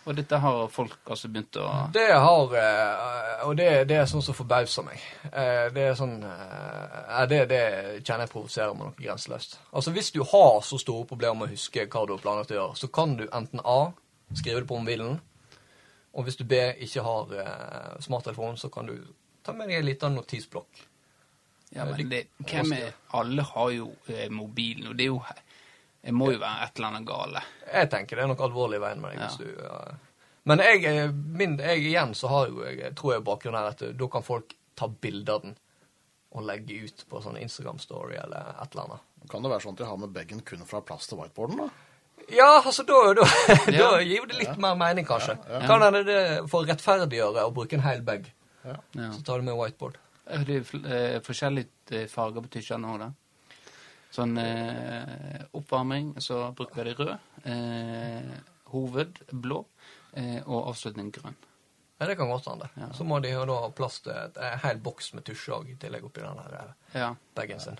Og 0.04 0.16
dette 0.18 0.36
har 0.36 0.68
folk 0.68 0.98
altså 1.08 1.28
begynt 1.32 1.56
å 1.56 1.66
Det 1.94 2.06
har 2.12 2.54
eh, 2.60 3.44
Og 3.46 3.54
det, 3.56 3.68
det 3.88 3.96
er 4.02 4.08
sånn 4.10 4.22
som 4.24 4.36
forbauser 4.36 4.84
meg. 4.84 5.00
Eh, 5.30 5.66
Det 5.72 5.86
er 5.88 5.98
sånn 5.98 6.18
eh, 6.22 7.24
det, 7.30 7.40
det 7.48 7.62
kjenner 8.02 8.26
jeg 8.26 8.32
provoserer 8.34 8.76
meg 8.76 8.90
noe 8.90 8.98
grenseløst. 9.00 9.58
Altså 9.72 9.94
Hvis 9.96 10.12
du 10.12 10.22
har 10.22 10.60
så 10.66 10.78
store 10.80 11.08
problemer 11.08 11.40
med 11.40 11.48
å 11.48 11.54
huske 11.56 11.86
hva 11.88 12.06
du 12.06 12.16
har 12.16 12.24
planlagt 12.24 12.52
å 12.52 12.58
gjøre, 12.58 12.80
så 12.80 12.90
kan 12.92 13.16
du 13.16 13.26
enten 13.30 13.64
A 13.64 13.78
skrive 14.34 14.60
det 14.64 14.68
på 14.68 14.80
mobilen, 14.80 15.20
og 16.14 16.24
hvis 16.26 16.36
du 16.40 16.44
B 16.48 16.56
ikke 16.82 17.02
har 17.04 17.30
smarttelefon, 18.02 18.56
så 18.58 18.70
kan 18.72 18.88
du 18.88 18.96
ta 19.44 19.52
med 19.52 19.68
deg 19.68 19.80
en 19.82 19.86
liten 19.86 20.14
notisblokk. 20.16 20.84
Ja, 21.74 21.84
men 21.84 22.08
det, 22.10 22.26
hvem 22.38 22.72
er 22.76 22.92
Alle 23.18 23.42
har 23.42 23.70
jo 23.74 23.88
eh, 24.08 24.30
mobilen, 24.30 24.88
og 24.90 24.98
det 24.98 25.08
er 25.08 25.10
jo 25.10 25.22
Det 26.04 26.12
må 26.12 26.30
jo 26.34 26.40
være 26.42 26.66
et 26.66 26.76
eller 26.78 26.90
annet 26.92 27.06
gale. 27.08 27.40
Jeg 27.72 27.88
tenker 27.92 28.16
det 28.20 28.24
er 28.26 28.28
noe 28.34 28.44
alvorlig 28.44 28.76
i 28.80 28.82
veien 28.84 29.00
med 29.00 29.14
deg. 29.14 29.22
Ja. 29.22 29.28
hvis 29.28 29.38
du... 29.40 29.64
eh, 29.64 29.94
men 30.44 30.60
jeg, 30.60 30.82
eh, 30.84 31.12
min, 31.40 31.54
jeg 31.64 31.80
igjen 31.88 32.12
så 32.18 32.28
har 32.28 32.50
jo 32.50 32.64
jeg, 32.68 32.90
tror 32.98 33.14
jeg 33.14 33.24
bakgrunnen 33.24 33.56
her 33.62 33.70
at 33.72 33.82
eh, 33.86 33.94
da 33.96 34.08
kan 34.12 34.26
folk 34.26 34.52
ta 34.76 34.88
bilder 34.90 35.38
av 35.38 35.46
den 35.46 35.54
og 36.34 36.42
legge 36.44 36.76
ut 36.84 37.04
på 37.08 37.20
sånn 37.22 37.38
Instagram-story 37.40 38.16
eller 38.20 38.52
et 38.60 38.72
eller 38.74 38.84
annet. 38.88 39.04
Kan 39.30 39.44
det 39.46 39.52
være 39.54 39.62
sånn 39.64 39.76
at 39.78 39.80
de 39.84 39.88
har 39.88 40.00
med 40.02 40.12
bagen 40.12 40.40
kun 40.44 40.64
fra 40.68 40.80
plass 40.84 41.06
til 41.08 41.20
whiteboarden, 41.22 41.62
da? 41.62 41.68
Ja, 42.34 42.48
altså 42.64 42.82
da, 42.88 42.98
da, 43.16 43.24
da 43.66 43.72
Ja. 43.72 43.88
gir 44.02 44.26
det 44.28 44.40
litt 44.42 44.58
mer 44.60 44.74
mening, 44.80 45.06
kanskje. 45.08 45.36
Kan 45.68 45.82
hende 45.84 46.02
det 46.08 46.20
for 46.50 46.64
å 46.64 46.68
rettferdiggjøre 46.68 47.44
å 47.46 47.52
bruke 47.54 47.78
en 47.78 47.84
hel 47.86 48.02
bag. 48.04 48.26
Ja. 48.66 48.76
Så 49.14 49.22
tar 49.24 49.40
du 49.40 49.46
med 49.48 49.56
whiteboard. 49.60 49.96
Er 50.26 50.44
det 50.48 50.60
eh, 50.82 51.18
forskjellige 51.24 52.04
farger 52.12 52.44
på 52.44 52.50
tysjene 52.58 52.90
òg, 52.92 53.02
da? 53.06 53.10
Sånn 54.14 54.36
eh, 54.38 55.42
oppvarming, 55.58 56.12
så 56.22 56.52
bruker 56.54 56.86
de 56.86 56.92
rød. 56.94 57.14
Eh, 57.50 58.34
hoved 58.74 59.18
blå. 59.32 59.64
Eh, 60.14 60.38
og 60.46 60.68
avslutning 60.70 61.08
grønn. 61.14 61.34
Ja, 61.98 62.06
det 62.06 62.14
kan 62.18 62.28
godt 62.30 62.46
hende. 62.50 62.68
Ja. 62.78 62.88
Så 62.94 63.02
må 63.06 63.18
de 63.22 63.32
jo 63.32 63.42
da 63.48 63.56
ha 63.64 63.70
plass 63.74 64.00
til 64.04 64.12
et- 64.14 64.36
en 64.38 64.58
hel 64.62 64.78
boks 64.82 65.12
med 65.14 65.24
tusj 65.26 65.48
òg 65.56 65.68
i 65.72 65.74
tillegg 65.78 66.04
oppi 66.06 66.22
den 66.22 66.38
her 66.38 66.54
eh, 66.60 67.00
Ja. 67.00 67.08
bagen 67.34 67.58
sin. 67.60 67.78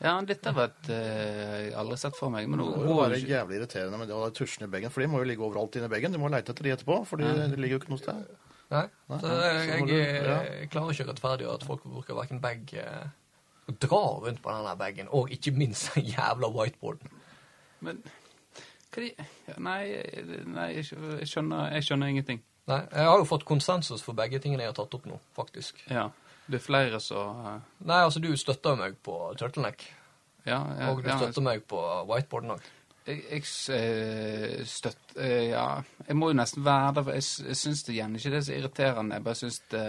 ja, 0.00 0.20
dette 0.22 0.52
var 0.54 0.64
et 0.70 0.88
eh, 0.88 1.68
Jeg 1.68 1.74
aldri 1.74 1.96
sett 1.98 2.16
for 2.16 2.30
meg. 2.30 2.48
Men 2.48 2.60
nå 2.60 2.66
Det 2.72 2.96
være 2.96 3.14
det 3.20 3.28
jævlig 3.28 3.56
irriterende 3.60 3.98
med 3.98 4.08
de 4.08 4.30
tusjene 4.30 4.68
i 4.68 4.72
bagen, 4.72 4.90
for 4.90 5.00
de 5.00 5.08
må 5.08 5.18
jo 5.18 5.24
ligge 5.28 5.44
overalt 5.44 5.76
inni 5.76 5.88
bagen. 5.88 6.12
Du 6.12 6.18
må 6.18 6.30
leite 6.30 6.52
etter 6.52 6.62
de 6.64 6.70
etterpå, 6.76 7.00
for 7.06 7.16
de, 7.20 7.24
de 7.50 7.56
ligger 7.56 7.76
jo 7.78 7.80
ikke 7.82 7.90
noe 7.90 7.98
sted. 8.04 8.26
Nei, 8.70 8.86
så 9.08 9.20
så 9.20 9.28
jeg, 9.68 9.86
du- 9.88 9.94
jeg, 9.94 10.68
klarer 10.70 10.92
ikke 10.92 11.04
å 11.04 11.12
rettferdiggjøre 11.12 11.54
at 11.54 11.64
folk 11.64 11.82
bruker 11.84 12.14
hverken 12.14 12.40
bag 12.40 12.72
og 13.68 13.80
drar 13.82 14.22
rundt 14.24 14.42
på 14.42 14.52
denne 14.52 14.76
bagen, 14.80 15.10
og 15.12 15.32
ikke 15.32 15.52
minst 15.56 15.92
den 15.94 16.08
jævla 16.08 16.48
whiteboarden. 16.54 17.12
Men 17.84 18.00
hva 18.88 19.02
de 19.04 19.10
ja, 19.12 19.56
Nei, 19.62 19.82
nei 20.48 20.68
jeg 20.78 20.88
skjønner, 21.28 21.68
jeg 21.76 21.84
skjønner 21.86 22.14
ingenting. 22.14 22.40
Nei, 22.68 22.80
jeg 22.92 23.10
har 23.10 23.20
jo 23.20 23.28
fått 23.28 23.46
konsensus 23.48 24.02
for 24.04 24.16
begge 24.16 24.40
tingene 24.44 24.64
jeg 24.64 24.72
har 24.72 24.78
tatt 24.80 24.96
opp 24.98 25.06
nå, 25.08 25.20
faktisk. 25.36 25.84
Ja. 25.92 26.08
Det 26.48 26.56
er 26.58 26.64
flere 26.64 27.00
som 27.04 27.44
uh... 27.44 27.54
Nei, 27.84 28.00
altså 28.06 28.22
du 28.24 28.30
støtter 28.40 28.76
meg 28.80 28.96
på 29.04 29.20
turtleneck, 29.40 29.84
Ja, 30.48 30.62
ja, 30.78 30.90
og 30.90 31.02
du 31.04 31.10
støtter 31.12 31.44
meg 31.44 31.64
på 31.68 31.80
whiteboarden 32.08 32.56
òg. 32.56 32.68
Jeg, 33.08 33.22
jeg 33.30 33.44
eh, 33.76 34.64
støtt... 34.68 35.00
eh, 35.16 35.50
ja, 35.50 35.66
jeg 36.06 36.16
må 36.16 36.28
jo 36.32 36.36
nesten 36.36 36.64
være 36.64 36.94
der, 36.98 37.04
for 37.06 37.16
jeg, 37.16 37.24
jeg 37.48 37.56
syns 37.56 37.84
det 37.84 37.94
igjen 37.94 38.16
ikke 38.16 38.32
det 38.32 38.40
er 38.40 38.46
så 38.48 38.56
irriterende. 38.56 39.16
Jeg 39.16 39.24
bare 39.28 39.40
syns 39.42 39.60
det 39.72 39.84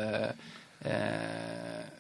eh, 0.88 1.99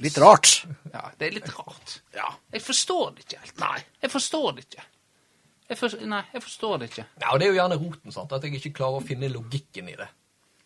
Litt 0.00 0.16
rart. 0.20 0.54
Ja, 0.92 1.10
det 1.18 1.28
er 1.28 1.36
litt 1.36 1.50
rart. 1.56 1.98
Ja. 2.16 2.30
Jeg 2.54 2.64
forstår 2.64 3.12
det 3.16 3.26
ikke 3.26 3.42
helt. 3.42 3.58
Nei. 3.60 3.76
Jeg 4.00 4.12
forstår 4.14 4.56
det 4.56 4.64
ikke. 4.68 4.86
Jeg 5.70 5.78
for, 5.78 6.00
nei, 6.10 6.22
jeg 6.32 6.42
forstår 6.42 6.80
det 6.80 6.88
ikke. 6.90 7.04
Ja, 7.20 7.28
og 7.30 7.38
det 7.38 7.46
er 7.46 7.52
jo 7.52 7.58
gjerne 7.60 7.76
roten, 7.78 8.14
sant, 8.14 8.32
at 8.34 8.46
jeg 8.46 8.58
ikke 8.58 8.72
klarer 8.80 8.98
å 8.98 9.06
finne 9.06 9.28
logikken 9.30 9.90
i 9.92 9.94
det. 10.00 10.08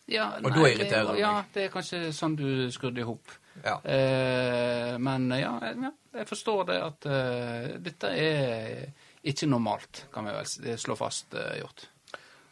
Ja, 0.09 0.31
Og 0.39 0.47
nei, 0.49 0.53
da 0.55 0.69
irriterer 0.69 1.03
det, 1.03 1.11
meg. 1.11 1.19
Ja, 1.21 1.33
det 1.53 1.65
er 1.65 1.73
kanskje 1.73 1.99
sånn 2.13 2.37
du 2.37 2.47
skrudde 2.73 3.03
i 3.03 3.05
hop. 3.05 3.33
Ja. 3.61 3.75
Eh, 3.85 4.95
men 5.01 5.27
ja, 5.37 5.53
ja, 5.61 5.91
jeg 6.17 6.29
forstår 6.29 6.63
det 6.69 6.77
at 6.85 7.07
uh, 7.09 7.69
dette 7.85 8.11
er 8.17 8.81
ikke 9.25 9.49
normalt, 9.49 10.05
kan 10.13 10.25
vi 10.25 10.35
vel 10.35 10.81
slå 10.81 10.97
fast, 10.97 11.33
uh, 11.37 11.53
gjort. 11.59 11.87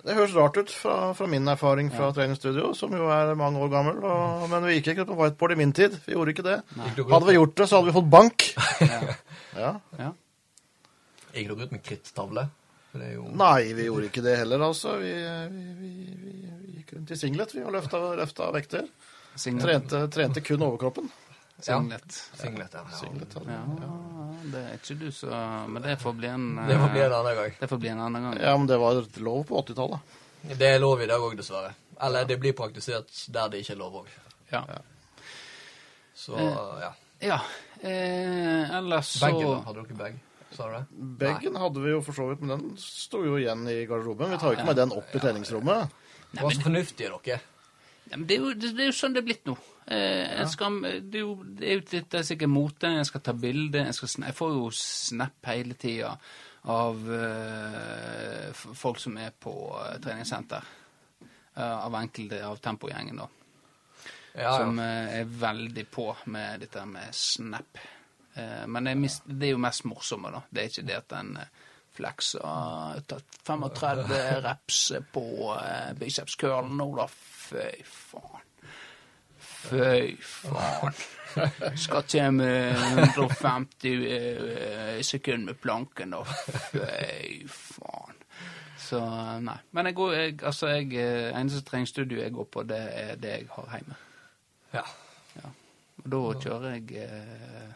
Det 0.03 0.17
høres 0.17 0.33
rart 0.35 0.57
ut 0.59 0.71
fra, 0.75 0.95
fra 1.15 1.27
min 1.31 1.47
erfaring 1.47 1.87
fra 1.93 2.09
treningsstudio, 2.15 2.73
som 2.75 2.91
jo 2.91 3.05
er 3.13 3.29
mange 3.39 3.61
år 3.63 3.69
gammel. 3.71 4.01
Og, 4.03 4.41
men 4.51 4.65
vi 4.67 4.75
gikk 4.75 4.89
ikke 4.93 5.05
på 5.07 5.15
whiteboard 5.15 5.53
i 5.55 5.59
min 5.61 5.71
tid. 5.75 5.95
Vi 6.03 6.17
gjorde 6.17 6.33
ikke 6.33 6.43
det. 6.43 6.57
Nei. 6.75 6.89
Hadde 6.97 7.29
vi 7.29 7.37
gjort 7.37 7.55
det, 7.61 7.67
så 7.69 7.79
hadde 7.79 7.91
vi 7.91 7.95
fått 8.01 8.11
bank. 8.11 8.49
Ja. 9.53 9.69
Ja. 9.99 10.07
Gikk 11.35 11.51
dere 11.51 11.67
ut 11.67 11.73
med 11.75 11.83
er 13.05 13.11
jo 13.13 13.27
Nei, 13.37 13.73
vi 13.77 13.85
gjorde 13.85 14.07
ikke 14.09 14.23
det 14.25 14.33
heller, 14.39 14.63
altså. 14.65 14.95
Vi, 14.97 15.11
vi, 15.53 15.65
vi, 15.77 15.91
vi, 16.23 16.33
vi 16.63 16.77
gikk 16.79 16.95
rundt 16.95 17.13
i 17.13 17.17
singlet 17.17 17.53
vi 17.53 17.61
og 17.61 17.75
løfta, 17.75 18.01
løfta 18.17 18.49
vekter. 18.53 18.87
Trente, 19.37 20.01
trente 20.13 20.41
kun 20.45 20.65
overkroppen. 20.65 21.09
Singlet. 21.63 22.17
Singlet, 22.35 22.73
ja. 22.73 22.83
Singlet, 22.97 23.35
Ja, 23.47 23.59
det 24.51 24.63
er 24.63 24.73
ikke 24.75 24.97
du 24.99 25.05
så 25.15 25.29
Men 25.71 25.85
det 25.85 25.95
får 26.01 26.15
bli 26.17 26.27
en 26.27 26.49
Det 26.67 26.75
får 26.75 26.91
bli 26.91 26.99
eh, 26.99 27.05
en 27.05 27.15
annen 27.19 27.37
gang. 27.39 27.53
Det 27.59 27.69
får 27.71 27.79
bli 27.79 27.91
en 27.93 28.01
annen 28.07 28.27
gang. 28.27 28.41
Ja, 28.41 28.57
men 28.57 28.67
det 28.67 28.77
var 28.81 28.99
lov 29.23 29.45
på 29.47 29.61
80-tallet. 29.61 30.19
Det 30.59 30.73
er 30.73 30.81
lov 30.83 31.01
i 31.01 31.07
dag 31.07 31.23
òg, 31.23 31.37
dessverre. 31.39 31.71
Eller 32.03 32.27
det 32.27 32.37
blir 32.41 32.55
praktisert 32.57 33.13
der 33.31 33.53
det 33.53 33.63
ikke 33.63 33.77
er 33.77 33.79
lov 33.79 34.01
òg. 34.01 34.11
Ja. 34.51 34.65
Så 36.13 36.35
ja. 36.37 36.91
ja. 37.23 37.39
Eh, 37.79 38.75
ellers 38.77 39.15
så 39.15 39.25
Bagen, 39.25 39.47
da? 39.47 39.57
Hadde 39.69 39.87
dere 39.87 39.99
bag? 40.03 40.19
Sa 40.53 40.67
du 40.67 40.75
det? 40.75 40.83
Bagen 41.23 41.55
hadde 41.63 41.81
vi 41.83 41.95
jo 41.95 42.01
for 42.05 42.15
så 42.19 42.27
vidt, 42.29 42.43
men 42.43 42.53
den 42.53 42.77
sto 42.79 43.23
jo 43.25 43.39
igjen 43.39 43.63
i 43.71 43.81
garderoben. 43.89 44.35
Vi 44.35 44.39
tar 44.41 44.51
jo 44.51 44.59
ikke 44.59 44.69
med 44.69 44.79
den 44.83 44.93
opp 44.99 45.15
i 45.15 45.23
treningsrommet. 45.23 45.95
Det 46.33 46.43
var 46.43 46.55
så 46.55 46.65
fornuftige, 46.67 47.09
dere. 47.23 47.39
Ja, 48.11 48.17
men 48.17 48.27
det, 48.27 48.35
er 48.35 48.43
jo, 48.43 48.53
det, 48.53 48.73
det 48.77 48.85
er 48.85 48.91
jo 48.91 48.95
sånn 48.97 49.15
det 49.15 49.23
er 49.23 49.27
blitt 49.31 49.47
nå. 49.47 49.55
Eh, 49.85 50.39
jeg 50.39 50.49
skal, 50.53 50.79
det, 50.81 51.19
er 51.19 51.25
jo, 51.25 51.35
det 51.43 51.67
er 51.67 51.77
jo 51.77 51.83
litt 51.83 52.09
det 52.11 52.19
er 52.21 52.27
sikkert 52.27 52.53
mote. 52.53 52.91
Jeg 52.99 53.09
skal 53.09 53.23
ta 53.25 53.35
bilde. 53.35 53.85
Jeg, 53.89 54.09
jeg 54.25 54.37
får 54.37 54.55
jo 54.55 54.65
snap 54.77 55.51
hele 55.51 55.77
tida 55.79 56.15
av 56.63 56.99
uh, 57.11 58.51
folk 58.53 58.99
som 58.99 59.17
er 59.19 59.33
på 59.39 59.53
eh, 59.81 59.97
treningssenter. 60.03 60.69
Uh, 61.53 61.85
av 61.85 61.95
enkelte 61.99 62.39
av 62.47 62.61
Tempogjengen, 62.63 63.19
da. 63.19 63.27
Ja, 64.33 64.55
som 64.57 64.79
eh, 64.81 65.19
er 65.19 65.27
veldig 65.29 65.83
på 65.93 66.07
med 66.33 66.63
dette 66.63 66.85
med 66.89 67.13
snap. 67.13 67.83
Men 68.33 68.87
det 68.87 68.95
er, 68.95 68.97
mis, 68.97 69.19
det 69.29 69.45
er 69.45 69.51
jo 69.51 69.59
mest 69.61 69.83
morsomme, 69.85 70.31
da. 70.33 70.39
Det 70.49 70.61
er 70.63 70.71
ikke 70.71 70.85
det 70.87 70.95
at 70.97 71.13
en 71.19 71.35
fleksa 71.93 72.53
tatt 73.05 73.37
35 73.45 74.15
reps 74.41 74.79
på 75.13 75.25
uh, 75.51 75.91
biceps 75.99 76.39
curl 76.41 76.81
Olaf. 76.81 77.13
Fy 77.43 77.67
faen. 77.85 78.52
Fy 79.63 80.15
faen. 80.21 80.95
Skal 81.79 82.33
med 82.33 82.75
150 83.15 83.93
eh, 84.05 85.01
sekunder 85.01 85.53
med 85.53 85.61
planken, 85.61 86.13
da. 86.13 86.23
Fy 86.71 87.47
faen. 87.49 88.19
Så 88.83 88.99
nei. 89.41 89.57
Men 89.71 89.89
jeg 89.89 89.95
går, 89.95 90.13
jeg, 90.13 90.35
altså 90.43 90.67
jeg, 90.73 90.91
eh, 90.99 91.31
eneste 91.39 91.63
treningsstudio 91.65 92.19
jeg 92.21 92.33
går 92.35 92.49
på, 92.51 92.63
det 92.67 92.81
er 92.91 93.15
det 93.15 93.37
jeg 93.37 93.47
har 93.55 93.71
hjemme. 93.77 93.97
ja. 94.73 94.85
Ja. 95.33 95.49
Og 96.03 96.09
da 96.11 96.19
kjører 96.43 96.75
jeg 96.75 97.05
eh, 97.07 97.71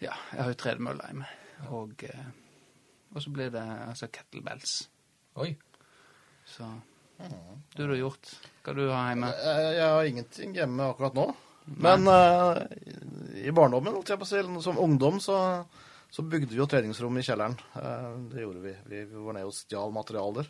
Ja, 0.00 0.14
jeg 0.32 0.42
har 0.42 0.52
jo 0.52 0.58
tredemølle 0.62 1.08
hjemme. 1.10 1.26
Og, 1.74 2.04
eh, 2.06 2.28
og 3.10 3.22
så 3.22 3.32
blir 3.34 3.50
det 3.50 3.64
altså 3.88 4.06
kettlebells. 4.14 4.76
Oi. 5.34 5.50
Så 6.46 6.68
du 7.76 7.82
har 7.82 7.96
gjort 7.98 8.30
hva 8.68 8.76
du 8.76 8.88
ha 8.92 9.02
hjemme? 9.10 9.30
Jeg, 9.42 9.68
jeg 9.78 9.92
har 9.94 10.08
ingenting 10.12 10.56
hjemme 10.58 10.88
akkurat 10.92 11.16
nå. 11.18 11.26
Men 11.84 12.08
uh, 12.08 12.62
i 13.36 13.52
barndommen, 13.52 13.92
holdt 13.96 14.12
jeg 14.12 14.20
på 14.20 14.26
å 14.26 14.30
si, 14.30 14.40
som 14.64 14.80
ungdom, 14.80 15.18
så, 15.20 15.38
så 16.12 16.24
bygde 16.24 16.52
vi 16.54 16.60
jo 16.60 16.68
treningsrom 16.70 17.18
i 17.20 17.24
kjelleren. 17.26 17.56
Uh, 17.76 18.14
det 18.32 18.44
gjorde 18.44 18.62
vi. 18.64 18.74
Vi, 18.88 19.02
vi 19.10 19.24
var 19.24 19.36
nede 19.36 19.50
og 19.50 19.56
stjal 19.56 19.92
materialer 19.94 20.48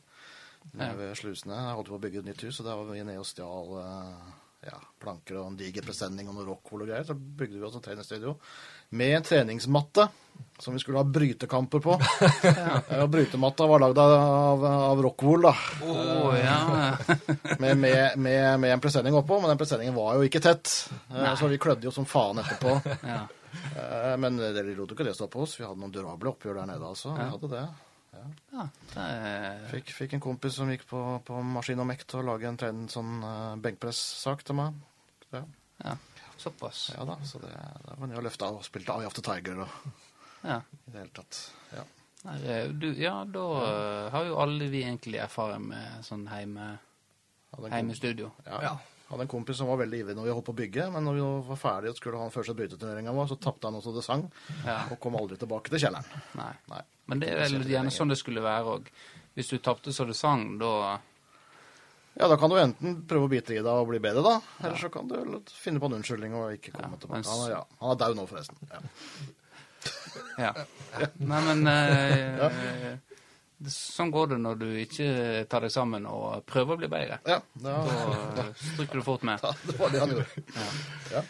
Ja. 0.74 0.92
ved 0.98 1.14
slusene. 1.18 1.56
Jeg 1.56 1.78
holdt 1.78 1.90
på 1.90 1.96
å 1.98 2.02
bygge 2.02 2.22
et 2.22 2.28
nytt 2.28 2.44
hus, 2.46 2.60
og 2.60 2.68
der 2.68 2.78
var 2.78 2.90
vi 2.90 3.00
nede 3.02 3.22
og 3.22 3.26
stjal 3.26 3.74
uh, 3.78 4.36
ja, 4.66 4.78
planker 5.02 5.38
og 5.38 5.52
en 5.52 5.58
diger 5.58 5.86
presenning 5.86 6.28
og 6.30 6.38
noe 6.38 6.48
rockwool 6.50 6.84
og 6.84 6.90
greier. 6.90 7.06
Så 7.06 7.14
bygde 7.16 7.58
vi 7.58 7.66
oss 7.66 7.78
en 7.78 7.84
treningsstudio 7.84 8.34
med 8.90 9.16
en 9.16 9.26
treningsmatte 9.26 10.08
som 10.58 10.74
vi 10.74 10.80
skulle 10.82 10.98
ha 10.98 11.04
brytekamper 11.04 11.80
på. 11.80 11.94
ja. 12.42 12.80
Og 13.02 13.10
brytematta 13.12 13.66
var 13.66 13.82
lagd 13.82 13.98
av, 14.02 14.64
av 14.64 15.02
rockwool, 15.02 15.46
da. 15.46 15.52
Oh, 15.86 16.34
ja. 16.38 16.58
Med, 17.58 17.76
med, 17.78 18.18
med, 18.18 18.60
med 18.60 18.72
en 18.72 18.80
presenning 18.82 19.14
oppå, 19.14 19.40
men 19.40 19.52
den 19.52 19.58
presenningen 19.58 19.94
var 19.94 20.16
jo 20.18 20.26
ikke 20.26 20.42
tett. 20.42 20.70
Nei. 21.14 21.34
Så 21.38 21.50
vi 21.50 21.58
klødde 21.62 21.86
jo 21.86 21.94
som 21.94 22.06
faen 22.06 22.42
etterpå. 22.42 22.78
ja. 23.06 23.24
Eh, 23.74 24.16
Men 24.20 24.36
det 24.38 24.62
lot 24.76 24.90
jo 24.90 24.96
ikke 24.96 25.06
det 25.06 25.14
stå 25.16 25.28
på 25.30 25.42
oss. 25.46 25.56
Vi 25.60 25.66
hadde 25.66 25.80
noen 25.80 25.94
durable 25.94 26.32
oppgjør 26.34 26.60
der 26.60 26.72
nede, 26.72 26.90
altså. 26.90 27.14
Vi 27.16 27.28
hadde 27.32 27.52
det. 27.54 27.64
ja 28.52 28.66
er, 28.98 29.64
Fikk, 29.70 29.92
fikk 29.94 30.16
en 30.16 30.22
kompis 30.24 30.58
som 30.58 30.70
gikk 30.72 30.86
på, 30.90 31.00
på 31.24 31.42
maskin 31.54 31.82
og 31.82 31.88
Mekt 31.88 32.14
og 32.18 32.26
lage 32.28 32.48
en, 32.48 32.58
trend, 32.60 32.88
sånn 32.92 33.18
uh, 33.22 33.56
benkpress-sak 33.62 34.44
til 34.46 34.58
meg. 34.58 34.78
Ja. 35.32 35.96
Såpass. 36.38 36.92
ja 36.96 37.04
da, 37.04 37.16
så 37.26 37.40
det, 37.42 37.50
det 37.84 37.94
var 37.98 38.06
nede 38.06 38.20
og 38.20 38.26
løfta 38.28 38.48
og 38.54 38.64
spilte 38.66 38.94
Eye 38.94 39.06
of 39.10 39.14
the 39.18 39.22
Tiger 39.26 39.64
og 39.64 39.68
Ja. 40.46 40.60
i 40.86 40.90
det 40.92 40.98
hele 41.00 41.10
tatt. 41.16 41.40
Ja. 41.74 41.82
Nei, 42.24 42.36
eh, 42.50 42.68
du, 42.70 42.92
ja, 42.98 43.16
da 43.24 43.42
ja. 43.62 44.10
har 44.14 44.24
jo 44.28 44.36
alle 44.42 44.68
vi 44.70 44.84
egentlig 44.84 45.18
erfaring 45.22 45.66
med 45.72 46.04
sånn 46.06 46.26
heime, 46.30 46.78
heimestudio. 47.70 48.32
ja. 48.46 48.62
Ja. 48.62 48.78
Hadde 49.08 49.24
en 49.24 49.28
kompis 49.32 49.56
som 49.56 49.70
var 49.70 49.78
veldig 49.80 50.02
ivrig 50.02 50.14
når 50.18 50.26
vi 50.26 50.32
holdt 50.36 50.44
på 50.44 50.52
å 50.52 50.56
bygge, 50.58 50.90
men 50.92 51.06
når 51.06 51.14
vi 51.16 51.20
var 51.48 51.56
ferdige 51.56 51.90
og 51.94 51.96
skulle 51.96 52.18
ha 52.20 52.26
den 52.26 52.32
første 52.34 52.52
bryteturneringa 52.58 53.12
vår, 53.16 53.30
så 53.30 53.38
tapte 53.40 53.64
han 53.70 53.78
også 53.78 53.94
det 53.96 54.02
sang, 54.04 54.26
Ja. 54.66 54.82
og 54.92 54.98
kom 55.00 55.16
aldri 55.16 55.38
tilbake 55.40 55.70
til 55.72 55.80
kjelleren. 55.80 56.04
Nei. 56.36 56.50
Nei. 56.68 56.80
Men 57.08 57.20
det 57.22 57.30
er 57.32 57.40
vel 57.48 57.64
gjerne 57.72 57.88
sånn 57.94 58.12
det 58.12 58.18
skulle 58.20 58.42
være 58.44 58.74
òg. 58.74 58.90
Hvis 59.34 59.48
du 59.48 59.56
tapte 59.64 59.94
så 59.96 60.04
du 60.04 60.12
sang, 60.12 60.58
da 60.60 60.98
Ja, 62.18 62.26
da 62.28 62.36
kan 62.40 62.50
du 62.50 62.56
enten 62.58 62.96
prøve 63.06 63.28
å 63.28 63.30
bite 63.30 63.54
i 63.54 63.60
deg 63.62 63.68
og 63.70 63.88
bli 63.92 64.00
bedre, 64.02 64.22
da. 64.26 64.36
Eller 64.66 64.78
så 64.80 64.88
kan 64.90 65.06
du 65.06 65.14
finne 65.54 65.78
på 65.78 65.86
en 65.86 65.98
unnskyldning 66.00 66.32
og 66.34 66.56
ikke 66.56 66.72
komme 66.74 66.96
Ja, 66.96 67.02
tilbake. 67.04 67.28
Han 67.30 67.44
er, 67.44 67.50
ja, 67.52 67.60
han 67.78 67.92
er 67.94 68.00
dau 68.00 68.14
nå, 68.18 68.26
forresten. 68.30 68.58
Ja. 68.72 68.80
Ja. 70.38 70.50
Nei, 71.22 71.38
men 71.46 71.60
eh, 71.70 72.96
det, 73.58 73.70
Sånn 73.70 74.10
går 74.14 74.32
det 74.32 74.38
når 74.42 74.56
du 74.58 74.66
ikke 74.82 75.06
tar 75.50 75.62
deg 75.66 75.70
sammen 75.74 76.06
og 76.10 76.42
prøver 76.46 76.74
å 76.74 76.78
bli 76.80 76.88
bedre. 76.90 77.18
ja 77.26 77.36
da, 77.62 77.74
Da 78.34 78.44
eh, 78.48 78.50
stryker 78.72 78.98
du 78.98 79.04
fort 79.06 79.22
med. 79.26 79.38
da, 79.44 79.52
det 79.66 79.76
var 79.78 79.94
det 79.94 80.02
han 80.02 80.14
gjorde. 80.14 80.44
Ja. 81.14 81.22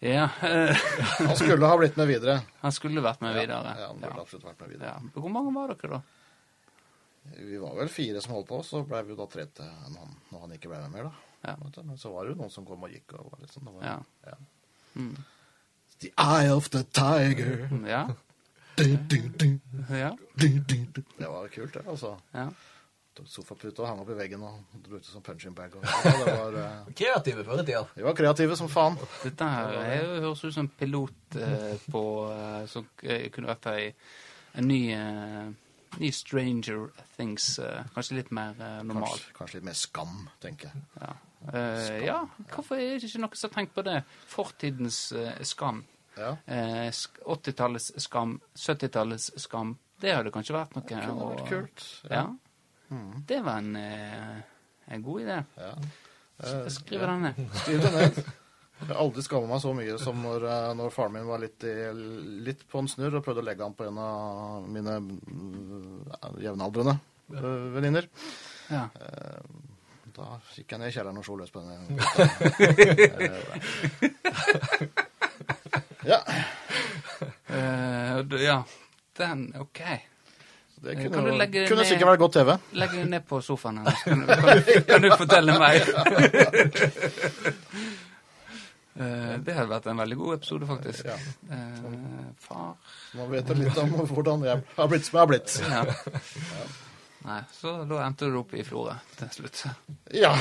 Ja, 0.00 0.26
Han 0.40 1.36
skulle 1.36 1.68
ha 1.68 1.76
blitt 1.80 1.96
med 2.00 2.08
videre. 2.08 2.38
han 2.62 2.72
skulle 2.72 3.02
vært 3.04 3.20
med 3.24 3.34
videre. 3.36 3.74
Ja, 3.80 3.88
han 3.90 4.00
burde 4.00 4.14
Ja. 4.16 4.22
absolutt 4.24 4.46
vært 4.48 4.60
med 4.64 4.70
videre. 4.76 4.92
Ja. 4.94 5.20
Hvor 5.20 5.32
mange 5.36 5.52
var 5.56 5.72
dere, 5.74 5.98
da? 5.98 6.00
Vi 7.36 7.58
var 7.62 7.74
vel 7.78 7.90
fire 7.92 8.22
som 8.22 8.34
holdt 8.36 8.48
på, 8.48 8.62
så 8.66 8.82
ble 8.86 9.02
vi 9.06 9.14
jo 9.14 9.18
da 9.20 9.26
tre 9.30 9.44
til 9.54 9.68
når 9.92 10.00
han, 10.02 10.16
når 10.30 10.46
han 10.46 10.56
ikke 10.56 10.70
ble 10.72 10.80
med 10.84 10.96
mer, 10.96 11.10
da. 11.10 11.26
Ja. 11.50 11.56
Men 11.82 11.98
så 11.98 12.12
var 12.12 12.26
det 12.26 12.34
jo 12.34 12.40
noen 12.42 12.52
som 12.52 12.66
kom 12.68 12.82
og 12.84 12.92
gikk. 12.92 13.14
Og 13.18 13.30
var 13.32 13.44
liksom, 13.44 13.68
det 13.68 13.76
var, 13.76 13.86
Ja. 13.86 14.32
ja. 14.32 14.36
Mm. 14.94 15.14
The 16.00 16.10
eye 16.16 16.50
of 16.52 16.68
the 16.72 16.82
tiger. 16.82 17.68
Ja. 17.88 18.08
Du, 18.76 18.96
du, 18.96 19.28
du, 19.36 19.60
Ja. 19.90 20.16
Det 20.38 21.28
var 21.28 21.48
kult, 21.48 21.74
det. 21.74 21.86
altså. 21.86 22.18
ja. 22.32 22.48
Tok 23.14 23.26
sofaputa 23.28 23.82
og 23.82 23.88
hang 23.88 24.00
opp 24.04 24.10
i 24.14 24.16
veggen 24.16 24.42
og 24.46 24.76
brukte 24.86 25.10
som 25.10 25.22
punching 25.22 25.54
bag. 25.54 25.74
Og, 25.76 25.82
det 25.82 26.34
var, 26.38 26.54
uh... 26.54 26.92
Kreative 26.96 27.44
før 27.44 27.60
i 27.60 27.64
tida. 27.66 27.82
vi 27.96 28.06
var 28.06 28.14
kreative 28.16 28.56
som 28.56 28.70
faen. 28.70 28.96
Dette 29.24 29.48
her 29.50 29.72
det 29.74 29.96
høres 30.22 30.44
ut 30.44 30.54
som 30.54 30.64
en 30.64 30.70
pilot 30.78 31.36
uh, 31.36 31.74
på 31.90 32.04
uh, 32.30 32.62
Som 32.70 32.86
kunne 33.02 33.50
vært 33.50 33.68
ei 33.74 33.90
en 34.58 34.66
ny, 34.66 34.80
ny 35.98 36.10
Stranger 36.14 36.88
Things. 37.16 37.58
eh, 37.58 37.82
kanskje 37.94 38.14
litt 38.20 38.30
mer 38.30 38.54
eh, 38.60 38.82
normal. 38.86 39.08
Kanskje, 39.10 39.32
kanskje 39.38 39.54
litt 39.58 39.64
mer 39.64 39.78
skam, 39.78 40.28
tenker 40.40 40.70
jeg. 40.70 40.82
Ja. 41.00 41.12
Eh, 41.52 42.04
ja, 42.06 42.18
hvorfor 42.52 42.76
er 42.78 42.98
det 42.98 43.08
ikke 43.08 43.22
noen 43.24 43.36
som 43.40 43.50
har 43.50 43.54
tenkt 43.56 43.74
på 43.74 43.82
det? 43.86 44.02
Fortidens 44.28 45.00
skam. 45.48 45.82
Ja. 46.16 46.36
Eh, 46.46 46.90
80-tallets 47.24 47.90
skam. 48.04 48.36
70-tallets 48.56 49.30
skam. 49.40 49.74
Det 50.00 50.14
hadde 50.14 50.30
kanskje 50.32 50.54
vært 50.56 50.76
noe. 50.76 50.84
Det 50.86 51.00
kunne 51.00 51.30
vært 51.34 51.48
kult. 51.48 51.86
Ja. 52.10 52.26
Det 53.26 53.42
var 53.46 53.58
en, 53.60 53.76
en 53.76 55.02
god 55.04 55.20
idé. 55.22 55.40
Ja. 55.56 55.74
Jeg 56.40 56.72
skriver 56.72 57.06
den 57.06 57.26
ned. 57.28 57.40
Skriv 57.62 57.82
den 57.84 57.98
ned. 57.98 58.20
Jeg 58.80 58.88
har 58.88 59.00
aldri 59.02 59.22
skamma 59.22 59.46
meg 59.52 59.60
så 59.62 59.72
mye 59.76 59.96
som 60.00 60.16
når, 60.24 60.44
eh, 60.48 60.70
når 60.78 60.92
faren 60.94 61.12
min 61.18 61.26
var 61.28 61.38
litt, 61.42 61.60
i, 61.68 61.74
litt 62.46 62.62
på 62.70 62.80
en 62.80 62.88
snurr 62.88 63.18
og 63.18 63.24
prøvde 63.26 63.42
å 63.44 63.46
legge 63.46 63.66
han 63.66 63.74
på 63.76 63.84
en 63.90 63.98
av 64.00 64.64
mine 64.72 64.94
mm, 65.04 66.40
jevnaldrende 66.40 66.94
eh, 67.36 67.66
venninner. 67.76 68.08
Ja. 68.72 68.86
Da 70.16 70.26
gikk 70.56 70.72
jeg 70.72 70.80
ned 70.80 70.88
i 70.90 70.94
kjelleren 70.96 71.20
og 71.20 71.24
slo 71.26 71.36
løs 71.38 71.52
på 71.54 71.60
henne. 71.62 71.76
ja. 76.10 76.20
Uh, 77.50 78.42
ja. 78.42 78.62
Den 79.16 79.54
OK. 79.60 79.80
Det 80.80 80.94
Kan 80.96 81.12
kunne, 81.12 81.30
du 81.30 81.36
legge 81.36 81.66
kunne 81.68 81.82
ned- 81.82 81.90
sikkert 81.92 82.08
vært 82.14 82.22
godt 82.22 82.32
TV. 82.38 82.54
Legg 82.80 82.90
den 82.96 83.10
ned 83.12 83.24
på 83.28 83.40
sofaen 83.44 83.82
hennes. 83.82 84.00
Kan, 84.06 84.22
du- 84.22 84.26
kan, 84.32 84.62
kan 84.88 85.02
du 85.04 85.08
fortelle 85.20 85.52
meg? 85.60 85.74
Eh, 89.00 89.38
det 89.40 89.54
hadde 89.56 89.70
vært 89.70 89.86
en 89.88 89.96
veldig 90.02 90.16
god 90.20 90.34
episode, 90.36 90.66
faktisk. 90.68 91.06
Ja. 91.08 91.14
Eh, 91.56 91.84
far 92.44 92.74
Man 93.16 93.30
vet 93.32 93.48
litt 93.56 93.78
om 93.80 93.94
hvordan 93.96 94.44
jeg 94.44 94.60
har 94.76 94.90
blitt 94.92 95.06
som 95.08 95.16
jeg 95.16 95.22
har 95.22 95.30
blitt. 95.30 95.50
Ja. 95.70 95.80
Nei, 97.20 97.42
så 97.52 97.84
da 97.84 97.98
endte 98.06 98.24
du 98.32 98.38
opp 98.40 98.54
i 98.56 98.62
Florø 98.64 98.94
til 99.18 99.28
slutt. 99.34 99.58
Ja, 100.16 100.32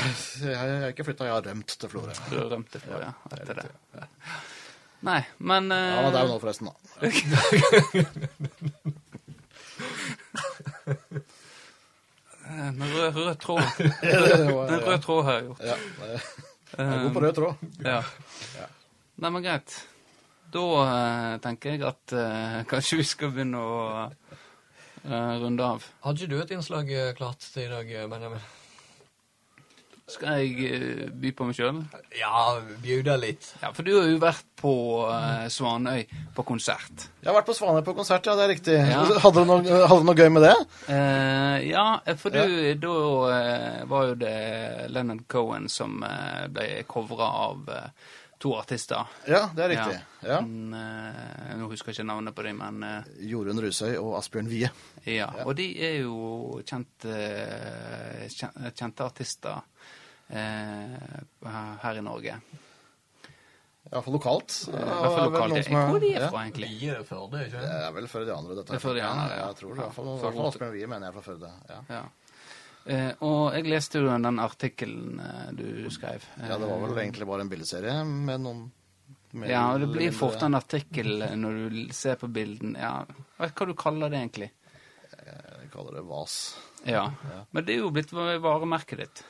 jeg 0.44 0.56
har 0.56 0.88
ikke 0.94 1.04
flytta, 1.10 1.26
jeg 1.28 1.36
har 1.36 1.44
rømt 1.50 1.72
til 1.76 1.90
Florø. 1.92 2.14
Du 2.32 2.38
rømte 2.40 2.80
Florø 2.84 3.10
etter 3.36 3.54
det. 3.62 3.68
Nei, 5.08 5.22
men 5.38 5.72
uh... 5.72 5.78
Ja, 5.80 6.02
men 6.04 6.12
det 6.12 6.20
er 6.20 6.26
jo 6.28 6.32
nå, 6.34 6.40
forresten. 6.44 6.68
da. 6.68 6.74
Den 12.50 12.84
rød, 12.84 13.16
rød 13.16 13.36
tråd. 13.36 13.62
Den 14.02 14.52
røde 14.84 15.02
tråd 15.04 15.24
har 15.24 15.34
jeg 15.34 15.44
gjort. 15.44 15.60
Ja, 15.64 15.76
jeg 16.76 16.86
er 16.86 17.04
god 17.06 17.16
på 17.16 17.24
rød 17.24 17.38
tråd. 17.38 17.64
Ja. 17.86 18.02
Nei, 19.20 19.32
men 19.32 19.44
greit. 19.44 19.74
Da 20.54 20.66
eh, 20.84 21.34
tenker 21.44 21.76
jeg 21.76 21.86
at 21.86 22.14
eh, 22.18 22.62
kanskje 22.72 23.02
vi 23.02 23.08
skal 23.10 23.34
begynne 23.36 23.62
å, 23.62 23.82
eh, 25.04 25.34
runde 25.44 25.66
av. 25.76 25.86
Hadde 26.06 26.24
ikke 26.24 26.34
du 26.34 26.40
et 26.44 26.56
innslag 26.58 26.90
eh, 26.94 27.12
klart 27.18 27.44
til 27.46 27.68
i 27.68 27.72
dag, 27.74 27.92
eh, 27.92 28.08
Benjamin? 28.10 28.48
Skal 30.10 30.42
jeg 30.42 30.70
eh, 30.74 31.02
by 31.22 31.32
på 31.38 31.46
meg 31.48 31.58
sjøl? 31.58 31.82
Ja, 32.18 32.58
bjuda 32.82 33.16
litt. 33.22 33.46
Ja, 33.62 33.70
for 33.76 33.86
du 33.86 33.92
har 33.94 34.08
jo 34.10 34.18
vært 34.22 34.46
på 34.60 34.74
uh, 35.06 35.46
Svanøy 35.54 36.02
på 36.36 36.46
konsert. 36.48 37.06
Jeg 37.22 37.30
har 37.30 37.38
vært 37.38 37.50
på 37.52 37.56
Svanøy 37.56 37.84
på 37.86 37.94
konsert, 37.98 38.26
ja, 38.26 38.36
det 38.40 38.46
er 38.48 38.52
riktig. 38.56 38.78
Ja. 38.80 39.04
Hadde, 39.24 39.44
du 39.44 39.50
noe, 39.52 39.62
hadde 39.62 40.00
du 40.02 40.10
noe 40.10 40.18
gøy 40.18 40.32
med 40.34 40.48
det? 40.48 40.56
Uh, 40.90 41.58
ja, 41.68 41.86
for 42.20 42.34
du, 42.34 42.58
da 42.82 42.96
uh, 42.96 43.84
var 43.92 44.10
jo 44.10 44.18
det 44.24 44.38
Leonard 44.90 45.28
Cohen 45.32 45.70
som 45.72 46.02
ble 46.02 46.72
covra 46.90 47.30
av 47.50 47.70
to 48.40 48.54
artister. 48.56 49.04
Ja, 49.28 49.50
det 49.56 49.64
er 49.66 49.70
riktig. 49.74 49.98
Ja. 50.24 50.38
Mm, 50.42 50.74
eh, 50.74 51.56
nå 51.60 51.68
husker 51.72 51.92
jeg 51.92 51.98
ikke 52.00 52.08
navnet 52.08 52.36
på 52.38 52.46
dem, 52.48 52.62
men 52.64 52.84
eh, 52.88 53.10
Jorunn 53.28 53.60
Rusøy 53.60 53.98
og 54.00 54.14
Asbjørn 54.22 54.48
Wie. 54.52 54.70
ja. 55.12 55.28
Og 55.46 55.56
de 55.60 55.66
er 55.84 55.98
jo 56.06 56.62
kjente, 56.64 57.18
kjen- 58.32 58.72
kjente 58.80 59.04
artister 59.10 59.60
eh, 60.32 61.20
her 61.84 62.00
i 62.00 62.06
Norge. 62.06 62.40
Iallfall 63.90 64.14
lokalt. 64.20 64.56
I 64.70 64.72
hvert 64.76 64.88
fall 65.16 65.32
lokalt. 65.32 65.70
Hvor 65.74 65.96
er 65.98 66.04
de 66.04 66.30
fra, 66.30 66.42
egentlig? 66.46 66.68
Vi 66.80 66.90
er 66.94 67.04
Førde, 67.08 67.40
ikke 67.48 67.58
Det 67.58 67.70
sant? 67.70 67.86
er 67.90 67.94
vel 67.96 68.08
før 68.12 68.26
de 68.28 68.34
andre, 68.36 68.56
dette. 68.60 68.68
Det 68.70 68.78
er 68.78 68.84
før 68.84 68.98
de 69.00 69.04
andre, 69.08 69.30
ja. 69.34 69.38
ja. 69.40 69.48
Jeg 69.50 69.56
tror 69.62 69.70
det. 69.74 69.80
I 69.80 69.84
hvert 69.84 69.96
fall, 69.96 70.06
i 70.06 70.20
For 70.20 70.28
hvert 70.30 70.36
fall. 70.40 70.50
Asbjørn 70.54 70.74
Wie 70.76 70.88
mener 70.92 71.08
jeg 71.08 71.10
er 71.10 71.20
fra 71.20 71.26
Førde. 71.32 71.52
Ja. 71.70 71.80
Ja. 71.96 72.02
Eh, 72.86 73.12
og 73.26 73.56
jeg 73.58 73.68
leste 73.70 74.02
jo 74.02 74.10
den 74.10 74.42
artikkelen 74.42 75.20
eh, 75.22 75.48
du 75.58 75.90
skrev. 75.94 76.24
ja, 76.40 76.58
det 76.58 76.68
var 76.70 76.84
vel 76.86 77.02
egentlig 77.04 77.28
bare 77.30 77.46
en 77.46 77.52
bildeserie 77.52 77.96
med 78.08 78.46
noen 78.46 78.68
med 79.32 79.52
Ja, 79.52 79.68
og 79.76 79.84
det 79.84 79.92
blir 79.94 80.16
fort 80.16 80.42
en 80.46 80.58
artikkel 80.58 81.22
eh, 81.22 81.36
når 81.38 81.60
du 81.70 81.82
ser 81.94 82.18
på 82.22 82.30
bilden. 82.34 82.74
Ja, 82.80 83.04
jeg 83.38 83.54
kaller 83.54 83.74
hva 83.74 83.76
du 83.76 83.84
kaller 83.84 84.14
det 84.14 84.24
egentlig. 84.24 84.52
Jeg 85.20 85.70
kaller 85.74 86.00
det 86.00 86.06
vas. 86.10 86.38
Ja. 86.88 87.04
Men 87.52 87.66
det 87.68 87.76
er 87.76 87.84
jo 87.84 87.92
blitt 87.94 88.14
varemerket 88.16 89.04
ditt. 89.04 89.22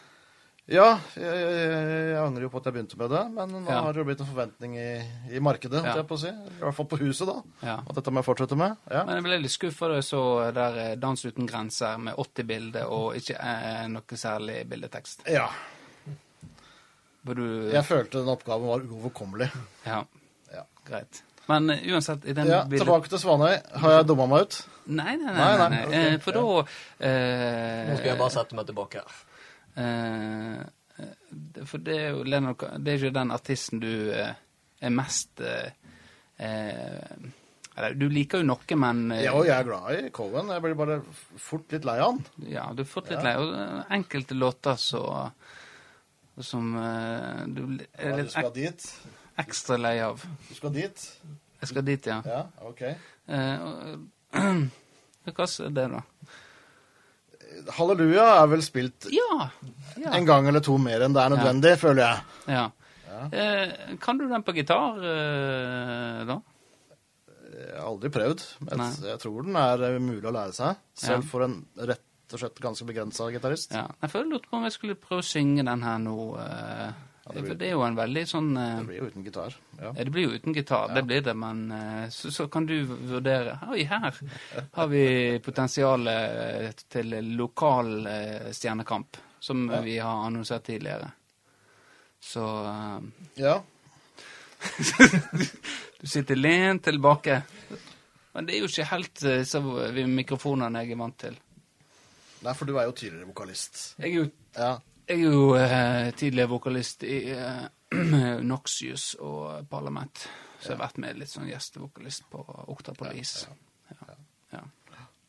Ja, 0.70 1.00
jeg, 1.18 1.26
jeg, 1.26 1.86
jeg 2.12 2.18
angrer 2.22 2.44
jo 2.46 2.50
på 2.54 2.60
at 2.62 2.68
jeg 2.70 2.76
begynte 2.76 2.98
med 3.00 3.10
det, 3.10 3.22
men 3.34 3.54
nå 3.56 3.62
Ja. 3.72 3.80
har 3.88 3.94
det 3.96 4.04
jo 4.04 4.06
blitt 4.06 4.20
en 4.22 4.28
forventning 4.30 4.76
i, 4.78 4.90
i 5.34 5.40
markedet, 5.42 5.80
Ja. 5.82 5.96
jeg 5.98 6.06
på 6.06 6.14
å 6.14 6.22
si. 6.22 6.30
I 6.30 6.60
hvert 6.62 6.76
fall 6.78 6.86
på 6.92 7.00
huset, 7.02 7.26
da. 7.32 7.38
Ja. 7.66 7.78
At 7.90 7.96
dette 7.98 8.14
må 8.14 8.22
jeg 8.22 8.28
fortsette 8.28 8.58
med. 8.60 8.76
Ja. 8.92 9.02
Men 9.08 9.16
jeg 9.18 9.26
ble 9.26 9.40
litt 9.42 9.56
skuffa 9.56 9.90
da 9.90 9.96
jeg 9.98 10.06
så 10.12 10.22
der 10.54 10.78
eh, 10.84 10.92
Dans 11.02 11.26
uten 11.26 11.48
grenser 11.50 11.98
med 11.98 12.14
80 12.22 12.46
bilder 12.52 12.86
og 12.94 13.18
ikke 13.18 13.40
eh, 13.42 13.88
noe 13.90 14.20
særlig 14.22 14.60
bildetekst. 14.70 15.26
ja. 15.28 15.48
Hvor 17.26 17.36
du 17.36 17.44
Jeg 17.74 17.84
følte 17.84 18.22
den 18.22 18.30
oppgaven 18.32 18.68
var 18.70 18.86
uoverkommelig. 18.86 19.50
Ja, 19.86 20.04
Ja. 20.54 20.64
greit. 20.88 21.24
Men 21.50 21.70
eh, 21.74 21.82
uansett, 21.92 22.24
i 22.30 22.34
den 22.34 22.48
ja, 22.48 22.62
bildet... 22.64 22.86
tilbake 22.86 23.10
til 23.10 23.20
Svanøy. 23.20 23.58
Har 23.82 23.92
jeg 23.98 24.06
dumma 24.08 24.28
meg 24.30 24.46
ut? 24.46 24.60
Nei, 24.88 25.16
nei, 25.18 25.34
nei. 25.34 25.34
Nei, 25.34 25.58
nei, 25.58 25.58
nei, 25.58 25.70
nei. 25.70 25.84
ok, 25.86 26.14
Eh, 26.14 26.20
For 26.24 26.32
da 26.38 26.44
eh, 27.10 27.90
Nå 27.90 27.98
skal 27.98 28.12
jeg 28.14 28.18
bare 28.22 28.34
sette 28.38 28.56
meg 28.58 28.70
tilbake 28.70 29.02
her. 29.04 29.18
Eh, 29.80 30.64
for 31.70 31.80
det 31.86 31.94
er 31.96 32.10
jo 32.12 32.24
Leonard 32.28 32.64
Det 32.84 32.92
er 32.92 32.98
ikke 33.00 33.14
den 33.16 33.32
artisten 33.32 33.80
du 33.80 33.92
eh, 34.12 34.34
er 34.84 34.92
mest 34.92 35.40
eh, 35.40 35.70
eh, 36.44 37.14
eller, 37.78 37.94
Du 37.96 38.08
liker 38.12 38.42
jo 38.42 38.48
noe, 38.50 38.76
men 38.82 39.06
eh, 39.16 39.22
Ja, 39.24 39.34
og 39.38 39.46
jeg 39.48 39.56
er 39.56 39.68
glad 39.70 39.94
i 39.96 40.10
Cohen. 40.16 40.50
Jeg 40.52 40.64
blir 40.66 40.76
bare 40.80 40.98
fort 41.40 41.72
litt 41.72 41.86
lei 41.88 41.96
av 42.04 42.10
han. 42.12 42.20
ja, 42.52 42.66
du 42.76 42.84
er 42.84 42.90
fort 42.92 43.08
litt 43.12 43.22
Ja. 43.22 43.30
lei. 43.30 43.36
Og 43.40 43.54
eh, 43.56 43.86
enkelte 44.00 44.36
låter 44.36 44.76
så 44.82 45.04
som 46.40 46.76
eh, 46.80 47.46
du 47.48 47.64
er 47.94 48.10
Ja, 48.10 48.18
du 48.18 48.24
litt 48.24 48.36
ek 48.36 49.46
ekstra 49.46 49.78
lei 49.80 49.96
av. 50.04 50.20
Du 50.50 50.56
skal 50.58 50.74
dit. 50.76 51.08
Jeg 51.62 51.68
skal 51.72 51.84
dit, 51.88 52.06
ja. 52.12 52.20
Ja, 52.28 52.42
ok. 52.68 52.82
Eh, 52.84 53.64
og- 53.64 54.08
Hva 55.30 55.46
er 55.46 55.70
det, 55.76 55.84
da? 55.92 56.00
Halleluja 57.78 58.26
er 58.44 58.48
vel 58.52 58.62
spilt 58.66 59.08
Ja! 59.14 59.50
ja. 60.00 60.12
en 60.16 60.26
gang 60.26 60.48
eller 60.48 60.64
to 60.66 60.78
mer 60.82 61.02
enn 61.06 61.14
det 61.16 61.22
er 61.24 61.34
nødvendig, 61.36 61.74
føler 61.82 62.04
jeg. 62.06 62.22
ja. 62.56 62.68
Ja. 63.10 63.26
Eh, 63.36 63.96
kan 64.00 64.18
du 64.18 64.28
den 64.30 64.44
på 64.48 64.54
gitar, 64.56 64.96
eh, 65.04 66.22
da? 66.30 66.38
Jeg 67.50 67.74
har 67.76 67.88
aldri 67.90 68.10
prøvd, 68.14 68.44
men 68.64 68.80
Nei. 68.80 68.90
jeg 69.10 69.20
tror 69.20 69.44
den 69.44 69.58
er 69.60 69.82
eh, 69.90 69.98
mulig 70.00 70.24
å 70.30 70.32
lære 70.32 70.54
seg. 70.56 70.78
Selv 70.96 71.24
Ja. 71.26 71.28
for 71.28 71.44
en 71.44 71.58
rett 71.76 72.32
og 72.32 72.40
slett 72.40 72.62
ganske 72.64 72.86
begrensa 72.88 73.28
gitarist. 73.34 73.74
Ja. 73.76 73.88
Jeg 74.06 74.12
føler 74.14 74.30
lurte 74.36 74.48
på 74.52 74.56
om 74.60 74.64
jeg 74.70 74.76
skulle 74.78 74.96
prøve 74.96 75.20
å 75.24 75.28
synge 75.28 75.66
den 75.66 75.82
her 75.84 75.98
nå. 76.00 76.16
eh, 76.40 76.88
Ja, 76.88 76.94
det 77.34 77.42
blir- 77.42 77.48
for 77.52 77.56
det 77.60 77.68
er 77.68 77.72
jo 77.76 77.82
en 77.86 77.96
veldig 77.98 78.24
sånn 78.28 78.50
eh, 78.58 78.76
Det 78.80 78.86
blir 78.88 78.98
jo 79.00 79.08
uten 79.12 79.24
gitar. 79.26 79.56
Ja. 79.82 79.92
Det 79.94 80.06
blir 80.12 80.24
jo 80.28 80.36
uten 80.38 80.54
gitar, 80.56 80.94
det 80.96 81.04
blir 81.08 81.22
det, 81.22 81.34
men 81.38 81.72
eh, 81.72 82.10
så, 82.10 82.32
så 82.32 82.48
kan 82.52 82.66
du 82.66 82.76
vurdere 82.86 83.58
Oi, 83.70 83.84
her 83.84 84.16
har 84.74 84.88
vi 84.88 85.04
potensialet 85.46 86.86
til 86.90 87.16
lokal 87.38 87.92
eh, 88.08 88.50
stjernekamp, 88.52 89.18
som 89.40 89.70
Ja. 89.72 89.82
vi 89.82 89.98
har 90.00 90.26
annonsert 90.26 90.64
tidligere. 90.68 91.12
Så 92.20 92.44
eh, 92.66 93.00
ja. 93.46 93.62
du 96.02 96.08
sitter 96.08 96.36
lent 96.36 96.84
tilbake. 96.84 97.42
Men 98.34 98.46
det 98.46 98.56
er 98.58 98.60
jo 98.64 98.68
ikke 98.70 98.90
helt 98.92 99.24
eh, 99.26 99.44
så 99.48 99.62
mikrofonene 100.08 100.84
jeg 100.84 100.94
er 100.96 101.00
vant 101.00 101.18
til. 101.26 101.38
Nei, 102.44 102.54
for 102.56 102.66
du 102.70 102.78
er 102.80 102.86
jo 102.88 102.94
tidligere 102.96 103.28
vokalist. 103.28 103.82
Jeg 104.00 104.12
er 104.14 104.22
jo 104.24 104.30
Ja. 104.56 104.78
Jeg 105.10 105.18
er 105.18 105.24
jo 105.26 105.56
eh, 105.58 106.12
tidligere 106.14 106.52
vokalist 106.52 107.04
i 107.10 107.16
eh, 107.34 107.64
Noxius 108.52 109.16
og 109.26 109.66
Parlament. 109.70 110.28
Så 110.60 110.70
jeg 110.70 110.76
har 110.78 110.84
vært 110.84 111.00
med 111.02 111.18
litt 111.18 111.32
sånn 111.32 111.48
gjestevokalist 111.50 112.28
på 112.30 112.44
Okta 112.70 112.94
Police. 112.94 113.48
Ja. 113.90 114.14
Ja. 114.54 114.62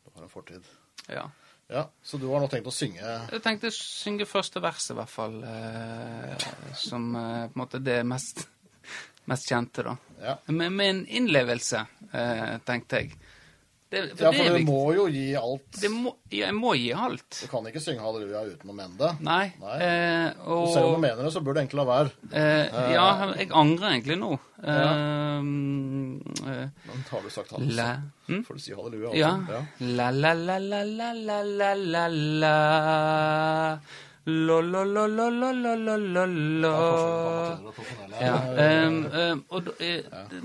Du 0.05 0.11
har 0.13 0.27
en 0.27 0.29
fortid. 0.33 0.67
ja. 1.09 1.29
Ja, 1.71 1.85
Så 2.03 2.17
du 2.19 2.25
har 2.27 2.41
nå 2.43 2.49
tenkt 2.51 2.67
å 2.67 2.71
synge 2.75 2.99
Jeg 3.31 3.39
tenkte 3.45 3.69
å 3.69 3.71
synge 3.71 4.25
første 4.27 4.59
verset, 4.59 4.91
i 4.91 4.97
hvert 4.97 5.11
fall. 5.13 5.37
Eh, 5.47 6.47
som 6.75 7.05
eh, 7.15 7.45
på 7.47 7.55
en 7.55 7.61
måte 7.61 7.79
det 7.79 8.01
mest, 8.03 8.41
mest 9.31 9.47
kjente, 9.47 9.85
da. 9.87 9.93
Ja, 10.19 10.33
Med, 10.51 10.73
med 10.75 10.89
en 10.89 10.99
innlevelse, 11.07 11.85
eh, 12.11 12.57
tenkte 12.67 12.99
jeg. 12.99 13.15
Det, 13.91 14.01
for 14.15 14.23
ja, 14.23 14.29
for 14.31 14.47
det 14.47 14.59
du 14.63 14.69
må 14.69 14.83
jo 14.95 15.05
gi 15.11 15.25
alt. 15.35 15.79
Må, 15.91 16.13
jeg 16.31 16.55
må 16.55 16.69
gi 16.79 16.93
alt. 16.95 17.27
Du 17.41 17.49
kan 17.51 17.65
ikke 17.67 17.81
synge 17.83 17.99
halleluja 18.05 18.45
uten 18.53 18.69
å 18.71 18.75
mene 18.77 18.95
det. 18.95 19.09
Nei. 19.27 19.49
Nei. 19.59 19.79
Eh, 19.83 20.27
og, 20.45 20.61
du 20.69 20.75
selv 20.77 20.87
om 20.87 20.95
du 20.95 21.01
mener 21.03 21.19
det, 21.19 21.31
så 21.35 21.41
burde 21.43 21.57
du 21.57 21.63
egentlig 21.65 21.79
la 21.81 21.85
være. 21.89 22.13
Eh, 22.31 22.69
eh, 22.69 22.93
ja, 22.95 23.07
jeg 23.35 23.49
angrer 23.51 23.89
egentlig 23.89 24.15
nå. 24.21 24.29
Ja. 24.63 24.85
Eh, 24.93 25.41
Men 25.43 27.03
har 27.09 27.25
du 27.25 27.33
sagt 27.35 27.51
eh, 27.51 27.57
halleluja, 27.57 27.89
så 28.29 28.31
hm? 28.31 28.45
får 28.47 28.61
du 28.61 28.63
si 28.63 28.77
halleluja. 28.77 29.11
Ja. 29.19 29.33
ja. 29.51 29.59
La, 29.99 30.07
la, 30.15 30.31
la, 30.39 30.55
la, 30.63 30.85
la, 30.87 31.11
la, 31.43 31.73
la, 31.75 32.05
la. 32.45 32.55
La-la-la-la-la-la-la-la 34.25 36.71
ja, 38.21 38.35
um, 38.87 39.05
um, 39.05 39.43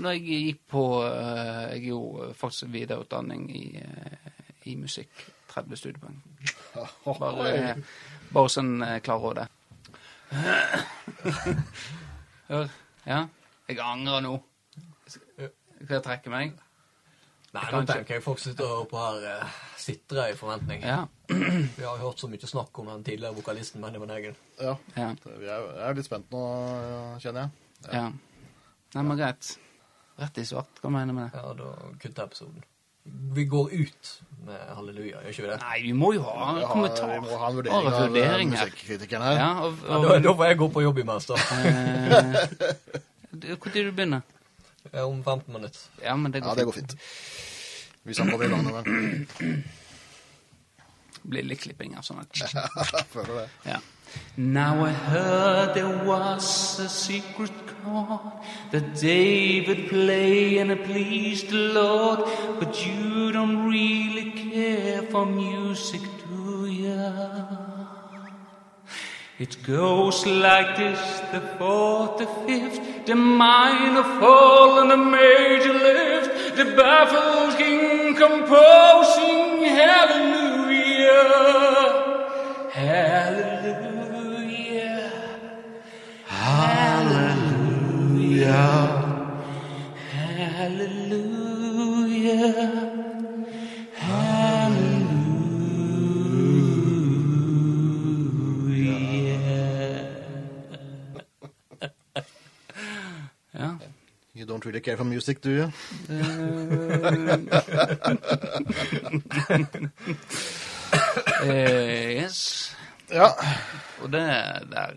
når 0.01 0.11
jeg 0.15 0.21
gikk 0.25 0.61
på 0.71 0.83
uh, 1.05 1.69
Jeg 1.75 1.81
gjorde 1.85 2.25
jo 2.25 2.33
faktisk 2.33 2.71
videreutdanning 2.73 3.51
i, 3.53 3.77
uh, 3.77 4.17
i 4.65 4.75
musikk. 4.75 5.13
30 5.53 5.77
studiepoeng. 5.77 6.17
Bare, 7.21 7.77
bare 8.33 8.49
sånn 8.49 8.81
uh, 8.81 8.97
klarråd. 9.05 9.45
Hør. 12.49 12.65
Ja. 13.05 13.27
Jeg 13.69 13.79
angrer 13.83 14.21
nå. 14.25 14.41
Skal 15.07 15.95
jeg 15.99 16.03
trekke 16.05 16.29
meg? 16.33 16.57
Nei, 17.55 17.63
nå 17.71 17.79
tenker 17.87 18.17
jeg 18.17 18.23
folk 18.25 18.39
sitter 18.43 18.65
og 18.67 18.73
hører 18.73 18.89
på 18.91 18.99
her 19.01 19.43
uh, 19.45 19.59
sitrer 19.79 20.33
i 20.33 20.35
forventning. 20.37 20.81
Ja. 20.83 21.05
Vi 21.79 21.83
har 21.85 21.97
hørt 22.01 22.19
så 22.21 22.27
mye 22.29 22.49
snakk 22.49 22.79
om 22.83 22.89
den 22.91 23.05
tidligere 23.07 23.33
vokalisten 23.37 23.81
Benjamin 23.81 24.11
Eggen. 24.13 24.35
Ja. 24.59 24.75
Ja. 24.97 25.13
Vi 25.25 25.47
er, 25.47 25.63
jeg 25.77 25.85
er 25.89 25.97
litt 25.97 26.09
spent 26.09 26.31
nå, 26.35 26.41
kjenner 27.23 27.47
jeg. 27.47 27.91
ja. 27.93 28.07
Nei, 28.95 29.03
men 29.03 29.17
greit. 29.19 29.53
Rett 30.17 30.37
i 30.41 30.45
svart. 30.47 30.79
Hva 30.81 30.89
mener 30.89 31.11
du 31.11 31.17
med 31.19 31.27
det? 31.29 31.39
Ja, 31.41 31.53
da 31.59 31.71
kutter 32.01 32.23
jeg 32.23 32.29
episoden. 32.31 32.63
Vi 33.35 33.43
går 33.47 33.69
ut 33.71 34.07
med 34.47 34.61
halleluja, 34.75 35.19
gjør 35.23 35.31
ikke 35.33 35.43
vi 35.45 35.49
det? 35.51 35.57
Nei, 35.63 35.75
vi 35.85 35.91
må 35.95 36.09
jo 36.15 36.23
ha 36.25 36.47
en 36.53 36.63
kommentar. 36.67 37.11
Vi 37.13 37.19
må 37.23 37.37
ha 37.39 37.49
en 37.51 37.55
vurdering 37.59 37.87
av 37.87 37.99
vurdering 38.07 38.49
eh, 38.51 38.55
musikkritikeren 38.55 39.23
her. 39.27 39.37
Ja, 39.39 39.49
og, 39.67 39.77
Ja, 39.87 39.99
da, 40.03 40.17
da 40.25 40.33
får 40.39 40.49
jeg 40.51 40.59
gå 40.63 40.67
på 40.75 40.83
jobb 40.83 40.99
imens, 41.03 41.27
da. 41.29 41.37
Når 43.31 43.39
du- 43.43 43.71
du 43.71 43.91
begynner? 43.91 44.25
Om 44.93 45.23
15 45.23 45.53
minutter. 45.53 45.79
Ja, 46.03 46.15
men 46.15 46.31
det 46.31 46.39
Ja, 46.39 46.45
går 46.53 46.55
det 46.55 46.73
fint. 46.73 46.87
går 46.87 46.97
fint. 46.97 46.97
Hvis 48.03 48.17
han 48.17 48.29
kommer 48.31 48.45
i 48.45 48.49
gang 48.49 48.63
med. 48.63 48.83
Det 51.23 51.29
blir 51.29 51.43
litt 51.43 51.59
klipping 51.59 51.97
av 51.97 52.03
sånn 52.07 52.19
at 52.23 53.07
føler 53.11 53.33
det. 53.41 53.47
Ja. 53.67 53.79
Now 54.37 54.85
I 54.87 54.91
heard 54.93 55.73
there 55.75 56.05
was 56.07 56.79
a 56.79 56.87
secret 56.87 57.51
chord 57.83 58.31
that 58.71 58.93
David 59.01 59.89
played 59.89 60.61
and 60.61 60.71
it 60.71 60.85
pleased 60.85 61.49
the 61.49 61.57
Lord, 61.75 62.19
but 62.59 62.85
you 62.87 63.31
don't 63.33 63.67
really 63.69 64.31
care 64.31 65.03
for 65.11 65.25
music, 65.25 66.01
do 66.29 66.65
ya? 66.67 67.66
It 69.39 69.61
goes 69.61 70.25
like 70.25 70.77
this, 70.77 70.99
the 71.31 71.41
fourth, 71.59 72.17
the 72.17 72.25
fifth, 72.47 73.05
the 73.05 73.13
minor 73.13 74.01
fall 74.19 74.79
and 74.79 74.89
the 74.89 74.97
major 74.97 75.73
lift, 75.73 76.55
the 76.55 76.65
baffled 76.75 77.55
king 77.55 78.15
composing 78.15 79.63
hallelujah, 79.63 81.21
hallelujah, 82.71 84.31
hallelujah, 86.25 87.47
You 104.37 104.45
don't 104.45 104.63
really 104.65 104.79
care 104.81 104.97
for 104.97 105.03
music, 105.03 105.41
do 105.41 105.49
you? 105.49 105.71
uh, 111.41 112.21
yes. 112.21 112.71
Ja. 113.09 113.31
Og 114.03 114.11
det 114.11 114.21
der. 114.71 114.93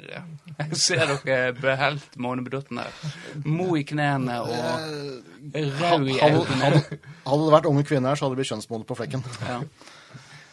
Jeg 0.58 0.76
ser 0.76 1.06
dere 1.24 1.52
behelt 1.56 2.18
månebedotten 2.20 2.82
der. 2.82 2.92
Mo 3.44 3.74
i 3.78 3.82
knærne 3.88 4.40
og 4.42 4.48
rød 4.50 6.08
i 6.10 6.18
øynene. 6.20 6.70
hadde, 7.26 7.44
det 7.44 7.54
vært 7.54 7.68
unge 7.70 7.84
kvinner 7.88 8.10
her, 8.12 8.18
så 8.20 8.26
hadde 8.26 8.34
det 8.36 8.42
blitt 8.42 8.52
kjønnsmode 8.52 8.84
på 8.88 8.98
flekken. 8.98 9.24
Ja. 9.48 9.60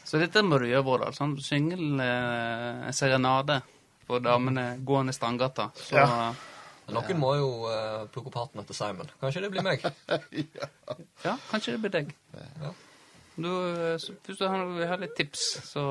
Så 0.08 0.22
dette 0.22 0.40
må 0.48 0.62
du 0.62 0.70
gjøre, 0.70 0.86
Vårdal. 0.88 1.16
Sånn, 1.18 1.36
synge 1.44 1.76
eh, 1.76 2.86
serenade 2.96 3.60
for 4.08 4.24
damene 4.24 4.78
gående 4.88 5.12
Strandgata. 5.18 5.74
Så 5.76 5.98
Ja. 6.00 6.30
Noen 6.88 7.20
må 7.20 7.34
jo 7.36 7.48
uh, 7.68 8.06
plukke 8.12 8.30
opp 8.32 8.38
hatten 8.40 8.62
etter 8.62 8.78
Simon. 8.78 9.10
Kanskje 9.20 9.44
det 9.44 9.50
blir 9.52 9.66
meg? 9.66 9.84
ja, 11.28 11.34
kanskje 11.50 11.76
det 11.76 11.82
blir 11.84 11.94
deg. 11.98 12.14
Ja. 12.64 12.72
Du, 13.38 13.50
eh, 13.50 13.98
så 14.02 14.16
hvis 14.26 14.40
du 14.40 14.48
har, 14.50 14.64
har, 14.90 15.02
litt 15.02 15.14
tips, 15.18 15.44
så 15.68 15.84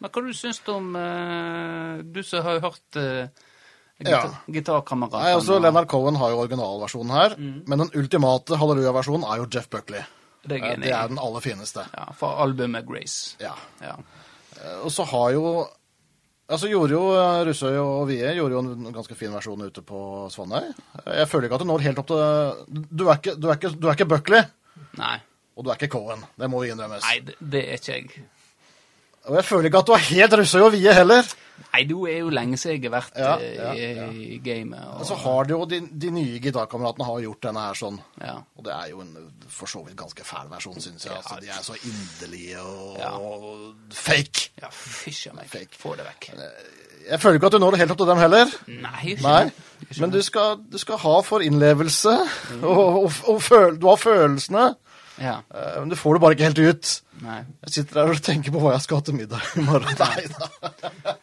Men 0.00 0.08
hva 0.08 0.22
du 0.24 0.30
syns 0.32 0.62
du 0.64 0.70
om 0.72 0.94
uh, 0.96 1.98
Du 2.00 2.22
som 2.24 2.46
har 2.46 2.62
hørt 2.64 2.96
uh, 2.96 3.26
Ja. 4.00 4.22
Gitarkameratene? 4.48 5.20
Nei, 5.26 5.34
altså 5.36 5.58
Leonard 5.60 5.90
Cohen 5.92 6.16
har 6.16 6.32
jo 6.32 6.38
originalversjonen 6.46 7.12
her, 7.12 7.34
Mm. 7.36 7.58
men 7.68 7.82
den 7.84 7.92
ultimate 8.00 8.56
halleluja-versjonen 8.56 9.26
er 9.28 9.42
jo 9.42 9.50
Jeff 9.52 9.68
Buckley. 9.68 10.00
Det 10.48 10.56
er 10.62 10.80
Det 10.80 10.94
er 10.96 11.10
den 11.10 11.20
aller 11.20 11.44
fineste. 11.44 11.84
Ja, 11.92 12.06
fra 12.16 12.38
albumet 12.40 12.86
Grace. 12.88 13.36
Ja. 13.42 13.52
Ja. 13.82 13.98
Og 14.80 14.88
så 14.92 15.04
har 15.04 15.34
jo 15.36 15.66
Altså 16.50 16.66
gjorde 16.66 16.96
jo 16.96 17.02
eh, 17.14 17.40
Russøy 17.46 17.76
og 17.78 18.08
Vie 18.08 18.32
gjorde 18.34 18.56
jo 18.56 18.62
en 18.64 18.94
ganske 18.94 19.14
fin 19.18 19.30
versjon 19.30 19.60
ute 19.62 19.84
på 19.86 20.00
Svanøy. 20.34 20.72
Jeg 21.06 21.28
føler 21.30 21.46
ikke 21.46 21.60
at 21.60 21.62
du 21.62 21.68
når 21.70 21.84
helt 21.86 22.00
opp 22.02 22.08
til 22.10 22.86
Du 22.90 23.04
er 23.06 23.20
ikke, 23.20 23.36
du 23.38 23.46
er 23.50 23.58
ikke, 23.60 23.70
du 23.78 23.86
er 23.86 23.94
ikke 23.98 24.08
Buckley, 24.10 24.42
Nei. 24.98 25.16
og 25.54 25.64
du 25.66 25.70
er 25.70 25.78
ikke 25.78 25.92
Cohen. 25.94 26.24
Det 26.40 26.50
må 26.50 26.64
innrømmes. 26.66 27.06
Nei, 27.06 27.20
det, 27.28 27.36
det 27.54 27.62
er 27.68 27.78
ikke 27.78 27.94
jeg. 27.94 28.26
Og 29.28 29.36
jeg 29.38 29.46
føler 29.46 29.70
ikke 29.70 29.84
at 29.84 29.90
du 29.92 29.94
er 29.94 30.04
helt 30.10 30.36
Russøy 30.42 30.60
og 30.64 30.74
Vie 30.74 30.96
heller. 30.96 31.30
Nei, 31.72 31.82
det 31.86 31.96
er 32.10 32.18
jo 32.20 32.30
lenge 32.34 32.56
siden 32.58 32.76
jeg 32.82 32.90
har 32.90 32.94
vært 32.96 33.18
Ja, 33.20 33.32
eh, 33.38 33.54
ja, 33.56 33.70
i, 33.74 33.88
ja. 33.96 34.06
i 34.10 34.38
gamet. 34.44 34.80
Og, 34.88 35.00
Og 35.00 35.06
så 35.10 35.18
har 35.22 35.44
det 35.48 35.54
jo 35.54 35.64
de, 35.70 35.80
de 36.04 36.10
nye 36.14 36.40
gitarkameratene 36.42 37.06
har 37.06 37.20
gjort 37.26 37.42
denne 37.48 37.66
her 37.68 37.78
sånn. 37.78 38.00
ja. 38.24 38.36
Og 38.58 38.64
det 38.66 38.72
er 38.76 38.90
jo 38.92 39.00
en 39.04 39.12
for 39.50 39.66
så 39.70 39.80
vidt 39.86 39.96
ganske 39.98 40.24
fæl 40.24 40.48
versjon, 40.50 40.80
syns 40.80 41.04
jeg. 41.06 41.14
Altså, 41.16 41.38
de 41.42 41.48
er 41.50 41.62
så 41.66 41.74
inderlige 41.86 42.60
og, 42.62 43.00
og 43.00 43.94
fake. 43.94 44.50
ja, 44.62 44.68
fysj 44.72 45.30
meg. 45.36 45.48
Fake. 45.52 45.76
Få 45.80 45.94
det 45.98 46.06
vekk. 46.06 46.30
Jeg 47.10 47.18
føler 47.22 47.38
ikke 47.40 47.48
at 47.48 47.54
du 47.56 47.58
når 47.62 47.74
det 47.74 47.80
helt 47.80 47.94
opp 47.94 47.98
til 48.02 48.10
dem 48.12 48.20
heller. 48.20 48.52
Nei, 48.68 49.00
ikke 49.14 49.24
Nei, 49.24 49.50
men 49.98 50.12
du 50.12 50.20
skal, 50.22 50.60
du 50.70 50.76
skal 50.78 51.00
ha 51.02 51.14
for 51.26 51.42
innlevelse, 51.44 52.12
og, 52.62 53.04
og, 53.06 53.12
og 53.32 53.42
føl, 53.42 53.78
du 53.80 53.88
har 53.88 53.98
følelsene, 54.00 54.66
Ja. 55.20 55.36
Uh, 55.52 55.80
men 55.82 55.90
du 55.92 55.96
får 56.00 56.16
det 56.16 56.20
bare 56.24 56.36
ikke 56.36 56.46
helt 56.48 56.58
ut. 56.64 56.90
Nei. 57.20 57.38
Jeg 57.66 57.74
sitter 57.74 57.98
der 58.00 58.10
og 58.14 58.22
tenker 58.24 58.54
på 58.54 58.60
hva 58.62 58.70
jeg 58.72 58.84
skal 58.86 59.00
ha 59.00 59.04
til 59.04 59.16
middag 59.18 59.50
i 59.60 59.64
morgen. 59.66 59.98
Nei 60.00 60.22
da. 60.32 60.48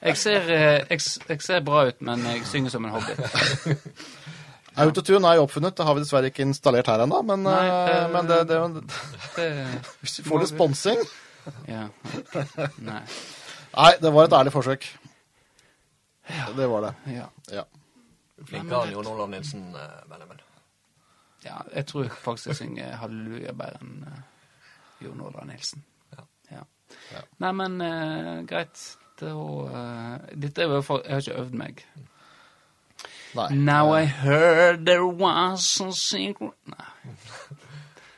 Jeg 0.06 0.18
ser, 0.22 0.46
eh, 0.54 0.84
jeg, 0.92 1.02
jeg 1.32 1.42
ser 1.42 1.64
bra 1.66 1.88
ut, 1.90 2.02
men 2.06 2.22
jeg 2.30 2.44
synger 2.46 2.70
som 2.76 2.86
en 2.86 2.94
hobby. 2.94 3.16
Autotune 4.78 5.26
er 5.26 5.40
jo 5.40 5.48
oppfunnet, 5.48 5.74
det 5.80 5.86
har 5.88 5.96
vi 5.98 6.04
dessverre 6.04 6.30
ikke 6.30 6.44
installert 6.46 6.86
her 6.92 7.02
ennå, 7.08 7.24
men, 7.26 7.42
Nei, 7.48 7.64
eh, 7.66 7.88
det- 7.90 8.12
men 8.14 8.28
det, 8.30 8.38
det, 8.52 8.60
Det, 9.36 9.48
hvis 10.04 10.20
vi 10.20 10.26
får 10.30 10.44
litt 10.44 10.52
sponsing 10.54 11.02
ja. 11.66 11.88
Nei. 12.86 13.02
Nei, 13.74 13.92
det 14.04 14.12
var 14.14 14.28
et 14.28 14.34
ærlig 14.38 14.52
forsøk. 14.54 14.86
Ja. 16.30 16.50
Det 16.58 16.68
var 16.70 16.82
det. 16.86 16.94
Ja. 17.16 17.26
Ja. 17.56 17.64
Flinkere 18.46 18.84
enn 18.86 18.92
Jon 18.98 19.08
Olav 19.14 19.30
Nilsen, 19.32 19.64
eh, 19.74 20.02
Benjamin. 20.12 20.42
Ja. 21.48 21.62
Jeg 21.76 21.88
tror 21.90 22.10
faktisk 22.10 22.52
jeg 22.52 22.60
synger 22.62 22.98
halleluja 23.02 23.54
bedre 23.58 23.82
enn 23.84 24.04
uh, 24.08 24.18
Jon 25.04 25.22
Olav 25.22 25.46
Nilsen. 25.48 25.84
Ja. 26.16 26.26
Ja. 26.52 26.64
Ja. 27.14 27.24
Nei, 27.44 27.52
men 27.62 27.82
uh, 27.82 28.46
greit. 28.50 28.84
Det 29.18 29.32
var, 29.34 29.72
eh, 29.74 30.36
dette 30.38 30.62
er 30.62 30.76
jo 30.76 30.82
for 30.86 31.02
Jeg 31.02 31.16
har 31.16 31.24
ikke 31.24 31.40
øvd 31.42 31.56
meg. 31.58 31.80
Nei. 33.34 33.48
Now 33.56 33.96
I 33.98 34.04
heard 34.06 34.86
there 34.86 35.08
was 35.10 35.66
a 35.82 35.88
secret 35.92 36.54
Nei. 36.70 36.86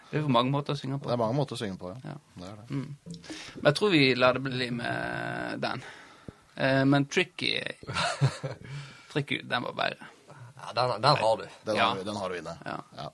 Det 0.09 0.17
er 0.17 0.25
jo 0.25 0.33
mange 0.33 0.51
måter 0.51 0.75
å 0.75 0.79
synge 0.79 0.99
på. 0.99 1.07
Det 1.07 1.15
er 1.15 1.21
mange 1.21 1.37
måter 1.37 1.55
å 1.55 1.61
synge 1.61 1.77
på, 1.79 1.93
ja. 1.93 2.11
Ja. 2.11 2.17
Det 2.35 2.49
er 2.49 2.59
det. 2.59 2.67
Men 2.75 3.69
jeg 3.69 3.75
tror 3.79 3.91
vi 3.93 4.03
lar 4.17 4.35
det 4.35 4.43
bli 4.43 4.69
med 4.75 5.63
den. 5.63 5.83
Men 6.91 7.05
Tricky 7.05 7.53
Tricky, 9.13 9.39
den 9.47 9.69
var 9.69 9.77
bedre. 9.77 10.09
Ja, 10.69 10.73
den, 10.87 11.01
den 11.01 11.15
har 11.17 11.37
du. 11.37 11.45
Den, 11.65 11.75
Ja. 11.75 11.89
har, 11.89 12.03
den 12.03 12.15
har 12.15 12.29
du 12.29 12.37
inne. 12.37 12.57
Ja. 12.65 12.77
Ja. 12.97 13.09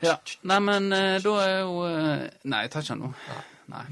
ja. 0.00 0.16
Nei, 0.42 0.58
men 0.60 0.92
eh, 0.92 1.18
da 1.24 1.34
er 1.44 1.60
jo 1.60 1.84
eh, 1.88 2.26
Nei, 2.44 2.62
jeg 2.66 2.70
tar 2.72 2.82
ikke 2.82 2.96
den 2.96 3.04
nå. 3.06 3.12
Nei. 3.68 3.84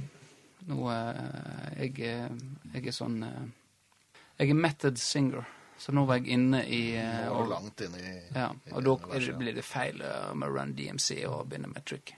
Nå 0.68 0.90
eh, 0.92 1.80
jeg, 1.80 1.94
jeg 2.74 2.86
er 2.86 2.92
sånn 2.92 3.22
Jeg 4.38 4.50
er 4.50 4.54
method 4.54 4.98
singer, 5.00 5.46
så 5.80 5.92
nå 5.96 6.04
var 6.06 6.18
jeg 6.20 6.28
inne 6.36 6.60
i 6.66 6.82
Nå 7.00 7.32
og, 7.40 7.48
langt 7.54 7.80
inne 7.86 7.98
i 7.98 8.14
Ja, 8.36 8.50
i 8.66 8.72
og 8.76 8.84
da 8.84 8.96
det- 9.18 9.36
blir 9.38 9.54
det 9.56 9.64
feil 9.64 10.02
med 10.34 10.48
Run 10.52 10.74
DMC 10.76 11.24
og 11.26 11.48
begynne 11.48 11.72
med 11.72 11.84
trick. 11.86 12.14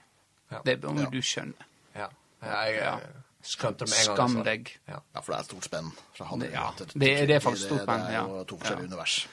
Ja. 0.51 0.59
Det 0.65 0.81
må 0.83 0.99
Ja. 0.99 1.09
du 1.09 1.21
skjønne. 1.21 1.53
Ja. 1.95 2.07
Jeg, 2.43 2.75
Ja. 2.75 2.97
jeg 2.99 3.13
skjønte 3.43 3.85
det 3.85 3.93
en 3.93 4.15
gang. 4.15 4.15
Skam 4.17 4.35
jeg 4.35 4.37
så 4.37 4.43
det. 4.43 4.45
deg. 4.45 4.79
Ja. 4.87 4.99
Ja, 5.15 5.21
for 5.21 5.31
det 5.31 5.37
er 5.37 5.39
et 5.39 5.45
stort 5.49 5.63
spenn. 5.63 5.91
fra 6.17 6.25
Halleluja 6.25 6.51
Ja, 6.53 6.71
det 6.77 6.93
det 7.27 7.35
er 7.35 7.39
faktisk 7.39 7.65
stort 7.67 7.81
spenn, 7.85 8.01
Det 8.07 8.15
er 8.15 8.21
jo 8.27 8.37
ja. 8.37 8.43
to 8.43 8.57
forskjellige 8.57 8.87
Ja. 8.89 8.93
univers. 8.93 9.27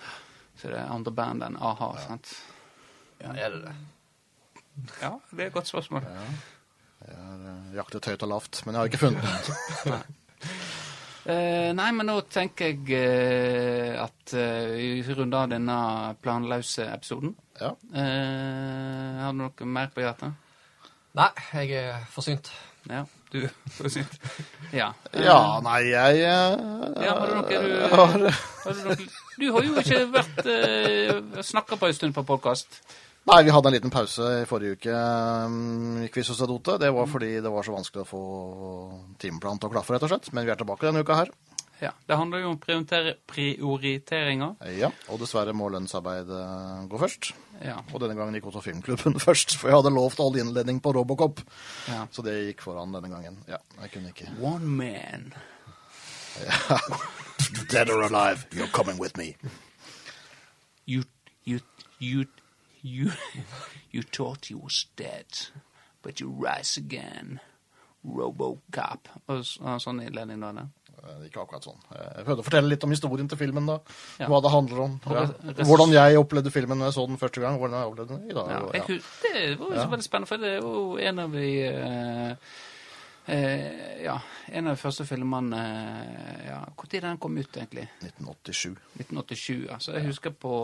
Så 0.58 0.72
det 0.72 0.78
er 0.80 0.90
andre 0.90 1.14
band 1.14 1.44
enn 1.46 1.56
a-ha, 1.62 1.92
sant? 2.02 2.34
ja, 3.22 3.32
er 3.34 3.54
det 3.54 3.60
det? 3.66 3.74
Ja, 5.02 5.12
det 5.30 5.42
er 5.42 5.46
et 5.48 5.54
godt 5.54 5.70
spørsmål. 5.70 6.06
Jeg 6.06 7.16
har 7.18 7.44
eh, 7.50 7.74
jaktet 7.78 8.08
høyt 8.10 8.24
og 8.26 8.32
lavt, 8.34 8.62
men 8.66 8.74
jeg 8.74 8.80
har 8.80 8.90
ikke 8.90 9.04
funnet 9.06 9.22
den. 9.84 10.02
Eh, 11.28 11.74
nei, 11.76 11.90
men 11.92 12.06
nå 12.08 12.14
tenker 12.32 12.70
jeg 12.70 12.94
eh, 12.96 13.98
at 14.00 14.32
eh, 14.32 14.70
vi 15.02 15.12
runder 15.12 15.42
av 15.42 15.50
denne 15.52 15.74
planløse 16.24 16.86
episoden. 16.88 17.34
Ja. 17.60 17.74
Eh, 17.92 19.18
har 19.20 19.34
du 19.34 19.42
noe 19.42 19.68
mer 19.68 19.90
på 19.92 20.00
hjertet? 20.00 20.32
Nei, 21.18 21.28
jeg 21.52 21.74
er 21.82 22.06
forsynt. 22.14 22.48
Ja, 22.88 23.04
du 23.30 23.48
får 23.76 23.88
si 23.92 24.04
Ja. 24.72 24.92
Eh, 25.12 25.24
ja, 25.24 25.60
nei, 25.64 25.80
jeg 25.90 26.22
eh, 26.24 26.54
Ja, 27.04 27.16
har 27.18 27.28
du 27.28 27.34
noe 27.36 27.48
du 27.48 27.58
har, 27.92 28.14
du, 28.16 28.80
noe, 28.84 28.96
du 29.38 29.50
har 29.54 29.66
jo 29.66 29.76
ikke 29.82 30.00
vært 30.12 30.40
uh, 30.48 31.42
snakka 31.44 31.76
på 31.76 31.88
en 31.88 31.96
stund 31.96 32.16
på 32.16 32.24
podkast. 32.28 32.80
Nei, 33.28 33.42
vi 33.44 33.52
hadde 33.52 33.68
en 33.68 33.74
liten 33.76 33.92
pause 33.92 34.24
i 34.40 34.46
forrige 34.48 34.78
uke 34.78 34.94
um, 34.94 35.98
i 36.00 36.08
Quiz 36.12 36.30
hos 36.32 36.40
Adote. 36.44 36.78
Det 36.80 36.88
var 36.96 37.10
fordi 37.10 37.34
det 37.44 37.52
var 37.52 37.66
så 37.66 37.74
vanskelig 37.76 38.06
å 38.06 38.08
få 38.08 38.22
timeplanen 39.20 39.60
til 39.60 39.68
å 39.68 39.74
klaffe, 39.74 39.92
rett 39.94 40.06
og 40.06 40.12
slett. 40.14 40.30
Men 40.32 40.48
vi 40.48 40.54
er 40.54 40.60
tilbake 40.60 40.88
denne 40.88 41.04
uka 41.04 41.20
her. 41.20 41.32
Ja, 41.78 41.92
Det 42.06 42.16
handler 42.16 42.38
jo 42.42 42.48
om 42.50 42.58
prioriteringer. 42.58 44.56
Ja, 44.74 44.90
og 45.12 45.20
dessverre 45.20 45.52
må 45.54 45.68
lønnsarbeid 45.70 46.30
eh, 46.34 46.86
gå 46.90 46.98
først. 46.98 47.30
Ja. 47.64 47.80
Og 47.92 48.00
denne 48.00 48.14
gangen 48.14 48.34
gikk 48.38 48.46
også 48.50 48.62
filmklubben 48.62 49.18
først, 49.28 49.56
for 49.58 49.68
jeg 49.70 49.78
hadde 49.80 49.94
lovt 49.94 50.20
all 50.22 50.36
innledning 50.38 50.80
på 50.82 50.92
Robocop. 50.94 51.40
ja. 51.88 52.04
Så 52.12 52.22
det 52.22 52.36
gikk 52.52 52.62
foran 52.62 52.92
denne 52.94 53.10
gangen. 53.10 53.40
Ja, 53.48 53.58
jeg 53.82 53.90
kunne 53.94 54.12
ikke. 54.14 54.30
One 54.40 54.66
man. 54.66 55.32
Dead 57.72 57.90
or 57.90 58.02
alive, 58.02 58.46
you're 58.52 58.70
coming 58.72 58.98
with 59.00 59.16
me. 59.16 59.34
You, 60.86 61.02
you, 61.44 61.60
you, 61.98 62.26
you, 62.82 63.10
you 63.90 64.02
thought 64.02 64.50
you 64.50 64.58
was 64.58 64.86
dead, 64.96 65.26
but 66.02 66.20
you 66.20 66.28
rise 66.30 66.76
again. 66.78 67.40
Robocop. 68.04 69.08
Og 69.26 69.42
og 69.60 69.80
sånn 69.82 70.00
innledning 70.04 70.40
da. 70.40 70.68
Det. 70.98 71.12
Eh, 71.14 71.26
gikk 71.26 71.40
akkurat 71.42 71.66
sånn. 71.68 71.80
Jeg 71.94 72.24
prøvde 72.26 72.44
å 72.44 72.46
fortelle 72.46 72.72
litt 72.72 72.86
om 72.86 72.94
historien 72.94 73.28
til 73.30 73.40
filmen, 73.40 73.68
da. 73.70 73.76
Ja. 74.20 74.28
Hva 74.30 74.40
det 74.44 74.52
handler 74.54 74.80
om. 74.84 74.96
Ja. 75.10 75.26
Hvordan 75.64 75.94
jeg 75.94 76.22
opplevde 76.22 76.54
filmen 76.54 76.80
når 76.80 76.90
jeg 76.90 76.98
så 76.98 77.06
den 77.10 77.20
første 77.20 77.44
gang. 77.44 77.58
Hvordan 77.60 77.78
jeg 77.78 77.92
opplevde 77.92 78.16
den 78.16 78.30
i 78.30 78.38
dag. 78.38 78.54
Ja, 78.54 78.64
jeg, 78.78 79.02
det 79.24 79.44
var 79.60 79.74
jo 79.74 79.82
så 79.82 79.92
veldig 79.94 80.08
spennende, 80.08 80.30
for 80.32 80.42
det 80.42 80.50
er 80.54 80.58
jo 80.62 80.98
en 81.10 81.22
av 81.24 81.36
de 81.38 81.50
eh, 81.68 82.56
eh, 83.34 84.02
Ja, 84.04 84.16
en 84.48 84.70
av 84.70 84.76
de 84.76 84.82
første 84.82 85.06
filmene 85.08 85.60
eh, 85.60 86.46
ja, 86.48 86.62
Når 86.72 86.94
den 87.08 87.20
kom 87.22 87.38
ut, 87.38 87.56
egentlig? 87.56 87.88
1987. 88.02 88.74
1987. 88.98 89.68
Altså, 89.74 89.94
jeg 89.98 90.08
husker 90.08 90.34
på, 90.34 90.56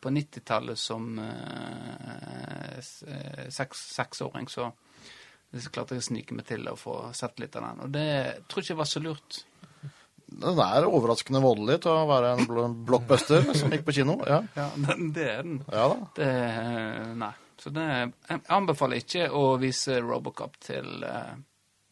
på 0.00 0.16
90-tallet 0.18 0.80
som 0.80 1.14
eh, 1.22 2.76
eh, 2.78 3.46
seks, 3.54 3.86
seksåring, 3.98 4.50
så 4.50 4.72
så 5.56 5.70
klarte 5.72 5.96
jeg 5.96 6.02
å 6.02 6.06
snike 6.10 6.36
meg 6.36 6.46
til 6.48 6.66
å 6.68 6.76
få 6.78 6.96
sett 7.16 7.38
litt 7.40 7.56
av 7.56 7.68
den. 7.68 7.84
Og 7.86 7.92
det 7.94 8.08
tror 8.48 8.62
jeg 8.62 8.70
ikke 8.70 8.80
var 8.82 8.90
så 8.90 9.02
lurt. 9.02 9.38
Den 10.26 10.58
er 10.58 10.86
overraskende 10.88 11.40
voldelig 11.42 11.78
til 11.84 11.92
å 11.94 12.06
være 12.08 12.32
en 12.36 12.78
blockbuster 12.86 13.46
som 13.54 13.70
gikk 13.72 13.84
på 13.86 13.94
kino. 14.00 14.18
Ja, 14.26 14.40
Ja, 14.58 14.68
den, 14.74 15.12
det 15.14 15.26
er 15.30 15.42
den. 15.46 15.60
ja 15.70 15.84
da. 15.92 15.98
Det, 16.18 16.30
nei. 17.22 17.32
Så 17.62 17.70
det, 17.72 17.84
jeg 18.28 18.40
anbefaler 18.52 19.00
ikke 19.00 19.28
å 19.32 19.44
vise 19.60 20.00
Robocop 20.04 20.58
til 20.60 21.06
uh, 21.06 21.36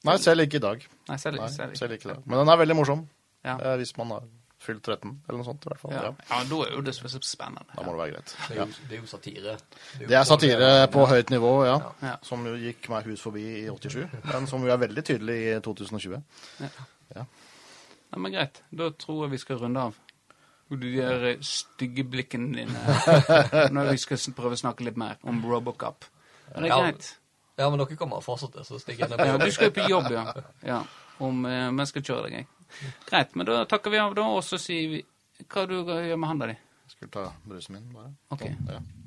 Nei, 0.04 0.18
selv 0.20 0.44
ikke 0.44 0.58
i 0.60 0.64
dag. 0.66 0.82
Nei, 1.08 1.16
selv, 1.16 1.40
Nei, 1.40 1.48
selv 1.54 1.72
ikke. 1.72 1.80
selv 1.80 1.96
ikke 1.96 2.10
i 2.10 2.12
dag. 2.12 2.24
Men 2.28 2.42
den 2.42 2.52
er 2.52 2.58
veldig 2.60 2.76
morsom. 2.76 3.06
Ja. 3.44 3.54
Eh, 3.56 3.76
hvis 3.80 3.94
man 3.96 4.12
har 4.12 4.26
fylt 4.64 4.82
13, 4.84 5.14
eller 5.28 5.40
noe 5.40 5.46
sånt. 5.46 5.64
i 5.64 5.70
hvert 5.70 5.80
fall. 5.80 5.94
Ja. 5.94 6.02
Ja. 6.10 6.12
ja, 6.30 6.40
da 6.50 6.58
er 6.66 6.74
jo 6.74 6.82
det 6.84 6.94
spennende. 6.96 7.64
Da 7.72 7.84
må 7.84 7.94
det 7.94 8.00
være 8.02 8.12
greit. 8.14 8.34
Det 8.48 8.56
er 8.56 8.60
jo, 8.60 8.66
det 8.90 8.98
er 8.98 9.00
jo 9.00 9.08
satire. 9.10 9.56
jo 10.00 10.10
Det 10.10 10.18
er 10.20 10.28
satire 10.28 10.70
på 10.92 11.06
høyt 11.08 11.32
nivå, 11.32 11.54
ja. 11.68 11.78
Ja. 12.04 12.14
Som 12.24 12.44
jo 12.48 12.54
gikk 12.60 12.88
meg 12.92 13.08
hus 13.08 13.24
forbi 13.24 13.44
i 13.62 13.64
87, 13.72 14.04
men 14.30 14.48
som 14.50 14.64
jo 14.64 14.72
er 14.74 14.80
veldig 14.84 15.04
tydelig 15.08 15.38
i 15.48 15.56
2020. 15.64 16.20
Ja, 17.14 17.26
men 18.16 18.34
greit. 18.34 18.62
Da 18.70 18.90
tror 18.98 19.24
jeg 19.24 19.34
vi 19.34 19.42
skal 19.42 19.60
runde 19.62 19.84
av. 19.90 20.00
Og 20.72 20.80
de 20.80 20.90
der 20.96 21.26
stygge 21.44 22.06
blikkene 22.08 22.56
dine 22.56 22.96
når 23.74 23.92
vi 23.92 24.00
skal 24.00 24.20
prøve 24.36 24.56
å 24.56 24.62
snakke 24.62 24.86
litt 24.86 24.98
mer 25.00 25.20
om 25.28 25.42
Robocop. 25.44 26.08
Men 26.54 26.66
det 26.66 26.70
er 26.70 26.86
greit. 26.86 27.10
Ja, 27.54 27.68
men 27.70 27.78
dere 27.78 27.96
kommer 27.98 28.24
fortsatt 28.24 28.56
til 28.56 28.78
å 28.78 28.82
stikke 28.82 29.06
inn. 29.06 29.16
Ja, 29.20 29.38
du 29.38 29.50
skal 29.54 29.70
jo 29.70 29.76
på 29.76 29.88
jobb, 29.90 30.10
ja. 30.14 30.24
ja. 30.66 30.82
Om 31.22 31.44
eh, 31.46 31.86
skal 31.90 32.06
kjøre 32.06 32.28
deg, 32.28 32.40
jeg. 32.40 32.50
Greit, 33.06 33.36
men 33.38 33.46
da 33.46 33.62
takker 33.70 33.92
vi 33.94 34.02
av, 34.02 34.16
da, 34.18 34.26
og 34.34 34.42
så 34.42 34.58
sier 34.58 34.88
vi 34.90 35.04
Hva 35.46 35.62
du 35.70 35.76
gjør 35.84 36.18
med 36.18 36.26
handa 36.30 36.48
di? 36.50 36.56
Jeg 36.84 36.96
skal 36.96 37.10
ta 37.14 37.24
brusen 37.46 37.76
min, 37.76 37.86
bare. 37.94 38.14
Ok. 38.34 38.48
Sånn, 38.48 38.70
ja. 38.72 39.03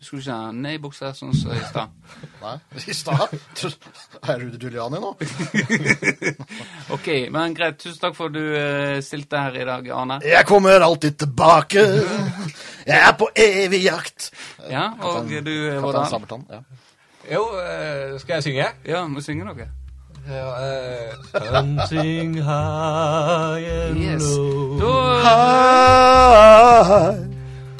Skulle 0.00 0.20
ikke 0.22 0.32
ha 0.34 0.50
ned 0.54 0.76
i 0.76 0.78
buksa 0.78 1.08
sånn 1.16 1.32
som 1.34 1.50
i 1.50 1.58
stad? 1.66 1.88
Nei, 2.44 2.52
i 2.86 2.94
stad? 2.94 3.32
Er 4.30 4.38
du 4.44 4.58
Giuliani 4.62 5.00
nå? 5.02 5.10
OK, 6.94 7.08
men 7.34 7.54
greit. 7.56 7.80
Tusen 7.82 7.98
takk 8.02 8.14
for 8.16 8.30
at 8.30 8.36
du 8.36 8.44
eh, 8.54 8.98
stilte 9.02 9.40
her 9.42 9.58
i 9.58 9.66
dag, 9.66 9.88
Arne. 9.94 10.20
Jeg 10.22 10.46
kommer 10.46 10.78
alltid 10.86 11.18
tilbake. 11.24 11.82
Jeg 12.86 13.00
er 13.00 13.16
på 13.18 13.26
evig 13.34 13.82
jakt. 13.88 14.30
Ja, 14.70 14.90
og 15.02 15.26
du, 15.28 15.34
eh, 15.50 15.80
Kaptein? 15.82 16.06
Sabeltann. 16.14 16.46
Ja. 16.52 16.62
Jo, 17.28 17.42
eh, 17.60 18.14
skal 18.22 18.38
jeg 18.38 18.42
synge? 18.48 18.70
Ja, 18.88 19.02
må 19.10 19.20
synge 19.24 19.44
noe. 19.50 19.66
Ja, 20.28 20.46
eh, 20.62 21.12
Hunting 21.54 22.34
high 22.44 23.64
and 23.66 23.96
Yes. 23.98 24.22
low 24.36 24.78
Da 24.80 24.92
Hi. 26.88 27.14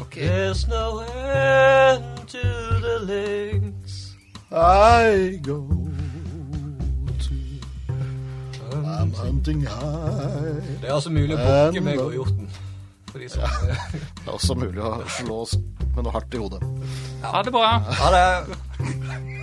OK. 0.00 0.14
There's 0.14 0.66
no 0.68 1.00
to 2.26 2.42
the 2.84 2.98
links 3.04 4.14
I 4.50 5.38
go 5.42 5.58
to 7.24 7.34
I'm 8.72 9.12
hunting 9.12 9.62
high. 9.62 10.80
Det 10.80 10.88
er 10.88 10.94
altså 10.94 11.10
mulig 11.10 11.36
å 11.36 11.40
bukke 11.42 11.82
meg 11.84 12.00
og 12.02 12.14
hjorten. 12.16 12.48
For 13.08 13.18
de 13.22 13.28
som 13.32 13.42
Det 14.22 14.26
er 14.26 14.34
også 14.34 14.56
mulig 14.58 14.84
å 14.84 14.94
slå 15.18 15.42
oss 15.46 15.56
med 15.94 16.04
noe 16.04 16.14
hardt 16.14 16.34
i 16.36 16.40
hodet. 16.42 16.62
Ha 17.24 17.42
det 17.42 17.52
bra. 17.54 17.74
Ha 18.02 18.14
det! 18.14 19.38